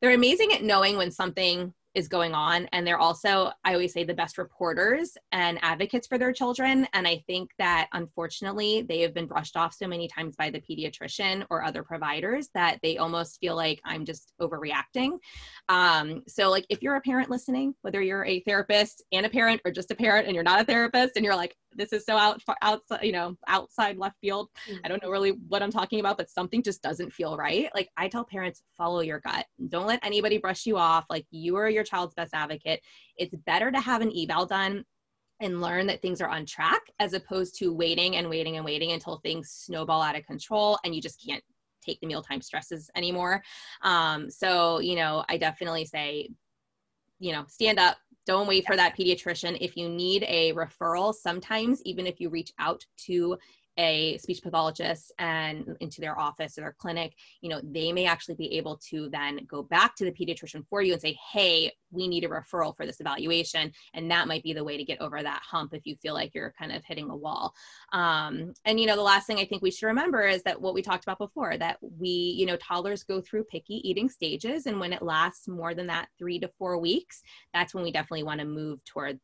they're 0.02 0.14
amazing 0.14 0.52
at 0.54 0.64
knowing 0.64 0.98
when 0.98 1.12
something 1.12 1.74
is 1.96 2.08
going 2.08 2.34
on. 2.34 2.68
And 2.72 2.86
they're 2.86 3.00
also 3.00 3.52
i 3.64 3.74
always 3.74 3.94
say 3.94 4.04
the 4.04 4.14
best 4.14 4.38
reporters 4.38 5.18
and 5.32 5.60
advocates 5.62 6.08
for 6.08 6.18
their 6.18 6.34
children. 6.34 6.88
And 6.94 7.08
i 7.08 7.24
think 7.28 7.52
that 7.58 7.88
unfortunately 7.94 8.82
they 8.88 9.02
have 9.02 9.14
been 9.14 9.28
brushed 9.28 9.56
off 9.56 9.74
so 9.74 9.88
many 9.88 10.08
times 10.08 10.36
by 10.36 10.50
the 10.50 10.62
pediatrician 10.62 11.46
or 11.50 11.64
other 11.64 11.84
providers 11.84 12.50
that 12.54 12.80
they 12.82 12.98
almost 12.98 13.40
feel 13.40 13.56
like 13.56 13.80
i'm 13.86 14.06
just 14.06 14.34
overreacting. 14.42 15.18
Um, 15.70 16.24
so 16.28 16.50
like 16.50 16.66
if 16.70 16.82
you're 16.82 16.96
a 16.96 17.02
parent 17.02 17.30
listening 17.30 17.74
whether 17.82 18.02
you're 18.02 18.26
a 18.26 18.42
therapist 18.42 19.04
and 19.12 19.26
a 19.26 19.30
parent 19.30 19.62
or 19.66 19.72
just 19.72 19.92
a 19.92 19.96
parent 19.96 20.28
and 20.28 20.36
you're 20.36 20.44
not 20.44 20.62
a 20.62 20.66
therapist 20.66 21.16
and 21.16 21.26
you're 21.26 21.36
like 21.36 21.56
this 21.76 21.94
is 21.94 22.06
so 22.06 22.18
out 22.18 22.42
outside 22.62 23.04
you 23.04 23.12
know 23.12 23.36
outside 23.48 23.98
left 23.98 24.20
field. 24.20 24.50
Mm-hmm. 24.70 24.80
i 24.84 24.88
don't 24.88 25.02
know 25.04 25.10
really 25.10 25.32
what 25.48 25.62
i'm 25.62 25.72
talking 25.72 26.00
about 26.00 26.18
but 26.18 26.30
something 26.30 26.64
just 26.64 26.82
doesn't 26.82 27.12
feel 27.14 27.38
right. 27.38 27.70
Like 27.74 27.90
i 27.98 28.08
tell 28.08 28.26
parents 28.26 28.64
follow 28.78 29.02
your 29.02 29.20
gut. 29.20 29.46
Don't 29.70 29.88
let 29.88 30.04
anybody 30.04 30.38
brush 30.38 30.66
you 30.66 30.78
off. 30.78 31.06
Like 31.10 31.26
you 31.32 31.56
are 31.56 31.70
your 31.70 31.84
child's 31.84 32.14
best 32.14 32.34
advocate. 32.34 32.82
It's 33.18 33.36
better 33.46 33.72
to 33.72 33.80
have 33.80 34.02
an 34.02 34.12
eval 34.16 34.46
done 34.46 34.86
and 35.40 35.62
learn 35.62 35.88
that 35.88 36.02
things 36.02 36.22
are 36.22 36.30
on 36.30 36.46
track 36.46 36.82
as 37.00 37.14
opposed 37.14 37.58
to 37.60 37.74
waiting 37.74 38.16
and 38.16 38.30
waiting 38.30 38.56
and 38.56 38.66
waiting 38.66 38.92
until 38.92 39.18
things 39.18 39.52
snowball 39.52 40.02
out 40.02 40.16
of 40.18 40.26
control 40.26 40.78
and 40.84 40.96
you 40.96 41.02
just 41.02 41.24
can't 41.26 41.44
take 41.84 42.00
the 42.00 42.08
mealtime 42.08 42.42
stresses 42.42 42.90
anymore. 42.96 43.44
Um, 43.82 44.30
so 44.30 44.80
you 44.80 44.96
know 44.96 45.24
i 45.30 45.38
definitely 45.38 45.86
say 45.86 46.30
you 47.20 47.32
know 47.32 47.46
stand 47.48 47.80
up 47.80 47.98
don't 48.26 48.48
wait 48.48 48.66
for 48.66 48.76
that 48.76 48.98
pediatrician. 48.98 49.58
If 49.60 49.76
you 49.76 49.90
need 49.90 50.24
a 50.28 50.54
referral, 50.54 51.14
sometimes 51.14 51.82
even 51.84 52.08
if 52.08 52.20
you 52.20 52.30
reach 52.30 52.54
out 52.60 52.86
to 53.06 53.38
a 53.78 54.18
speech 54.20 54.42
pathologist 54.44 55.12
and 55.20 55.76
into 55.80 56.02
their 56.02 56.18
office 56.20 56.58
or 56.58 56.62
their 56.62 56.76
clinic, 56.78 57.16
you 57.42 57.50
know, 57.50 57.60
they 57.64 57.92
may 57.92 58.06
actually 58.06 58.36
be 58.36 58.58
able 58.58 58.78
to 58.90 59.10
then 59.10 59.40
go 59.48 59.64
back 59.64 59.96
to 59.96 60.06
the 60.06 60.12
pediatrician 60.12 60.66
for 60.68 60.82
you 60.82 60.94
and 60.94 61.02
say, 61.02 61.18
hey, 61.32 61.72
we 61.92 62.08
need 62.08 62.24
a 62.24 62.30
referral 62.30 62.76
for 62.76 62.86
this 62.86 63.00
evaluation. 63.00 63.72
And 63.94 64.10
that 64.12 64.28
might 64.28 64.44
be 64.44 64.54
the 64.54 64.64
way 64.64 64.78
to 64.78 64.84
get 64.84 65.02
over 65.02 65.22
that 65.22 65.42
hump 65.44 65.74
if 65.74 65.86
you 65.86 65.96
feel 65.96 66.14
like 66.14 66.34
you're 66.34 66.54
kind 66.58 66.72
of 66.72 66.84
hitting 66.86 67.10
a 67.10 67.16
wall. 67.16 67.54
Um, 67.92 68.54
and, 68.66 68.80
you 68.80 68.88
know, 68.88 68.96
the 68.96 69.02
last 69.02 69.28
thing 69.28 69.38
I 69.38 69.46
think 69.46 69.62
we 69.62 69.72
should 69.72 69.88
remember 69.88 70.24
is 70.24 70.44
that 70.44 70.62
what 70.62 70.74
we 70.74 70.82
talked 70.82 71.04
about 71.04 71.20
before, 71.20 71.58
that 71.58 71.78
we, 71.82 72.10
you 72.10 72.46
know, 72.46 72.58
toddlers 72.58 73.04
go 73.04 73.22
through 73.22 73.46
picky 73.46 73.88
eating 73.88 74.10
stages. 74.10 74.66
And 74.66 74.80
when 74.80 74.94
it 74.94 75.02
lasts 75.02 75.48
more 75.48 75.74
than 75.74 75.88
that 75.88 76.10
three 76.18 76.40
to 76.40 76.52
four 76.58 76.78
weeks, 76.78 77.22
that's 77.54 77.74
when 77.74 77.84
we 77.84 77.92
definitely 77.92 78.24
want 78.24 78.40
to 78.40 78.46
move 78.46 78.84
toward 78.86 79.20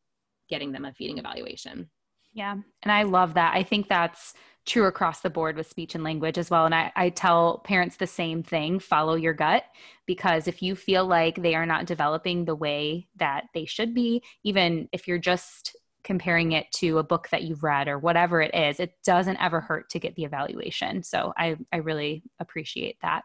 getting 0.48 0.72
them 0.72 0.84
a 0.84 0.92
feeding 0.92 1.18
evaluation. 1.18 1.88
Yeah. 2.32 2.56
And 2.82 2.92
I 2.92 3.02
love 3.02 3.34
that. 3.34 3.54
I 3.54 3.62
think 3.62 3.88
that's 3.88 4.34
true 4.66 4.84
across 4.84 5.20
the 5.20 5.30
board 5.30 5.56
with 5.56 5.68
speech 5.68 5.94
and 5.94 6.04
language 6.04 6.38
as 6.38 6.50
well. 6.50 6.64
And 6.64 6.74
I, 6.74 6.92
I 6.94 7.08
tell 7.08 7.58
parents 7.64 7.96
the 7.96 8.06
same 8.06 8.42
thing 8.42 8.78
follow 8.78 9.14
your 9.14 9.32
gut, 9.32 9.64
because 10.06 10.46
if 10.46 10.62
you 10.62 10.76
feel 10.76 11.06
like 11.06 11.42
they 11.42 11.54
are 11.54 11.66
not 11.66 11.86
developing 11.86 12.44
the 12.44 12.54
way 12.54 13.08
that 13.16 13.44
they 13.54 13.64
should 13.64 13.94
be, 13.94 14.22
even 14.44 14.88
if 14.92 15.08
you're 15.08 15.18
just 15.18 15.74
comparing 16.04 16.52
it 16.52 16.70
to 16.72 16.98
a 16.98 17.02
book 17.02 17.28
that 17.30 17.42
you've 17.42 17.62
read 17.62 17.88
or 17.88 17.98
whatever 17.98 18.40
it 18.40 18.54
is, 18.54 18.80
it 18.80 18.94
doesn't 19.04 19.40
ever 19.40 19.60
hurt 19.60 19.90
to 19.90 19.98
get 19.98 20.14
the 20.14 20.24
evaluation. 20.24 21.02
So 21.02 21.32
I, 21.36 21.56
I 21.72 21.78
really 21.78 22.22
appreciate 22.38 22.96
that 23.02 23.22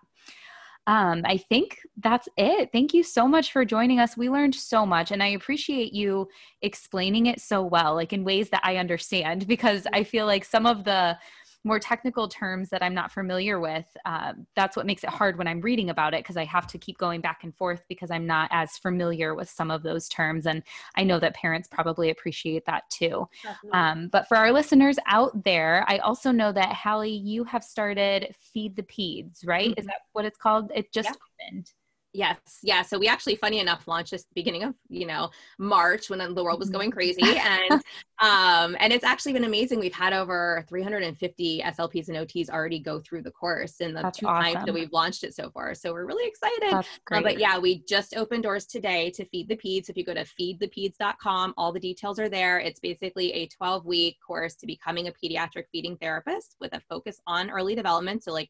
um, 0.88 1.24
I 1.26 1.38
think 1.38 1.80
that's 1.98 2.30
it. 2.38 2.70
Thank 2.72 2.94
you 2.94 3.02
so 3.02 3.28
much 3.28 3.52
for 3.52 3.66
joining 3.66 4.00
us. 4.00 4.16
We 4.16 4.30
learned 4.30 4.54
so 4.54 4.86
much, 4.86 5.12
and 5.12 5.24
I 5.24 5.28
appreciate 5.28 5.94
you 5.94 6.28
explaining 6.62 7.26
it 7.26 7.42
so 7.42 7.64
well, 7.64 7.96
like 7.96 8.14
in 8.14 8.24
ways 8.24 8.50
that 8.50 8.62
I 8.64 8.78
understand, 8.78 9.48
because 9.56 9.88
I 9.94 10.04
feel 10.04 10.26
like 10.26 10.46
some 10.46 10.66
of 10.66 10.84
the 10.84 11.18
more 11.66 11.80
technical 11.80 12.28
terms 12.28 12.70
that 12.70 12.84
I'm 12.84 12.94
not 12.94 13.12
familiar 13.12 13.60
with, 13.60 13.86
uh, 14.06 14.34
that's 14.56 14.78
what 14.78 14.86
makes 14.86 15.04
it 15.04 15.10
hard 15.10 15.38
when 15.38 15.48
I'm 15.48 15.60
reading 15.62 15.90
about 15.90 16.14
it 16.14 16.20
because 16.20 16.38
I 16.38 16.46
have 16.46 16.68
to 16.68 16.78
keep 16.78 16.98
going 16.98 17.22
back 17.22 17.44
and 17.44 17.54
forth 17.56 17.84
because 17.90 18.12
I'm 18.12 18.28
not 18.28 18.50
as 18.52 18.78
familiar 18.78 19.34
with 19.34 19.50
some 19.50 19.72
of 19.72 19.82
those 19.82 20.08
terms. 20.08 20.46
And 20.46 20.62
I 20.96 21.04
know 21.04 21.20
that 21.20 21.34
parents 21.34 21.68
probably 21.68 22.12
appreciate 22.12 22.66
that 22.68 22.90
too. 22.90 23.28
Um, 23.74 24.10
but 24.12 24.28
for 24.28 24.38
our 24.38 24.52
listeners 24.52 24.98
out 25.08 25.44
there, 25.44 25.84
I 25.88 25.98
also 25.98 26.32
know 26.32 26.52
that 26.52 26.74
Hallie, 26.74 27.10
you 27.10 27.44
have 27.46 27.64
started 27.64 28.34
Feed 28.54 28.76
the 28.76 28.84
Peds, 28.84 29.46
right? 29.46 29.72
Mm-hmm. 29.72 29.80
Is 29.80 29.86
that 29.88 30.02
what 30.14 30.26
it's 30.26 30.38
called? 30.38 30.72
It 30.76 30.94
just 30.94 31.10
yeah. 31.10 31.50
opened. 31.50 31.72
Yes, 32.16 32.38
yeah. 32.64 32.82
So 32.82 32.98
we 32.98 33.10
actually, 33.10 33.36
funny 33.36 33.60
enough, 33.60 33.90
launched 33.90 34.12
this 34.12 34.26
beginning 34.34 34.64
of 34.64 34.74
you 34.88 35.06
know 35.06 35.32
March 35.60 36.10
when 36.10 36.20
the 36.34 36.44
world 36.44 36.60
was 36.60 36.70
going 36.70 36.90
mm-hmm. 36.90 36.98
crazy, 36.98 37.22
and 37.22 37.72
um, 38.22 38.78
and 38.80 38.94
it's 38.94 39.04
actually 39.04 39.34
been 39.34 39.44
amazing. 39.44 39.80
We've 39.82 39.94
had 39.94 40.14
over 40.14 40.66
350 40.70 41.62
SLPs 41.62 42.08
and 42.08 42.18
OTs 42.18 42.50
already 42.50 42.80
go 42.80 43.02
through 43.02 43.24
the 43.24 43.32
course 43.32 43.82
in 43.82 43.94
the 43.94 44.02
That's 44.02 44.20
two 44.20 44.28
awesome. 44.28 44.54
times 44.54 44.66
that 44.66 44.74
we've 44.74 44.94
launched 44.94 45.26
it 45.26 45.36
so 45.36 45.50
far. 45.50 45.76
So 45.76 45.92
we're 45.92 46.06
really 46.06 46.26
excited. 46.26 46.74
Uh, 47.12 47.22
but 47.22 47.38
yeah, 47.38 47.60
we 47.60 47.84
just 47.84 48.16
opened 48.16 48.44
doors 48.44 48.66
today 48.66 49.12
to 49.12 49.26
Feed 49.26 49.50
the 49.50 49.58
Peds. 49.58 49.90
If 49.90 49.98
you 49.98 50.06
go 50.06 50.14
to 50.14 50.24
feedthepeds.com, 50.24 51.54
all 51.58 51.74
the 51.74 51.82
details 51.82 52.18
are 52.18 52.30
there. 52.30 52.60
It's 52.60 52.80
basically 52.80 53.34
a 53.34 53.48
12 53.48 53.86
week 53.86 54.18
course 54.26 54.56
to 54.56 54.66
becoming 54.66 55.10
a 55.10 55.12
pediatric 55.12 55.66
feeding 55.70 55.98
therapist 55.98 56.56
with 56.62 56.74
a 56.74 56.80
focus 56.88 57.20
on 57.28 57.50
early 57.50 57.76
development. 57.76 58.24
So 58.24 58.32
like 58.32 58.50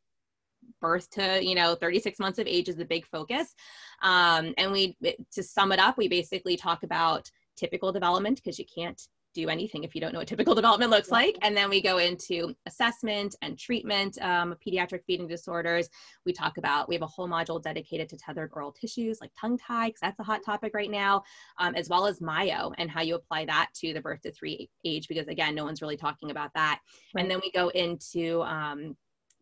birth 0.82 1.10
to 1.12 1.44
you 1.44 1.56
know 1.56 1.76
36 1.76 2.20
months 2.20 2.40
of 2.40 2.48
age 2.48 2.70
is 2.70 2.76
the 2.76 2.86
big 2.86 3.06
focus 3.06 3.54
um, 4.02 4.54
and 4.58 4.72
we 4.72 4.98
to 5.32 5.44
sum 5.44 5.72
it 5.72 5.80
up 5.80 5.98
we 5.98 6.08
basically 6.08 6.58
talk 6.58 6.84
about 6.84 7.30
typical 7.56 7.92
development 7.92 8.38
because 8.38 8.60
you 8.60 8.66
can't 8.74 9.08
do 9.36 9.50
anything 9.50 9.84
if 9.84 9.94
you 9.94 10.02
don't 10.02 10.14
know 10.14 10.20
what 10.20 10.28
typical 10.28 10.56
development 10.62 10.90
looks 10.90 11.12
like. 11.12 11.38
And 11.42 11.56
then 11.56 11.70
we 11.70 11.82
go 11.82 12.00
into 12.00 12.56
assessment 12.66 13.36
and 13.44 13.60
treatment 13.60 14.18
um, 14.22 14.54
of 14.54 14.60
pediatric 14.60 15.02
feeding 15.06 15.28
disorders. 15.28 15.90
We 16.26 16.34
talk 16.34 16.58
about, 16.58 16.88
we 16.90 16.96
have 16.96 17.02
a 17.04 17.08
whole 17.08 17.28
module 17.28 17.62
dedicated 17.62 18.10
to 18.10 18.18
tethered 18.18 18.52
oral 18.54 18.72
tissues 18.72 19.20
like 19.22 19.32
tongue 19.40 19.58
tie, 19.58 19.88
because 19.88 20.00
that's 20.02 20.20
a 20.20 20.24
hot 20.24 20.42
topic 20.44 20.74
right 20.74 20.90
now, 20.90 21.24
um, 21.60 21.76
as 21.76 21.90
well 21.90 22.08
as 22.08 22.22
myo 22.22 22.72
and 22.78 22.90
how 22.90 23.02
you 23.02 23.16
apply 23.16 23.46
that 23.46 23.68
to 23.76 23.94
the 23.94 24.02
birth 24.02 24.22
to 24.22 24.32
three 24.32 24.70
age, 24.86 25.08
because 25.08 25.28
again, 25.28 25.54
no 25.54 25.66
one's 25.66 25.82
really 25.82 25.98
talking 25.98 26.32
about 26.32 26.52
that. 26.56 26.80
Right. 27.14 27.22
And 27.22 27.30
then 27.30 27.42
we 27.44 27.52
go 27.52 27.68
into 27.70 28.42
um, 28.44 28.96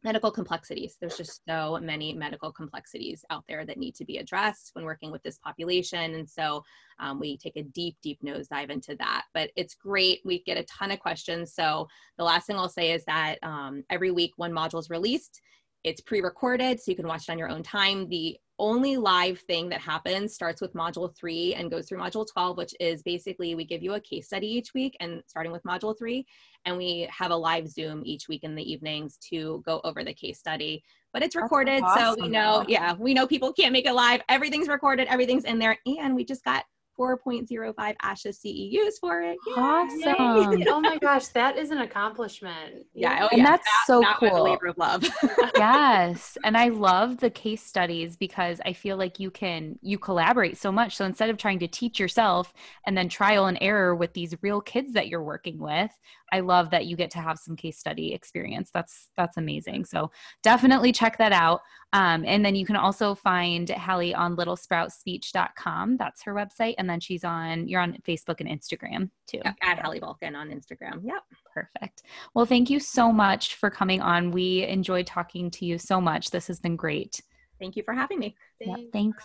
medical 0.04 0.32
complexities. 0.32 0.97
There's 0.99 1.18
just 1.18 1.41
so 1.47 1.80
many 1.82 2.14
medical 2.14 2.51
complexities 2.51 3.24
out 3.30 3.43
there 3.47 3.66
that 3.66 3.78
need 3.78 3.95
to 3.95 4.06
be 4.06 4.18
addressed 4.18 4.72
when 4.74 4.86
working 4.86 5.12
with 5.12 5.24
this 5.24 5.38
population. 5.38 6.16
And 6.16 6.30
so 6.30 6.64
um, 6.99 7.20
we 7.20 7.38
take 7.38 7.56
a 7.56 7.64
deep, 7.64 7.95
deep 8.01 8.22
nose 8.22 8.47
dive 8.47 8.70
into 8.70 8.95
that. 8.97 9.26
But 9.34 9.51
it's 9.56 9.76
great. 9.76 10.20
We 10.26 10.43
get 10.43 10.58
a 10.58 10.64
ton 10.64 10.91
of 10.91 10.99
questions. 10.99 11.54
So 11.54 11.88
the 12.18 12.24
last 12.24 12.47
thing 12.47 12.58
I'll 12.58 12.70
say 12.70 12.91
is 12.91 13.06
that 13.06 13.38
um, 13.43 13.84
every 13.89 14.12
week 14.12 14.34
one 14.36 14.51
module 14.51 14.80
is 14.80 14.89
released. 14.89 15.41
It's 15.84 16.01
pre-recorded, 16.01 16.80
so 16.80 16.91
you 16.91 16.95
can 16.95 17.08
watch 17.08 17.24
it 17.28 17.32
on 17.32 17.38
your 17.38 17.49
own 17.49 17.62
time. 17.64 18.08
The 18.08 18.38
only 18.64 18.95
live 18.95 19.39
thing 19.41 19.68
that 19.68 19.82
happens 19.82 20.34
starts 20.34 20.61
with 20.61 20.74
module 20.74 21.14
three 21.18 21.53
and 21.53 21.70
goes 21.70 21.86
through 21.86 21.97
module 21.97 22.26
12, 22.26 22.55
which 22.57 22.74
is 22.80 23.03
basically 23.03 23.55
we 23.55 23.66
give 23.66 23.84
you 23.84 23.95
a 23.95 23.99
case 23.99 24.28
study 24.28 24.47
each 24.47 24.74
week 24.74 24.95
and 25.01 25.22
starting 25.28 25.51
with 25.51 25.61
module 25.64 25.97
three, 25.97 26.26
and 26.64 26.78
we 26.78 27.05
have 27.11 27.32
a 27.32 27.36
live 27.36 27.68
Zoom 27.68 28.01
each 28.05 28.30
week 28.30 28.45
in 28.45 28.55
the 28.55 28.64
evenings 28.64 29.18
to 29.30 29.61
go 29.66 29.82
over 29.84 30.05
the 30.05 30.14
case 30.14 30.39
study. 30.39 30.82
But 31.11 31.24
it's 31.24 31.36
recorded, 31.36 31.84
awesome. 31.84 32.16
so 32.16 32.24
we 32.24 32.30
know, 32.30 32.64
yeah, 32.70 32.93
we 32.93 33.14
know 33.14 33.28
people 33.28 33.51
can't 33.51 33.74
make 33.74 33.86
it 33.86 33.93
live. 33.93 34.22
Everything's 34.30 34.70
recorded, 34.70 35.09
everything's 35.09 35.43
in 35.43 35.59
there, 35.59 35.78
and 35.86 36.16
we 36.16 36.24
just 36.24 36.45
got 36.45 36.64
4.05 37.00 37.74
ASHA 37.76 38.36
CEUs 38.46 38.94
for 39.00 39.22
it. 39.22 39.38
Yay. 39.48 39.54
Awesome. 39.56 40.16
oh 40.68 40.82
my 40.82 40.98
gosh, 40.98 41.28
that 41.30 41.58
is 41.58 41.72
an 41.72 41.80
accomplishment. 41.80 42.86
Yeah. 42.94 43.24
Oh, 43.24 43.28
and 43.32 43.39
yeah. 43.39 43.44
that's 43.44 43.66
that, 43.66 43.84
so 43.88 44.02
that 44.02 44.18
cool. 44.18 44.44
labor 44.44 44.68
of 44.68 44.78
love. 44.78 45.04
yes. 45.56 46.38
And 46.44 46.58
I 46.58 46.70
love 46.70 47.18
the 47.18 47.30
case 47.30 47.64
studies 47.64 48.16
because 48.16 48.62
I 48.66 48.74
feel 48.74 48.98
like 48.98 49.20
you 49.20 49.32
can, 49.32 49.80
you 49.82 49.98
collaborate 49.98 50.58
so 50.58 50.72
much. 50.72 50.96
So 50.96 51.06
instead 51.06 51.30
of 51.30 51.38
trying 51.38 51.60
to 51.60 51.68
teach 51.68 52.00
yourself 52.00 52.54
and 52.86 52.98
then 52.98 53.10
trial 53.10 53.48
and 53.48 53.58
error 53.62 53.96
with 53.96 54.14
these 54.14 54.36
real 54.41 54.62
kids 54.62 54.94
that 54.94 55.08
you're 55.08 55.24
working 55.24 55.60
with, 55.60 55.91
I 56.34 56.39
love 56.39 56.72
that 56.72 56.88
you 56.88 56.96
get 56.96 57.12
to 57.12 57.20
have 57.20 57.38
some 57.38 57.56
case 57.56 57.78
study 57.78 58.12
experience. 58.12 58.72
That's 58.74 59.10
that's 59.16 59.38
amazing. 59.38 59.86
So 59.86 60.10
definitely 60.41 60.91
check 60.91 61.20
that 61.20 61.32
out. 61.32 61.62
Um, 61.94 62.26
and 62.26 62.44
then 62.44 62.56
you 62.56 62.66
can 62.66 62.76
also 62.76 63.14
find 63.14 63.70
Hallie 63.70 64.16
on 64.16 64.36
littlesproutspeech.com. 64.36 65.98
That's 65.98 66.24
her 66.24 66.34
website. 66.34 66.74
And 66.80 66.89
then 66.89 67.00
she's 67.00 67.24
on 67.24 67.68
you're 67.68 67.82
on 67.82 67.98
Facebook 68.08 68.39
and 68.39 68.50
Instagram 68.50 69.12
too. 69.28 69.41
Yep, 69.46 69.56
at 69.62 69.80
Hallie 69.80 70.00
Bulkin 70.00 70.36
on 70.36 70.50
Instagram. 70.50 71.02
Yep. 71.04 71.22
Perfect. 71.54 72.02
Well, 72.34 72.48
thank 72.48 72.72
you 72.72 72.80
so 72.80 73.12
much 73.12 73.56
for 73.56 73.70
coming 73.70 74.02
on. 74.02 74.32
We 74.32 74.64
enjoyed 74.64 75.06
talking 75.06 75.52
to 75.52 75.66
you 75.66 75.78
so 75.78 76.02
much. 76.02 76.32
This 76.32 76.48
has 76.48 76.60
been 76.60 76.76
great. 76.76 77.22
Thank 77.60 77.76
you 77.76 77.84
for 77.84 77.94
having 77.94 78.18
me. 78.18 78.36
Thanks. 78.60 78.82
Yep, 78.82 78.91
thanks. 78.91 79.24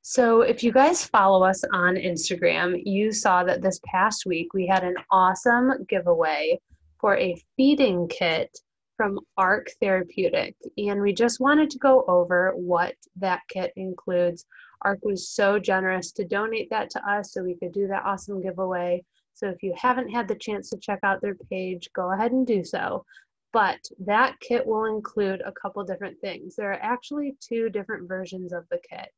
So, 0.00 0.40
if 0.40 0.64
you 0.64 0.72
guys 0.72 1.04
follow 1.04 1.44
us 1.44 1.62
on 1.74 1.96
Instagram, 1.96 2.80
you 2.86 3.12
saw 3.12 3.44
that 3.44 3.60
this 3.60 3.78
past 3.84 4.24
week 4.24 4.54
we 4.54 4.66
had 4.66 4.82
an 4.82 4.94
awesome 5.10 5.84
giveaway 5.86 6.58
for 6.98 7.18
a 7.18 7.36
feeding 7.58 8.08
kit 8.08 8.58
from 8.98 9.20
ARK 9.38 9.70
Therapeutic. 9.80 10.54
And 10.76 11.00
we 11.00 11.14
just 11.14 11.40
wanted 11.40 11.70
to 11.70 11.78
go 11.78 12.04
over 12.06 12.52
what 12.54 12.94
that 13.16 13.40
kit 13.48 13.72
includes. 13.76 14.44
ARK 14.82 14.98
was 15.02 15.30
so 15.30 15.58
generous 15.58 16.12
to 16.12 16.26
donate 16.26 16.68
that 16.68 16.90
to 16.90 17.10
us 17.10 17.32
so 17.32 17.42
we 17.42 17.56
could 17.56 17.72
do 17.72 17.86
that 17.86 18.04
awesome 18.04 18.42
giveaway. 18.42 19.02
So, 19.32 19.48
if 19.48 19.62
you 19.62 19.72
haven't 19.74 20.10
had 20.10 20.28
the 20.28 20.34
chance 20.34 20.68
to 20.70 20.78
check 20.78 20.98
out 21.02 21.22
their 21.22 21.36
page, 21.50 21.88
go 21.94 22.12
ahead 22.12 22.32
and 22.32 22.46
do 22.46 22.62
so. 22.62 23.06
But 23.54 23.80
that 24.04 24.38
kit 24.40 24.66
will 24.66 24.84
include 24.84 25.40
a 25.40 25.52
couple 25.52 25.82
different 25.84 26.20
things. 26.20 26.56
There 26.56 26.70
are 26.70 26.82
actually 26.82 27.36
two 27.40 27.70
different 27.70 28.06
versions 28.06 28.52
of 28.52 28.64
the 28.70 28.78
kit 28.90 29.10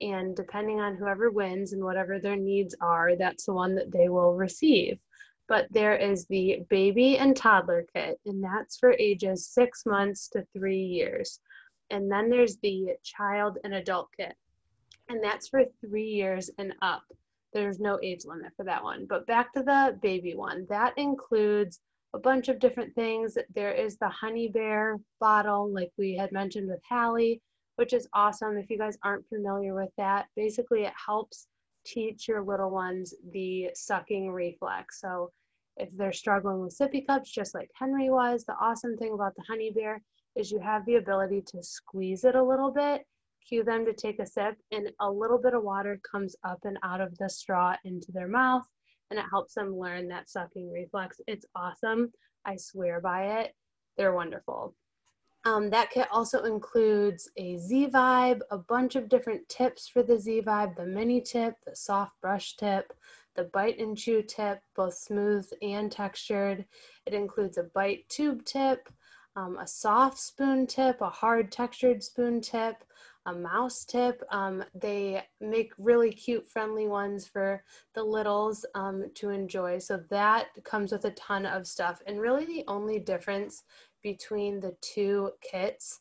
and 0.00 0.34
depending 0.34 0.80
on 0.80 0.96
whoever 0.96 1.30
wins 1.30 1.72
and 1.72 1.84
whatever 1.84 2.18
their 2.18 2.36
needs 2.36 2.74
are, 2.80 3.16
that's 3.16 3.44
the 3.46 3.52
one 3.52 3.74
that 3.74 3.92
they 3.92 4.08
will 4.08 4.34
receive. 4.34 4.98
But 5.50 5.66
there 5.70 5.96
is 5.96 6.24
the 6.26 6.62
baby 6.70 7.18
and 7.18 7.36
toddler 7.36 7.84
kit, 7.94 8.18
and 8.24 8.42
that's 8.42 8.78
for 8.78 8.94
ages 8.98 9.46
six 9.46 9.84
months 9.84 10.28
to 10.28 10.46
three 10.56 10.82
years. 10.82 11.40
And 11.90 12.10
then 12.10 12.30
there's 12.30 12.56
the 12.62 12.90
child 13.04 13.58
and 13.64 13.74
adult 13.74 14.08
kit, 14.16 14.34
and 15.10 15.22
that's 15.22 15.48
for 15.48 15.64
three 15.84 16.08
years 16.08 16.48
and 16.56 16.72
up. 16.80 17.02
There's 17.52 17.80
no 17.80 17.98
age 18.02 18.24
limit 18.24 18.52
for 18.56 18.64
that 18.64 18.82
one. 18.82 19.06
But 19.06 19.26
back 19.26 19.52
to 19.52 19.62
the 19.62 19.98
baby 20.00 20.34
one, 20.34 20.66
that 20.70 20.96
includes 20.96 21.80
a 22.14 22.18
bunch 22.18 22.48
of 22.48 22.60
different 22.60 22.94
things. 22.94 23.36
There 23.54 23.72
is 23.72 23.98
the 23.98 24.08
honey 24.08 24.48
bear 24.48 24.98
bottle, 25.18 25.70
like 25.70 25.90
we 25.98 26.16
had 26.16 26.32
mentioned 26.32 26.68
with 26.68 26.80
Hallie 26.88 27.42
which 27.80 27.94
is 27.94 28.06
awesome. 28.12 28.58
If 28.58 28.68
you 28.68 28.76
guys 28.76 28.98
aren't 29.02 29.26
familiar 29.30 29.74
with 29.74 29.88
that, 29.96 30.26
basically 30.36 30.82
it 30.82 30.92
helps 31.06 31.46
teach 31.86 32.28
your 32.28 32.42
little 32.42 32.68
ones 32.68 33.14
the 33.32 33.70
sucking 33.74 34.30
reflex. 34.30 35.00
So 35.00 35.30
if 35.76 35.88
they're 35.96 36.12
struggling 36.12 36.60
with 36.60 36.76
sippy 36.76 37.06
cups, 37.06 37.30
just 37.30 37.54
like 37.54 37.70
Henry 37.74 38.10
was, 38.10 38.44
the 38.44 38.54
awesome 38.60 38.96
thing 38.96 39.12
about 39.12 39.34
the 39.36 39.44
honey 39.48 39.70
bear 39.70 40.02
is 40.36 40.50
you 40.50 40.60
have 40.60 40.84
the 40.86 40.96
ability 40.96 41.42
to 41.46 41.62
squeeze 41.62 42.24
it 42.24 42.34
a 42.34 42.42
little 42.42 42.70
bit, 42.70 43.04
cue 43.46 43.64
them 43.64 43.84
to 43.84 43.92
take 43.92 44.20
a 44.20 44.26
sip, 44.26 44.56
and 44.70 44.90
a 45.00 45.10
little 45.10 45.38
bit 45.38 45.54
of 45.54 45.62
water 45.62 46.00
comes 46.10 46.36
up 46.44 46.58
and 46.64 46.78
out 46.82 47.00
of 47.00 47.16
the 47.18 47.28
straw 47.28 47.74
into 47.84 48.12
their 48.12 48.28
mouth, 48.28 48.66
and 49.10 49.18
it 49.18 49.24
helps 49.30 49.54
them 49.54 49.76
learn 49.76 50.08
that 50.08 50.30
sucking 50.30 50.70
reflex. 50.70 51.20
It's 51.26 51.46
awesome. 51.54 52.12
I 52.44 52.56
swear 52.56 53.00
by 53.00 53.40
it. 53.40 53.54
They're 53.96 54.14
wonderful. 54.14 54.74
Um, 55.44 55.70
that 55.70 55.90
kit 55.90 56.06
also 56.10 56.44
includes 56.44 57.30
a 57.38 57.56
Z-Vibe, 57.56 58.40
a 58.50 58.58
bunch 58.58 58.94
of 58.94 59.08
different 59.08 59.48
tips 59.48 59.88
for 59.88 60.02
the 60.02 60.18
Z-Vibe, 60.18 60.76
the 60.76 60.84
mini 60.84 61.22
tip, 61.22 61.54
the 61.66 61.74
soft 61.74 62.12
brush 62.20 62.56
tip, 62.56 62.92
the 63.40 63.50
bite 63.54 63.78
and 63.78 63.96
chew 63.96 64.20
tip, 64.20 64.60
both 64.76 64.92
smooth 64.92 65.48
and 65.62 65.90
textured. 65.90 66.66
It 67.06 67.14
includes 67.14 67.56
a 67.56 67.62
bite 67.74 68.06
tube 68.10 68.44
tip, 68.44 68.86
um, 69.34 69.56
a 69.58 69.66
soft 69.66 70.18
spoon 70.18 70.66
tip, 70.66 71.00
a 71.00 71.08
hard 71.08 71.50
textured 71.50 72.02
spoon 72.02 72.42
tip, 72.42 72.84
a 73.24 73.32
mouse 73.32 73.86
tip. 73.86 74.22
Um, 74.30 74.62
they 74.74 75.24
make 75.40 75.72
really 75.78 76.12
cute, 76.12 76.46
friendly 76.50 76.86
ones 76.86 77.26
for 77.26 77.64
the 77.94 78.04
littles 78.04 78.66
um, 78.74 79.06
to 79.14 79.30
enjoy. 79.30 79.78
So 79.78 80.02
that 80.10 80.48
comes 80.64 80.92
with 80.92 81.06
a 81.06 81.12
ton 81.12 81.46
of 81.46 81.66
stuff. 81.66 82.02
And 82.06 82.20
really 82.20 82.44
the 82.44 82.64
only 82.68 82.98
difference 82.98 83.62
between 84.02 84.60
the 84.60 84.76
two 84.82 85.30
kits 85.40 86.00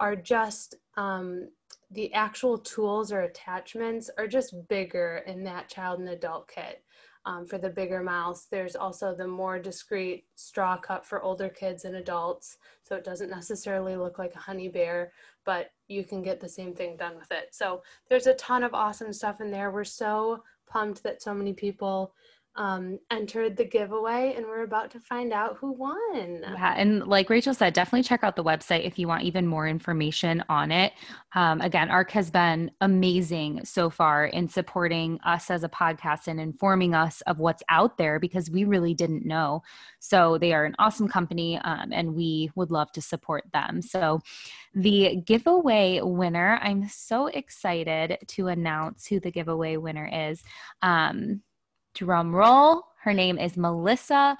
are 0.00 0.16
just 0.16 0.74
um, 0.96 1.48
the 1.92 2.12
actual 2.14 2.58
tools 2.58 3.12
or 3.12 3.22
attachments 3.22 4.10
are 4.16 4.26
just 4.26 4.54
bigger 4.68 5.22
in 5.26 5.44
that 5.44 5.68
child 5.68 6.00
and 6.00 6.08
adult 6.08 6.48
kit. 6.48 6.82
Um, 7.24 7.46
for 7.46 7.56
the 7.56 7.70
bigger 7.70 8.02
mouse, 8.02 8.46
there's 8.50 8.74
also 8.74 9.14
the 9.14 9.28
more 9.28 9.58
discreet 9.58 10.24
straw 10.34 10.76
cup 10.76 11.06
for 11.06 11.22
older 11.22 11.48
kids 11.48 11.84
and 11.84 11.96
adults. 11.96 12.58
So 12.82 12.96
it 12.96 13.04
doesn't 13.04 13.30
necessarily 13.30 13.94
look 13.94 14.18
like 14.18 14.34
a 14.34 14.40
honey 14.40 14.68
bear, 14.68 15.12
but 15.44 15.70
you 15.86 16.02
can 16.02 16.22
get 16.22 16.40
the 16.40 16.48
same 16.48 16.74
thing 16.74 16.96
done 16.96 17.14
with 17.16 17.30
it. 17.30 17.54
So 17.54 17.82
there's 18.08 18.26
a 18.26 18.34
ton 18.34 18.64
of 18.64 18.74
awesome 18.74 19.12
stuff 19.12 19.40
in 19.40 19.52
there. 19.52 19.70
We're 19.70 19.84
so 19.84 20.42
pumped 20.66 21.04
that 21.04 21.22
so 21.22 21.32
many 21.32 21.52
people 21.52 22.12
um, 22.56 22.98
entered 23.10 23.56
the 23.56 23.64
giveaway, 23.64 24.34
and 24.36 24.44
we're 24.46 24.62
about 24.62 24.90
to 24.90 25.00
find 25.00 25.32
out 25.32 25.56
who 25.56 25.72
won. 25.72 26.42
Yeah, 26.42 26.74
and 26.76 27.06
like 27.06 27.30
Rachel 27.30 27.54
said, 27.54 27.72
definitely 27.72 28.02
check 28.02 28.22
out 28.22 28.36
the 28.36 28.44
website 28.44 28.84
if 28.84 28.98
you 28.98 29.08
want 29.08 29.22
even 29.22 29.46
more 29.46 29.66
information 29.66 30.44
on 30.48 30.70
it. 30.70 30.92
Um, 31.34 31.62
again, 31.62 31.90
ARK 31.90 32.10
has 32.10 32.30
been 32.30 32.70
amazing 32.82 33.64
so 33.64 33.88
far 33.88 34.26
in 34.26 34.48
supporting 34.48 35.18
us 35.24 35.50
as 35.50 35.64
a 35.64 35.68
podcast 35.68 36.26
and 36.26 36.38
informing 36.38 36.94
us 36.94 37.22
of 37.22 37.38
what's 37.38 37.62
out 37.70 37.96
there 37.96 38.20
because 38.20 38.50
we 38.50 38.64
really 38.64 38.92
didn't 38.92 39.24
know. 39.24 39.62
So 39.98 40.36
they 40.36 40.52
are 40.52 40.66
an 40.66 40.76
awesome 40.78 41.08
company, 41.08 41.58
um, 41.58 41.90
and 41.92 42.14
we 42.14 42.50
would 42.54 42.70
love 42.70 42.92
to 42.92 43.00
support 43.00 43.44
them. 43.54 43.80
So 43.80 44.20
the 44.74 45.22
giveaway 45.24 46.00
winner, 46.02 46.58
I'm 46.62 46.86
so 46.88 47.28
excited 47.28 48.18
to 48.26 48.48
announce 48.48 49.06
who 49.06 49.20
the 49.20 49.30
giveaway 49.30 49.78
winner 49.78 50.08
is. 50.12 50.42
Um, 50.82 51.42
drum 51.94 52.34
roll. 52.34 52.84
Her 53.02 53.12
name 53.12 53.38
is 53.38 53.56
Melissa 53.56 54.36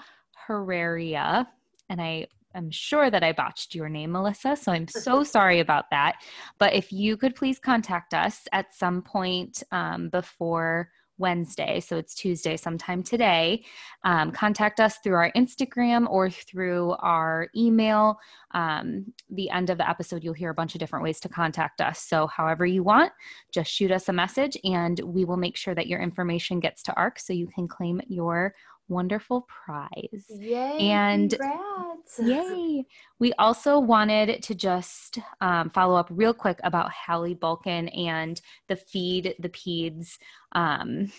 Herreria. 0.47 1.47
And 1.89 2.01
I 2.01 2.27
am 2.55 2.71
sure 2.71 3.09
that 3.09 3.23
I 3.23 3.33
botched 3.33 3.75
your 3.75 3.89
name, 3.89 4.11
Melissa. 4.11 4.55
So 4.55 4.71
I'm 4.71 4.87
so 4.87 5.23
sorry 5.23 5.59
about 5.59 5.89
that. 5.91 6.15
But 6.59 6.73
if 6.73 6.91
you 6.91 7.17
could 7.17 7.35
please 7.35 7.59
contact 7.59 8.13
us 8.13 8.47
at 8.51 8.73
some 8.73 9.01
point 9.01 9.63
um, 9.71 10.09
before 10.09 10.89
Wednesday, 11.23 11.79
so 11.79 11.95
it's 11.95 12.13
Tuesday 12.13 12.57
sometime 12.57 13.01
today, 13.01 13.63
um, 14.03 14.29
contact 14.33 14.81
us 14.81 14.97
through 14.97 15.15
our 15.15 15.31
Instagram 15.37 16.05
or 16.09 16.29
through 16.29 16.97
our 16.99 17.47
email. 17.55 18.19
Um, 18.51 19.05
the 19.29 19.49
end 19.49 19.69
of 19.69 19.77
the 19.77 19.89
episode, 19.89 20.21
you'll 20.21 20.33
hear 20.33 20.49
a 20.49 20.53
bunch 20.53 20.75
of 20.75 20.79
different 20.79 21.01
ways 21.01 21.21
to 21.21 21.29
contact 21.29 21.79
us. 21.79 22.01
So, 22.01 22.27
however 22.27 22.65
you 22.65 22.83
want, 22.83 23.13
just 23.53 23.71
shoot 23.71 23.89
us 23.89 24.09
a 24.09 24.13
message 24.13 24.57
and 24.65 24.99
we 24.99 25.23
will 25.23 25.37
make 25.37 25.55
sure 25.55 25.73
that 25.73 25.87
your 25.87 26.01
information 26.01 26.59
gets 26.59 26.83
to 26.83 26.93
ARK 26.95 27.19
so 27.19 27.31
you 27.31 27.47
can 27.47 27.69
claim 27.69 28.01
your 28.09 28.53
wonderful 28.93 29.47
prize. 29.47 30.25
Yay! 30.29 30.77
And 30.79 31.31
congrats. 31.31 32.19
Yay! 32.23 32.85
We 33.19 33.33
also 33.33 33.79
wanted 33.79 34.43
to 34.43 34.55
just 34.55 35.19
um, 35.41 35.69
follow 35.69 35.95
up 35.95 36.07
real 36.09 36.33
quick 36.33 36.59
about 36.63 36.91
Hallie 36.91 37.33
Bulkin 37.33 37.89
and 37.89 38.39
the 38.67 38.75
Feed 38.75 39.35
the 39.39 39.49
Peds 39.49 40.17
um, 40.53 41.11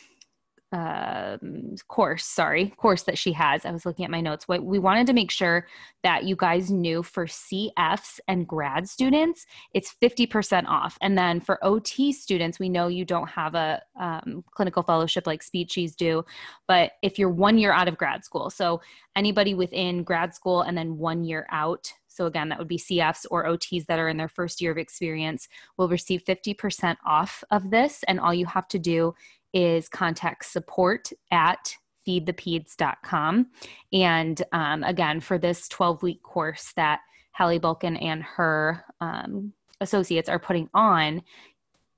um, 0.74 1.76
course, 1.86 2.24
sorry, 2.24 2.70
course 2.76 3.04
that 3.04 3.16
she 3.16 3.30
has. 3.32 3.64
I 3.64 3.70
was 3.70 3.86
looking 3.86 4.04
at 4.04 4.10
my 4.10 4.20
notes. 4.20 4.48
What 4.48 4.64
we 4.64 4.80
wanted 4.80 5.06
to 5.06 5.12
make 5.12 5.30
sure 5.30 5.68
that 6.02 6.24
you 6.24 6.34
guys 6.34 6.68
knew 6.68 7.04
for 7.04 7.26
CFs 7.26 8.18
and 8.26 8.46
grad 8.48 8.88
students, 8.88 9.46
it's 9.72 9.94
50% 10.02 10.66
off. 10.66 10.98
And 11.00 11.16
then 11.16 11.40
for 11.40 11.64
OT 11.64 12.12
students, 12.12 12.58
we 12.58 12.68
know 12.68 12.88
you 12.88 13.04
don't 13.04 13.28
have 13.28 13.54
a 13.54 13.82
um, 14.00 14.42
clinical 14.50 14.82
fellowship 14.82 15.28
like 15.28 15.44
speechies 15.44 15.94
do, 15.94 16.24
but 16.66 16.92
if 17.02 17.20
you're 17.20 17.30
one 17.30 17.56
year 17.56 17.70
out 17.70 17.86
of 17.86 17.96
grad 17.96 18.24
school, 18.24 18.50
so 18.50 18.80
anybody 19.14 19.54
within 19.54 20.02
grad 20.02 20.34
school 20.34 20.62
and 20.62 20.76
then 20.76 20.98
one 20.98 21.22
year 21.22 21.46
out, 21.52 21.92
so 22.08 22.26
again, 22.26 22.48
that 22.48 22.58
would 22.58 22.68
be 22.68 22.78
CFs 22.78 23.26
or 23.30 23.44
OTs 23.44 23.86
that 23.86 23.98
are 24.00 24.08
in 24.08 24.16
their 24.16 24.28
first 24.28 24.60
year 24.60 24.72
of 24.72 24.78
experience 24.78 25.48
will 25.76 25.88
receive 25.88 26.24
50% 26.24 26.96
off 27.04 27.44
of 27.50 27.70
this. 27.70 28.04
And 28.06 28.20
all 28.20 28.34
you 28.34 28.46
have 28.46 28.68
to 28.68 28.78
do 28.78 29.14
is 29.54 29.88
contact 29.88 30.44
support 30.44 31.10
at 31.30 31.74
feedthepeds.com. 32.06 33.46
And 33.92 34.42
um, 34.52 34.82
again, 34.82 35.20
for 35.20 35.38
this 35.38 35.68
12 35.68 36.02
week 36.02 36.22
course 36.22 36.72
that 36.76 37.00
Hallie 37.32 37.58
Bulkin 37.58 37.96
and 37.96 38.22
her 38.22 38.84
um, 39.00 39.52
associates 39.80 40.28
are 40.28 40.38
putting 40.38 40.68
on, 40.74 41.22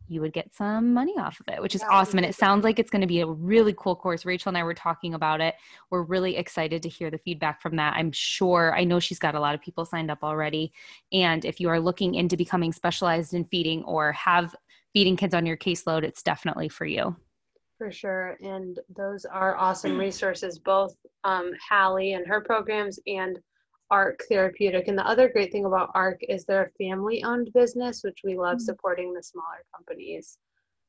you 0.08 0.20
would 0.20 0.32
get 0.32 0.54
some 0.54 0.94
money 0.94 1.14
off 1.18 1.40
of 1.40 1.52
it, 1.52 1.60
which 1.60 1.74
is 1.74 1.82
awesome. 1.82 2.18
And 2.18 2.26
it 2.26 2.34
sounds 2.34 2.62
like 2.62 2.78
it's 2.78 2.90
going 2.90 3.00
to 3.00 3.08
be 3.08 3.20
a 3.20 3.26
really 3.26 3.74
cool 3.76 3.96
course. 3.96 4.24
Rachel 4.24 4.50
and 4.50 4.58
I 4.58 4.62
were 4.62 4.74
talking 4.74 5.14
about 5.14 5.40
it. 5.40 5.56
We're 5.90 6.02
really 6.02 6.36
excited 6.36 6.82
to 6.82 6.88
hear 6.88 7.10
the 7.10 7.18
feedback 7.18 7.60
from 7.60 7.74
that. 7.76 7.94
I'm 7.96 8.12
sure, 8.12 8.72
I 8.76 8.84
know 8.84 9.00
she's 9.00 9.18
got 9.18 9.34
a 9.34 9.40
lot 9.40 9.56
of 9.56 9.60
people 9.60 9.84
signed 9.84 10.10
up 10.10 10.22
already. 10.22 10.72
And 11.12 11.44
if 11.44 11.58
you 11.58 11.68
are 11.70 11.80
looking 11.80 12.14
into 12.14 12.36
becoming 12.36 12.72
specialized 12.72 13.34
in 13.34 13.46
feeding 13.46 13.82
or 13.82 14.12
have 14.12 14.54
feeding 14.92 15.16
kids 15.16 15.34
on 15.34 15.44
your 15.44 15.56
caseload, 15.56 16.04
it's 16.04 16.22
definitely 16.22 16.68
for 16.68 16.86
you. 16.86 17.16
For 17.78 17.92
sure. 17.92 18.38
And 18.40 18.78
those 18.96 19.26
are 19.26 19.56
awesome 19.56 19.98
resources, 19.98 20.58
both 20.58 20.94
um, 21.24 21.52
Hallie 21.68 22.14
and 22.14 22.26
her 22.26 22.40
programs 22.40 22.98
and 23.06 23.38
ARK 23.90 24.22
Therapeutic. 24.28 24.88
And 24.88 24.98
the 24.98 25.06
other 25.06 25.28
great 25.28 25.52
thing 25.52 25.66
about 25.66 25.90
ARK 25.94 26.20
is 26.28 26.44
they're 26.44 26.72
a 26.72 26.84
family 26.84 27.22
owned 27.22 27.52
business, 27.52 28.02
which 28.02 28.20
we 28.24 28.36
love 28.36 28.56
mm-hmm. 28.56 28.64
supporting 28.64 29.12
the 29.12 29.22
smaller 29.22 29.62
companies. 29.74 30.38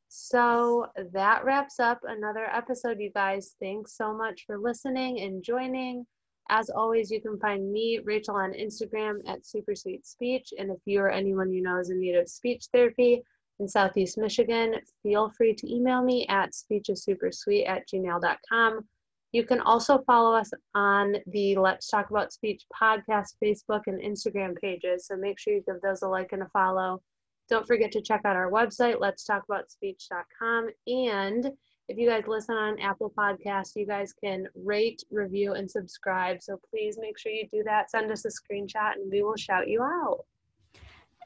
So 0.10 0.88
that 1.12 1.44
wraps 1.44 1.80
up 1.80 2.00
another 2.04 2.46
episode, 2.46 3.00
you 3.00 3.12
guys. 3.14 3.56
Thanks 3.60 3.98
so 3.98 4.14
much 4.16 4.46
for 4.46 4.58
listening 4.58 5.20
and 5.20 5.44
joining. 5.44 6.06
As 6.50 6.70
always, 6.70 7.12
you 7.12 7.22
can 7.22 7.38
find 7.40 7.70
me, 7.72 8.00
Rachel, 8.06 8.36
on 8.36 8.54
Instagram 8.54 9.18
at 9.28 9.46
Super 9.46 9.76
Sweet 9.76 10.06
Speech. 10.06 10.54
And 10.58 10.72
if 10.72 10.78
you 10.86 11.02
or 11.02 11.10
anyone 11.10 11.52
you 11.52 11.62
know 11.62 11.78
is 11.80 11.90
in 11.90 12.00
need 12.00 12.16
of 12.16 12.30
speech 12.30 12.68
therapy, 12.72 13.22
in 13.60 13.68
Southeast 13.68 14.18
Michigan, 14.18 14.76
feel 15.04 15.30
free 15.30 15.54
to 15.54 15.74
email 15.74 16.02
me 16.02 16.26
at 16.28 16.52
speechisupersweet 16.52 17.68
at 17.68 17.88
gmail.com. 17.88 18.88
You 19.34 19.44
can 19.46 19.60
also 19.62 20.00
follow 20.08 20.36
us 20.36 20.52
on 20.74 21.18
the 21.28 21.56
Let's 21.58 21.88
Talk 21.88 22.10
About 22.10 22.32
Speech 22.32 22.64
podcast, 22.74 23.36
Facebook, 23.44 23.82
and 23.88 24.02
Instagram 24.02 24.56
pages. 24.62 25.08
So 25.08 25.18
make 25.18 25.38
sure 25.38 25.54
you 25.54 25.64
give 25.68 25.82
those 25.82 26.02
a 26.02 26.08
like 26.08 26.32
and 26.32 26.44
a 26.44 26.50
follow. 26.50 27.02
Don't 27.50 27.68
forget 27.68 27.92
to 27.94 28.02
check 28.02 28.22
out 28.26 28.36
our 28.36 28.52
website, 28.52 29.00
let's 29.00 29.24
talk 29.24 29.44
about 29.48 29.72
speech.com. 29.72 30.70
And 30.88 31.52
if 31.88 31.98
you 31.98 32.10
guys 32.10 32.24
listen 32.28 32.56
on 32.56 32.80
Apple 32.80 33.14
Podcasts, 33.18 33.76
you 33.76 33.86
guys 33.86 34.14
can 34.14 34.48
rate, 34.56 35.04
review, 35.10 35.54
and 35.54 35.70
subscribe. 35.70 36.42
So 36.42 36.60
please 36.70 36.98
make 37.00 37.18
sure 37.18 37.32
you 37.32 37.48
do 37.52 37.64
that. 37.64 37.90
Send 37.90 38.12
us 38.12 38.26
a 38.26 38.30
screenshot 38.30 38.94
and 38.96 39.10
we 39.10 39.24
will 39.24 39.38
shout 39.38 39.70
you 39.70 39.82
out. 39.82 40.26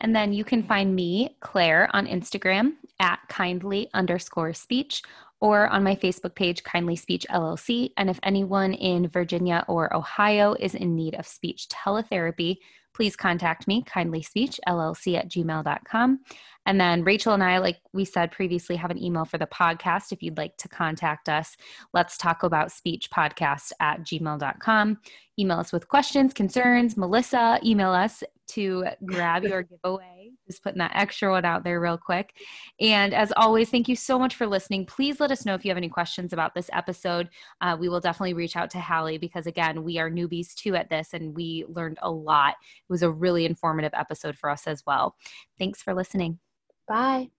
And 0.01 0.15
then 0.15 0.33
you 0.33 0.43
can 0.43 0.63
find 0.63 0.93
me, 0.93 1.37
Claire, 1.39 1.89
on 1.93 2.07
Instagram 2.07 2.73
at 2.99 3.19
kindly 3.29 3.89
underscore 3.93 4.53
speech 4.53 5.03
or 5.39 5.67
on 5.69 5.83
my 5.83 5.95
Facebook 5.95 6.35
page, 6.35 6.63
Kindly 6.63 6.95
Speech 6.95 7.25
LLC. 7.29 7.91
And 7.97 8.09
if 8.09 8.19
anyone 8.23 8.73
in 8.73 9.07
Virginia 9.07 9.65
or 9.67 9.95
Ohio 9.95 10.55
is 10.59 10.75
in 10.75 10.95
need 10.95 11.15
of 11.15 11.25
speech 11.25 11.67
teletherapy, 11.69 12.57
please 12.93 13.15
contact 13.15 13.67
me, 13.67 13.83
kindly 13.83 14.21
speech 14.21 14.59
llc 14.67 15.17
at 15.17 15.29
gmail.com. 15.29 16.19
And 16.65 16.79
then 16.79 17.03
Rachel 17.03 17.33
and 17.33 17.43
I, 17.43 17.57
like 17.57 17.77
we 17.93 18.05
said 18.05 18.31
previously, 18.31 18.75
have 18.75 18.91
an 18.91 19.01
email 19.01 19.25
for 19.25 19.39
the 19.39 19.47
podcast. 19.47 20.11
If 20.11 20.21
you'd 20.21 20.37
like 20.37 20.57
to 20.57 20.67
contact 20.67 21.27
us, 21.27 21.55
let's 21.93 22.17
talk 22.17 22.43
about 22.43 22.71
speech 22.71 23.09
podcast 23.09 23.71
at 23.79 24.01
gmail.com. 24.01 24.99
Email 25.39 25.59
us 25.59 25.71
with 25.71 25.87
questions, 25.87 26.33
concerns. 26.33 26.97
Melissa, 26.97 27.59
email 27.63 27.91
us 27.91 28.21
to 28.53 28.85
grab 29.05 29.43
your 29.43 29.63
giveaway. 29.63 30.31
Just 30.47 30.63
putting 30.63 30.79
that 30.79 30.91
extra 30.95 31.31
one 31.31 31.45
out 31.45 31.63
there 31.63 31.79
real 31.79 31.97
quick. 31.97 32.33
And 32.79 33.13
as 33.13 33.31
always, 33.37 33.69
thank 33.69 33.87
you 33.87 33.95
so 33.95 34.17
much 34.17 34.35
for 34.35 34.47
listening. 34.47 34.85
Please 34.85 35.19
let 35.19 35.31
us 35.31 35.45
know 35.45 35.53
if 35.53 35.63
you 35.63 35.69
have 35.69 35.77
any 35.77 35.89
questions 35.89 36.33
about 36.33 36.53
this 36.53 36.69
episode. 36.73 37.29
Uh, 37.61 37.77
we 37.79 37.89
will 37.89 37.99
definitely 37.99 38.33
reach 38.33 38.55
out 38.55 38.69
to 38.71 38.79
Hallie 38.79 39.17
because, 39.17 39.47
again, 39.47 39.83
we 39.83 39.99
are 39.99 40.09
newbies 40.09 40.53
too 40.53 40.75
at 40.75 40.89
this 40.89 41.13
and 41.13 41.35
we 41.35 41.65
learned 41.67 41.99
a 42.01 42.11
lot. 42.11 42.55
It 42.61 42.91
was 42.91 43.03
a 43.03 43.11
really 43.11 43.45
informative 43.45 43.93
episode 43.93 44.37
for 44.37 44.49
us 44.49 44.67
as 44.67 44.83
well. 44.85 45.15
Thanks 45.57 45.81
for 45.81 45.93
listening. 45.93 46.39
Bye. 46.87 47.29